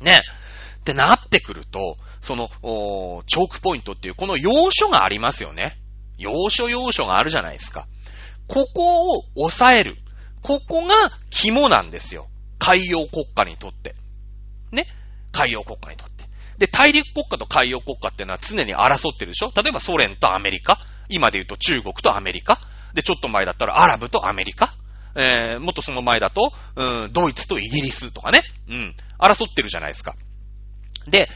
[0.00, 0.22] ね。
[0.80, 2.48] ってなってくると、その、
[3.26, 5.76] チョークポイントっていう、この要所がありますよね。
[6.18, 7.86] 要所要所があるじゃないですか。
[8.46, 9.96] ここを抑える。
[10.42, 10.94] ここが
[11.30, 12.28] 肝なんですよ。
[12.58, 13.94] 海洋国家にとって。
[14.72, 14.86] ね。
[15.32, 16.24] 海洋国家にとって。
[16.58, 19.52] で、大陸国家と海洋国家っていうのは常に争ってるでしょ？
[19.54, 20.78] 例えばソ連とアメリカ。
[21.08, 22.58] 今で言うと中国とアメリカ。
[22.94, 24.74] で、ちょっと前だったらアラブとアメリカ。
[25.14, 28.42] えー、もっとその前だと、うん、ドイツとイギリスとかね。
[28.68, 28.96] うん。
[29.18, 30.14] 争ってるじゃないですか。
[31.06, 31.28] で、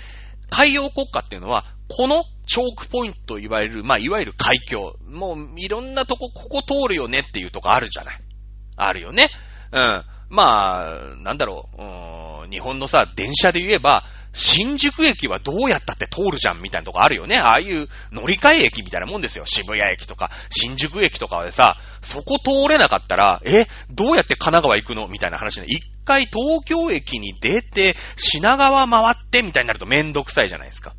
[0.50, 4.96] 海洋国家っていうのは、このチョークポイントといわれる、まあ、いわゆる海峡。
[5.06, 8.20] もう、いろんなとこ、ここ通るよねっていうとこあるじゃない。
[8.76, 9.28] あるよね。
[9.72, 10.04] うん。
[10.28, 11.88] まあ、なんだろう、うん、
[12.50, 17.38] 日本のさ、電車で言えば、新宿駅はどうやったって通るじゃんみたいなとこあるよね。
[17.38, 19.44] ああいう乗り換え駅みたいなもんですよ。
[19.46, 30.94] 渋谷駅とか、新宿駅とかでさ、そこ通れなかったら、え、どうやって神奈川行くのみたいな話で、一回東京駅に出て、品川回ってみたいになるとめんどくさいじゃないですか。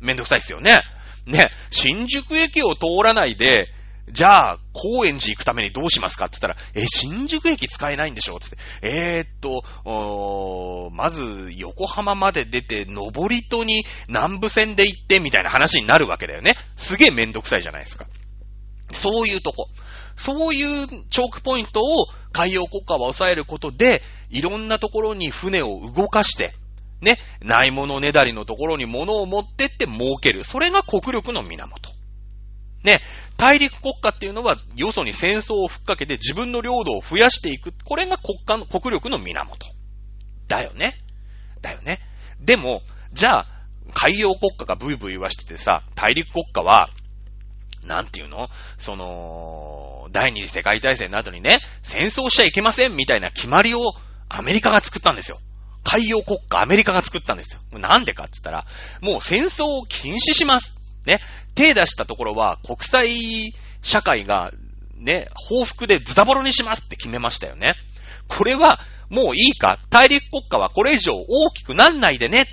[0.00, 0.80] めんどくさいですよね。
[1.26, 3.68] ね、新宿駅を通らないで、
[4.10, 8.46] じゃあ、高円寺行くためにどうしますかって言ったら、え、新宿駅使えないんでしょって
[8.82, 9.06] 言って。
[9.16, 16.56] えー、っと、おーまず、横浜まで出て、上り戸に南部線で行って、みたいな話になるわけだよね。
[16.76, 18.06] すげえめんどくさいじゃないですか。
[18.92, 19.68] そういうとこ。
[20.16, 26.52] そういうチョークポイントを海洋国家は抑えることで、いろんなところに船を動かして、
[27.00, 30.44] ね、ないものねだりのところに物を持ってって儲ける。
[30.44, 32.01] それが国力の源。
[32.84, 33.00] ね、
[33.36, 37.72] 大陸国家っていうのは、よそに戦争を吹っかけて自分の領土を増やしていく。
[37.84, 39.66] これが国家の、国力の源。
[40.48, 40.98] だよね。
[41.60, 42.00] だよね。
[42.40, 42.82] でも、
[43.12, 43.46] じゃあ、
[43.94, 46.90] 海洋国家がブイブイ言わしててさ、大陸国家は、
[47.84, 48.48] なんていうの？
[48.78, 53.80] その、第二次世界大戦の後にね、戦争しちゃいけませんみたいな決まりを
[54.28, 55.38] アメリカが作ったんですよ。
[55.82, 57.78] 海洋国家アメリカが作ったんですよ。
[57.80, 58.66] なんでかって言ったら、
[59.00, 60.78] もう戦争を禁止します。
[61.06, 61.20] ね。
[61.54, 64.52] 手出したところは国際社会が
[64.96, 67.74] ね、報復でズタボロにしますって決めましたよね。
[68.28, 68.78] これは
[69.10, 69.78] もういいか？
[69.90, 72.46] 大陸国家はこれ以上大きくなんないでね。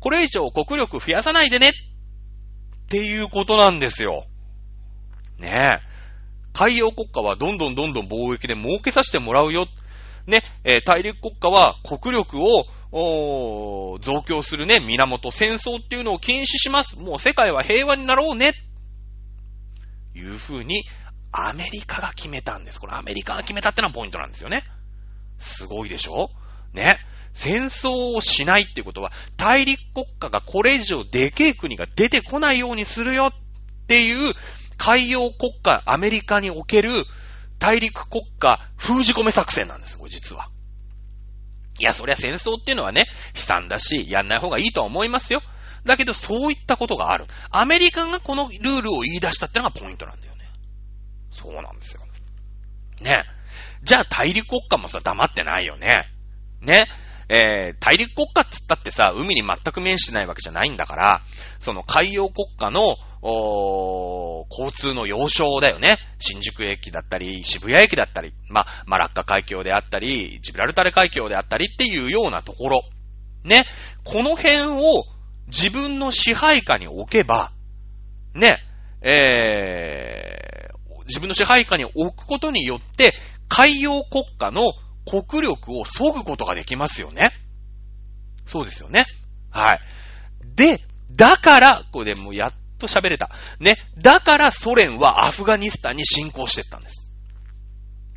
[0.00, 1.70] これ以上国力増やさないでね。
[1.70, 1.72] っ
[2.88, 4.26] ていうことなんですよ。
[5.38, 5.92] ねえ。
[6.52, 9.66] 海洋国家はどんどんどんどん貿易で儲けさせてもらうよ。
[10.26, 16.98] ね、えー大陸国家は国力を、おー増強するね、源、戦争っていうのを禁止します。
[16.98, 18.52] もう世界は平和になろうね。
[20.14, 20.84] いうふうに、
[21.32, 22.78] アメリカが決めたんです。
[22.78, 24.62] これアメリカが決めたってのはポイントなんですよね。
[25.38, 26.28] すごいでしょ？
[26.74, 26.98] ね。
[27.32, 34.34] 戦争をしないってことは、大陸国家がこれ以上でけえ国が出てこないようにするよっていう、
[34.76, 36.90] 海洋国家アメリカにおける
[37.58, 40.50] 大陸国家封じ込め作戦なんです、これ実は。
[41.78, 45.42] いや、そりゃ戦争っていうのはね、悲惨だし、やんない方がいいとは思いますよ。
[45.84, 47.26] だけど、そういったことがある。
[47.50, 50.44] アメリカがこのルールを言い出したってのがポイントなんだよね。
[51.30, 52.02] そうなんですよ。
[53.00, 53.24] ね。
[53.82, 56.08] じゃあ大陸国家もさ、黙ってないよね。
[56.60, 56.86] ね。
[57.28, 61.20] えー、大陸国家っつったってさ、海に全く面してないわけじゃないんだから、
[61.58, 65.96] その海洋国家の、おー交通の要衝だよね。
[66.18, 72.82] 新宿駅だったり、渋谷駅だったり、まあ、マラッカ海峡であったり、ジブラルタレ海峡であったりっていうようなところ。
[73.44, 73.64] ね。
[74.04, 75.04] この辺を
[75.46, 77.52] 自分の支配下に置けば、
[78.34, 78.58] ね、
[79.00, 83.14] えー、自分の支配下に置くことによって、
[83.48, 84.72] 海洋国家の
[85.06, 87.30] 国力を削ぐことができますよね。
[88.46, 89.06] そうですよね。
[89.50, 89.80] はい。
[90.56, 90.80] で、
[91.12, 93.30] だから、これでもやっと喋れた。
[93.58, 93.76] ね。
[93.98, 97.10] だからソ連はアフガニスタンに侵攻してったんです。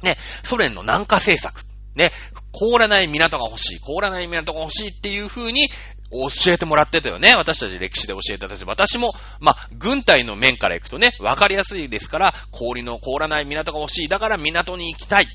[0.04, 0.18] ね。
[0.44, 1.66] ソ連の南下政策。
[1.96, 2.12] ね。
[2.52, 3.80] 凍らない港が欲しい。
[3.80, 5.70] 凍らない港が欲しいっていう風に
[6.12, 7.34] 教えてもらってたよね。
[7.36, 14.08] 私たち歴史で教えてたし、私も、まあ、軍隊の面から行くとね、わかりやすいですから、氷の凍らない港が欲しい。
[14.08, 15.28] だから港に行きたい。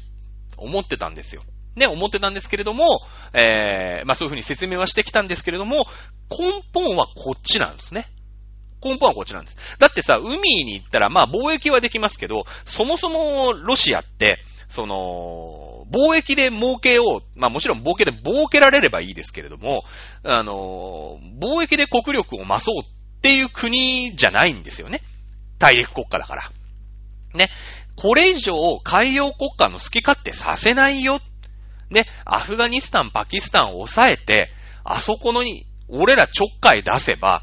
[0.57, 1.43] 思ってたんですよ。
[1.77, 3.01] ね、思ってたんですけれども、
[3.32, 5.86] えー、まあそういうふうに説明はしてきたんですけれども、
[6.31, 8.07] 根本はこっちなんですね。
[8.82, 9.57] 根本はこっちなんです。
[9.78, 14.39] だってさ、海に行ったら、まあ貿易はできますけど、そもそもロシアって、
[14.69, 17.39] その、貿易で儲けよう。
[17.39, 19.85] まあもちろん貿易で儲けられればいいですけれども、
[20.23, 25.02] あの、貿易で国力を増そうっていう国じゃないんですよね。
[25.59, 26.43] 大陸国家だから。
[27.35, 27.51] ね。
[27.97, 31.20] これ以上海洋国家の好き勝手させないよ。
[31.90, 34.48] ね、アフガニスタン、パキスタンを抑えて、
[34.85, 37.43] あそこのに、俺らちょっかい出せば、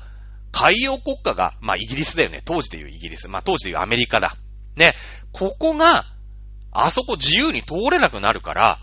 [0.60, 2.42] 海洋国家が、まあイギリスだよね。
[2.44, 3.28] 当時でいうイギリス。
[3.28, 4.36] まあ当時でいうアメリカだ。
[4.76, 4.96] ね、
[5.32, 6.06] ここが、
[6.72, 8.80] あそこ自由に通れなくなるから、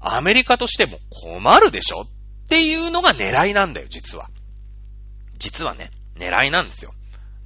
[0.00, 2.02] アメリカとしても困るでしょ？
[2.02, 2.06] っ
[2.48, 4.28] ていうのが狙いなんだよ、実は。
[5.38, 6.92] 実はね、狙いなんですよ。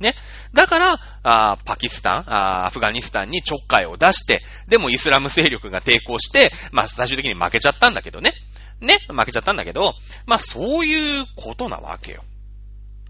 [0.00, 0.14] ね。
[0.52, 8.32] だから、あパキスタンあ、アフガニスタンにちょっかいを出して、でもイスラム勢力が抵抗して、まあ最終的に負けちゃったんだけどね。
[8.80, 9.94] ね、負けちゃったんだけど、
[10.26, 12.22] まあそういうことなわけよ。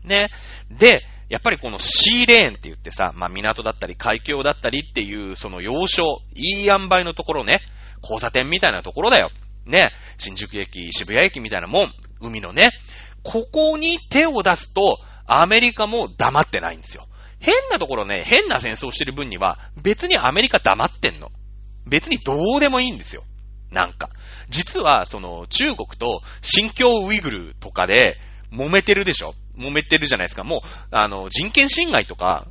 [0.07, 0.31] ね。
[0.71, 7.61] で、やっぱりこのシーレーンって言ってさ、まあ港だったり海峡だったりっていうその要衝、いい塩梅のところね、
[8.03, 9.31] 交差点みたいなところだよ。
[9.67, 9.91] ね。
[10.19, 12.71] 新宿駅、渋谷駅みたいなもん、海のね。
[13.23, 17.09] ここに手を出すと、アメリカも黙ってないんですよ。
[17.41, 21.33] 変なところね、変な戦争してる分には、別にアメリカ黙ってんの。
[21.87, 23.25] 別にどうでもいいんですよ。
[23.71, 24.11] なんか。
[24.49, 28.17] 実は、その、中国と新疆ウイグルとかで
[28.53, 30.45] 揉めてるでしょ揉めてるじゃないですか。
[30.45, 30.61] もう、
[30.91, 32.47] あの、人権侵害とか、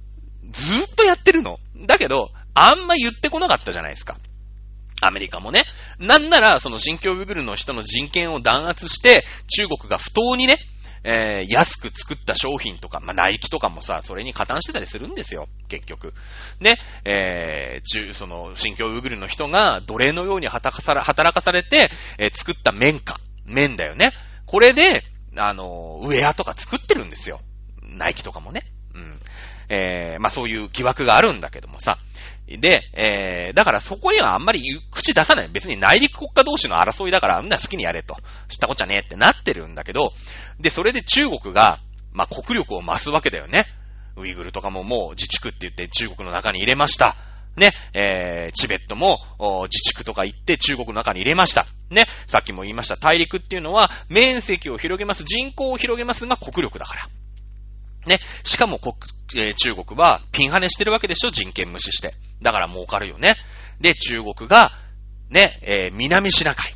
[0.51, 1.59] ずーっとやってるの。
[1.85, 4.17] だけど、あんま言ってこなかったじゃないですか。
[5.01, 5.65] アメリカもね。
[5.99, 10.57] なんなら、その新疆ウイグルの人の人権を弾圧して、中国が不当にね、
[11.03, 16.13] えー、安く作った商品とか、まあ、ナイキとかもさ、それに加担してたりするんですよ、結局。
[16.59, 23.19] ね、えー、中、その、新疆ウイグルの人が奴隷のように働かされ、働かされて、えー、作った綿花。
[23.45, 24.13] 綿だよね。
[24.47, 25.03] これで、
[25.37, 27.41] あの、ウェアとか作ってるんですよ。
[27.81, 28.63] ナイキとかもね。
[28.93, 29.19] うん。
[29.69, 31.97] えー、まあそういう疑惑があるんだけどもさ。
[32.47, 35.49] で、えー、だからそこにはあんまり口出さない。
[35.49, 38.15] 別に内陸国家同士の争いだから、みんな好きにやれと。
[38.47, 40.13] 知ったこっちゃねえってなってるんだけど、
[40.59, 41.79] で、それで中国が、
[42.13, 43.65] まあ、国力を増すわけだよね。
[44.15, 47.15] ウイグルとかももう自治区って言って中国の中に入れました。
[47.55, 49.19] ね、えー、チベットも
[49.63, 51.65] 自治区とか行って中国の中に入れました。
[51.89, 52.97] ね、さっきも言いました。
[52.97, 57.09] 大陸っていうのは面積を広げます、人口を広げますが国力だから。
[58.07, 58.19] ね。
[58.43, 58.93] しかも国、
[59.35, 61.31] えー、中国はピンハネしてるわけでしょ？
[61.31, 62.13] 人権無視して。
[62.41, 63.35] だから儲かるよね。
[63.79, 64.71] で、中国が、
[65.29, 66.73] ね、えー、南シナ海。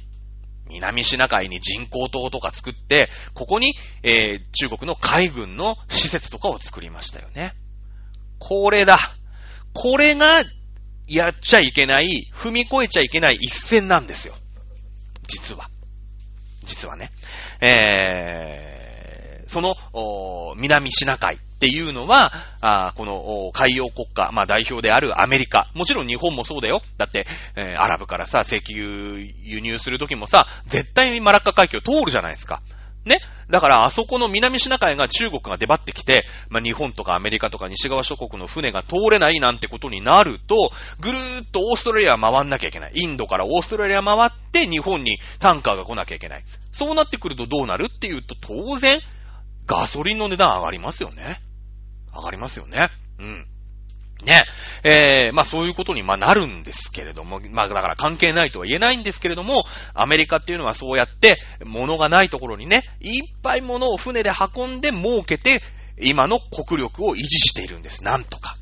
[0.70, 7.54] 南シナ海に人工島とか作って、ここに、えー、中国の海軍の施設とかを作りましたよね。
[8.40, 8.98] これだ。
[9.74, 10.26] これが、
[11.10, 14.36] やっちゃいけない、踏み越えちゃいけない一線なんですよ。
[15.28, 15.70] 実は。
[16.64, 17.12] 実はね。
[17.62, 19.76] えー、その、
[20.58, 22.32] 南シナ海っていうのは、
[22.62, 25.68] あこの海洋国家、まあ代表であるアメリカ。
[25.74, 26.82] もちろん日本もそうだよ。
[26.98, 32.62] だって、えー、アラブからさ、石油輸入するときもさ、絶対にマラッカ海峡通るじゃないですか。
[33.06, 33.20] ね。
[33.50, 42.92] だから、あそこの南シナ海が中国が出張ってきて、まあ、日本とかアメリカとか西側諸国の船が通れないなんてことになると、ぐるーっとオーストラリア回んなきゃいけない。
[42.96, 46.46] インドからオーストラリア回って日本にタンカーが来なきゃいけない。
[46.72, 49.00] そうなってくるとどうなるっていうと、当然、
[49.66, 51.42] ガソリンの値段上がりますよね。
[52.14, 52.90] 上がりますよね。
[53.20, 53.48] うん。
[54.24, 54.44] ね。
[54.84, 59.64] えー、まあそういうことにまあなるんですけれども、まあだから関係ないとは言えないんですけれども、
[59.94, 65.62] アメリカっていうのはそうやって、物がないところにね、いっぱい物を船で運んで儲けて、
[66.02, 68.04] 今の国力を維持しているんです。
[68.04, 68.56] なんとか。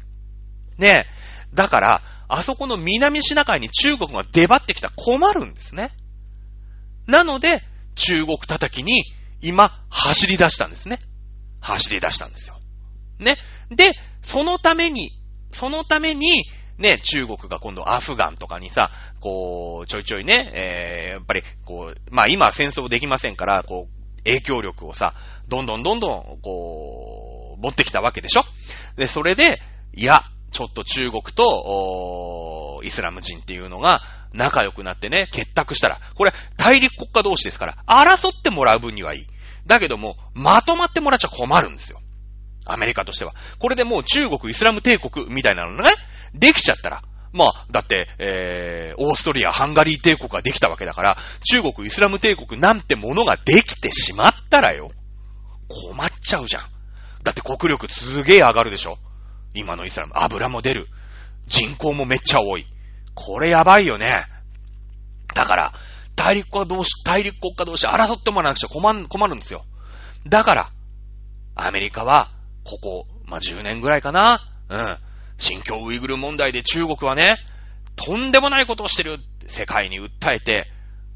[0.77, 1.17] ねえ。
[1.53, 5.91] だから、あそこの南シナ海に中国が出張ってきたら困るんですね。
[7.05, 7.61] なので、
[7.95, 9.03] 中国叩きに
[9.41, 10.99] 今走り出したんですね。
[11.61, 12.59] 走り出したんですよ。
[13.19, 13.37] ね。
[13.69, 15.11] で、そのために、
[15.51, 16.43] そのために、
[16.77, 25.13] ね、中国が今度アフガンとかにさ、こう、ちょいちょいね、えー、やっぱり、こう、まあ今戦争できませんから、こう、影響力をさ、
[25.47, 28.43] どんどんどんどん、こう、持ってきたわけでしょ？
[28.95, 29.59] で、それで、
[29.95, 30.21] いや、
[30.51, 34.01] ちょっと中国と、イスラム人っていうのが
[34.33, 39.27] 仲良くなってね、結託したら、これ大陸国家同士ですから、争ってもらう分にはいい。
[39.65, 42.01] だけども、まとまってもらっちゃ困るんですよ。
[42.71, 43.33] アメリカとしては。
[43.59, 45.89] これでもう中国、イスラム帝国みたいなのね、
[46.33, 47.01] できちゃったら、
[47.33, 51.17] まあ、だって、えー、オーストリア、ハンガリー帝国ができたわけだから、
[51.49, 54.91] 中国、イスラム帝国なんてものができてしまったらよ、
[55.67, 56.63] 困っちゃうじゃん。
[57.23, 58.97] だって国力すげえ上がるでしょ
[59.53, 60.13] 今のイスラム。
[60.15, 60.87] 油も出る。
[61.47, 62.65] 人口もめっちゃ多い。
[63.15, 64.25] これやばいよね。
[65.33, 65.73] だから、
[66.15, 69.65] 大陸国家同士、大陸国家同士争ってもらわなくちゃ困る、困るんですよ。
[70.27, 70.69] だから、
[71.55, 72.31] アメリカは、
[72.67, 74.45] ここ、まあ、10年ぐらいかな。
[74.69, 74.97] うん。
[75.37, 77.37] 新疆ウイグル問題で中国はね、
[77.95, 80.67] とんでもないことをしてるって世界に訴えて、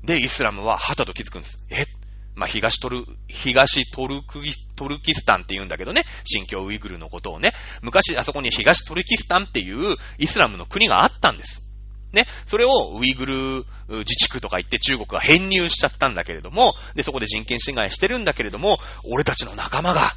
[0.05, 1.67] で、イスラムは旗と気づくんです。
[1.69, 1.85] え？
[2.33, 4.39] まあ、東トル、東トルク、
[4.77, 7.51] トルキスタンって言うんだけどね、新疆ウイグルのことをね、
[7.81, 11.69] 昔あそこに東トルキスタンっていうイスラムの国があったんです。
[12.13, 13.65] ね、それをウイグル
[13.99, 18.79] 自治区とか言って中国が編入しちゃったんだけれども、で、そこで人権侵害してるんだけれども、
[19.11, 20.13] 俺たちの仲間が、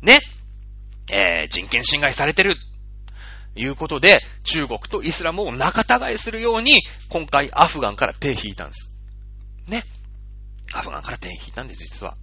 [0.00, 0.20] ね、
[1.12, 2.56] えー、人権侵害されてる。
[3.54, 6.80] いうことで、中国とイスラムを仲違いするように、
[7.10, 8.96] 今回アフガンから手引いたんです。
[9.68, 9.84] ね。
[10.72, 12.16] アフガンから手引いたんです、実は。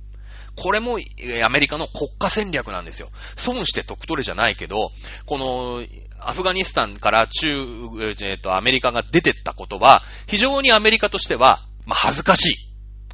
[0.56, 0.99] これも、
[1.45, 3.10] アメリカの国家戦略なんですよ。
[3.36, 4.91] 損して得取れじゃないけど、
[5.26, 5.86] この、
[6.20, 7.66] アフガニスタンから中、
[8.20, 12.56] えっ、と、アメリカが出てったことは、非常にアメリカとしては、まあ、恥ずかしい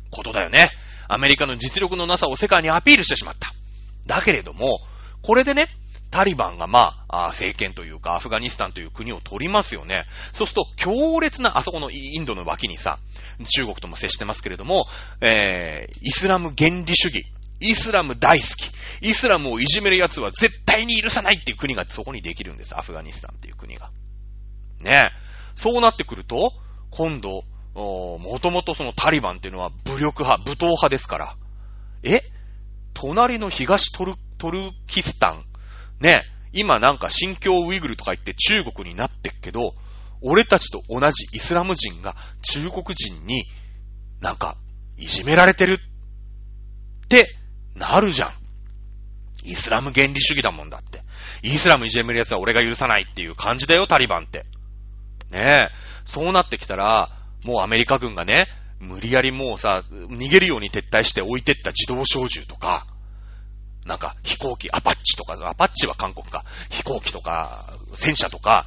[0.09, 0.69] ことだよね。
[1.07, 3.53] アメリカの実力のなさを世界にアピールしてしまった。
[4.07, 4.79] だけれども、
[5.25, 5.69] これでね、
[6.11, 10.05] タリバンがまあ、政権というか、アフガニスタンという国を取りますよね。
[10.33, 12.99] そうすると、強烈な、あそこのインドの脇にさ、
[13.55, 14.87] 中国とも接してますけれども、
[15.21, 17.25] えー、イスラム原理主義。
[17.59, 18.71] イスラム大好き。
[19.01, 22.77] イスラムをいじめる奴は絶対に許さないっていう国がそこにできるんです。
[22.77, 23.89] アフガニスタンっていう国が。
[24.81, 25.11] ね
[25.55, 26.53] そうなってくると、
[26.91, 27.43] 今度、
[27.73, 31.35] もともとそのタリバンっていうのは武力派、武闘派ですから。
[32.03, 32.21] え？
[32.95, 35.45] 隣の東トル、トルキスタン。
[35.99, 39.75] ね今なんか新疆ウイグルとか言って中国になってっけど、
[40.21, 43.43] 俺たちと同じイスラム人が中国人に
[44.21, 44.55] なんか
[44.97, 47.35] いじめられてるって
[47.75, 48.31] なるじゃん。
[49.43, 51.01] イスラム原理主義だもんだって。
[51.43, 54.45] イスラムいじめる奴は俺が許さないっていう感じだよ、タリバンって。
[55.29, 55.69] ねえ。
[56.05, 57.09] そうなってきたら、
[57.43, 58.47] もうアメリカ軍がね、
[58.85, 62.87] 無理やりもうさ、逃げるように撤退して置いてった自動小銃とか、
[63.85, 68.65] なんか飛行機、アパッチとか、アパッチは韓国か、飛行機とか、戦車とか、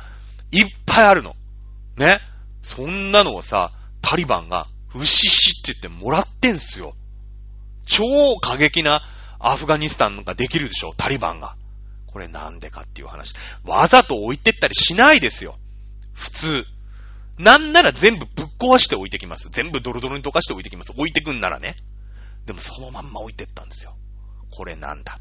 [0.50, 1.34] いっぱいあるの。
[1.96, 2.20] ね？
[2.62, 6.94] そんなのをさ、タリバンが、うししって言ってもらってんすよ。
[7.86, 8.02] 超
[8.40, 9.02] 過激な
[9.38, 11.56] アフガニスタンができるでしょ、タリバンが。
[12.06, 13.34] これなんでかっていう話。
[13.64, 15.58] わざと置いてったりしないですよ。
[16.14, 16.66] 普通。
[17.38, 19.48] なんなら全部ぶっ壊して置いてきます。
[19.50, 20.92] 全部ドロドロに溶かして置いてきます。
[20.92, 21.76] 置いてくんならね。
[22.46, 23.96] でもそのまんま置いてったんですよ。
[24.50, 25.18] これなんだ？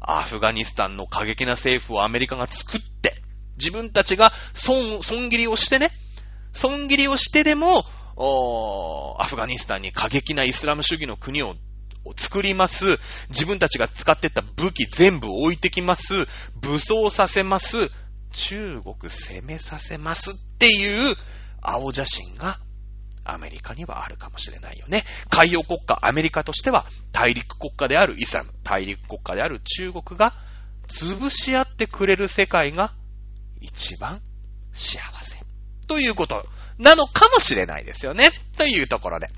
[0.00, 3.22] アフガニスタンの過激な政府をアメリカが作って、
[3.56, 5.90] 自分たちが損、損切りをしてね、
[6.52, 7.84] 損切りをしてでも、
[9.20, 11.54] アフガニスタンに過激なイスラム主義の国を
[12.16, 12.98] 作ります。
[13.28, 16.26] 自分たちが使ってた武器全部置いてきます。
[16.60, 17.90] 武装させます。
[18.32, 21.16] 中国攻めさせますっていう
[21.60, 22.58] 青写真が
[23.24, 25.04] アメリカにはあるかもしれないよね。
[25.30, 30.34] 海洋国家アメリカとしては大陸国家であるイスラム、大陸国家である中国が
[30.88, 32.92] 潰し合ってくれる世界が
[33.60, 34.20] 一番
[34.72, 35.36] 幸せ。
[35.86, 36.44] ということ
[36.78, 38.30] なのかもしれないですよね。
[38.56, 39.28] というところで。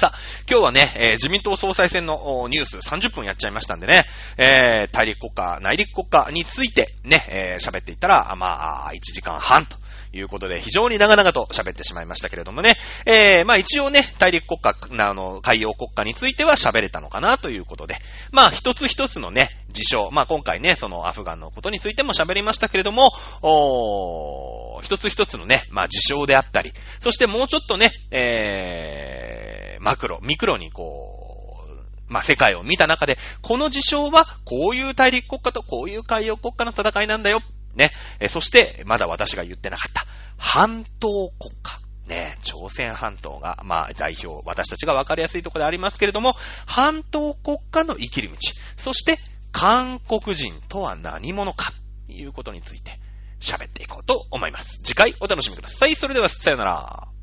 [0.00, 0.18] さあ、
[0.50, 4.04] 今日はね、えー、自民党総裁選のニュース30分やっちゃいましたんでね、
[4.38, 9.76] えー、大陸国家、内陸国家についてね、えー、喋っていったら、まあ、1時間半と
[10.14, 14.74] いうことで、非常に長々と喋ってしまいましたけれどもね、えー、まあ一応ね、大陸国家、
[15.06, 17.96] あの、海洋国家については喋れたのかなということで、
[18.32, 23.12] まあ一つ一つのね、事象、まあ今回ね、そのアフガンのことについても喋りましたけれども、
[23.42, 29.49] お一つ一つのね、まあ事象であったり、そしてもうちょっとね、えー、
[29.80, 37.40] マクロ、ミクロにこう、まあ、世界を見た中で、この事象はこういう大陸国家とこういう海洋国家の戦いなんだよ。
[37.74, 37.90] ね。
[38.18, 40.04] えそして、まだ私が言ってなかった、
[40.36, 41.80] 半島国家。
[42.06, 46.34] ね、朝鮮半島が、まあ、代表、私たちが分かりやすいところでありますけれども、
[46.66, 48.36] 半島国家の生きる道。
[48.76, 49.18] そして、
[49.52, 51.72] 韓国人とは何者か、
[52.06, 52.98] ということについて、
[53.38, 54.80] 喋っていこうと思います。
[54.82, 55.94] 次回お楽しみください。
[55.94, 57.19] それでは、さよなら。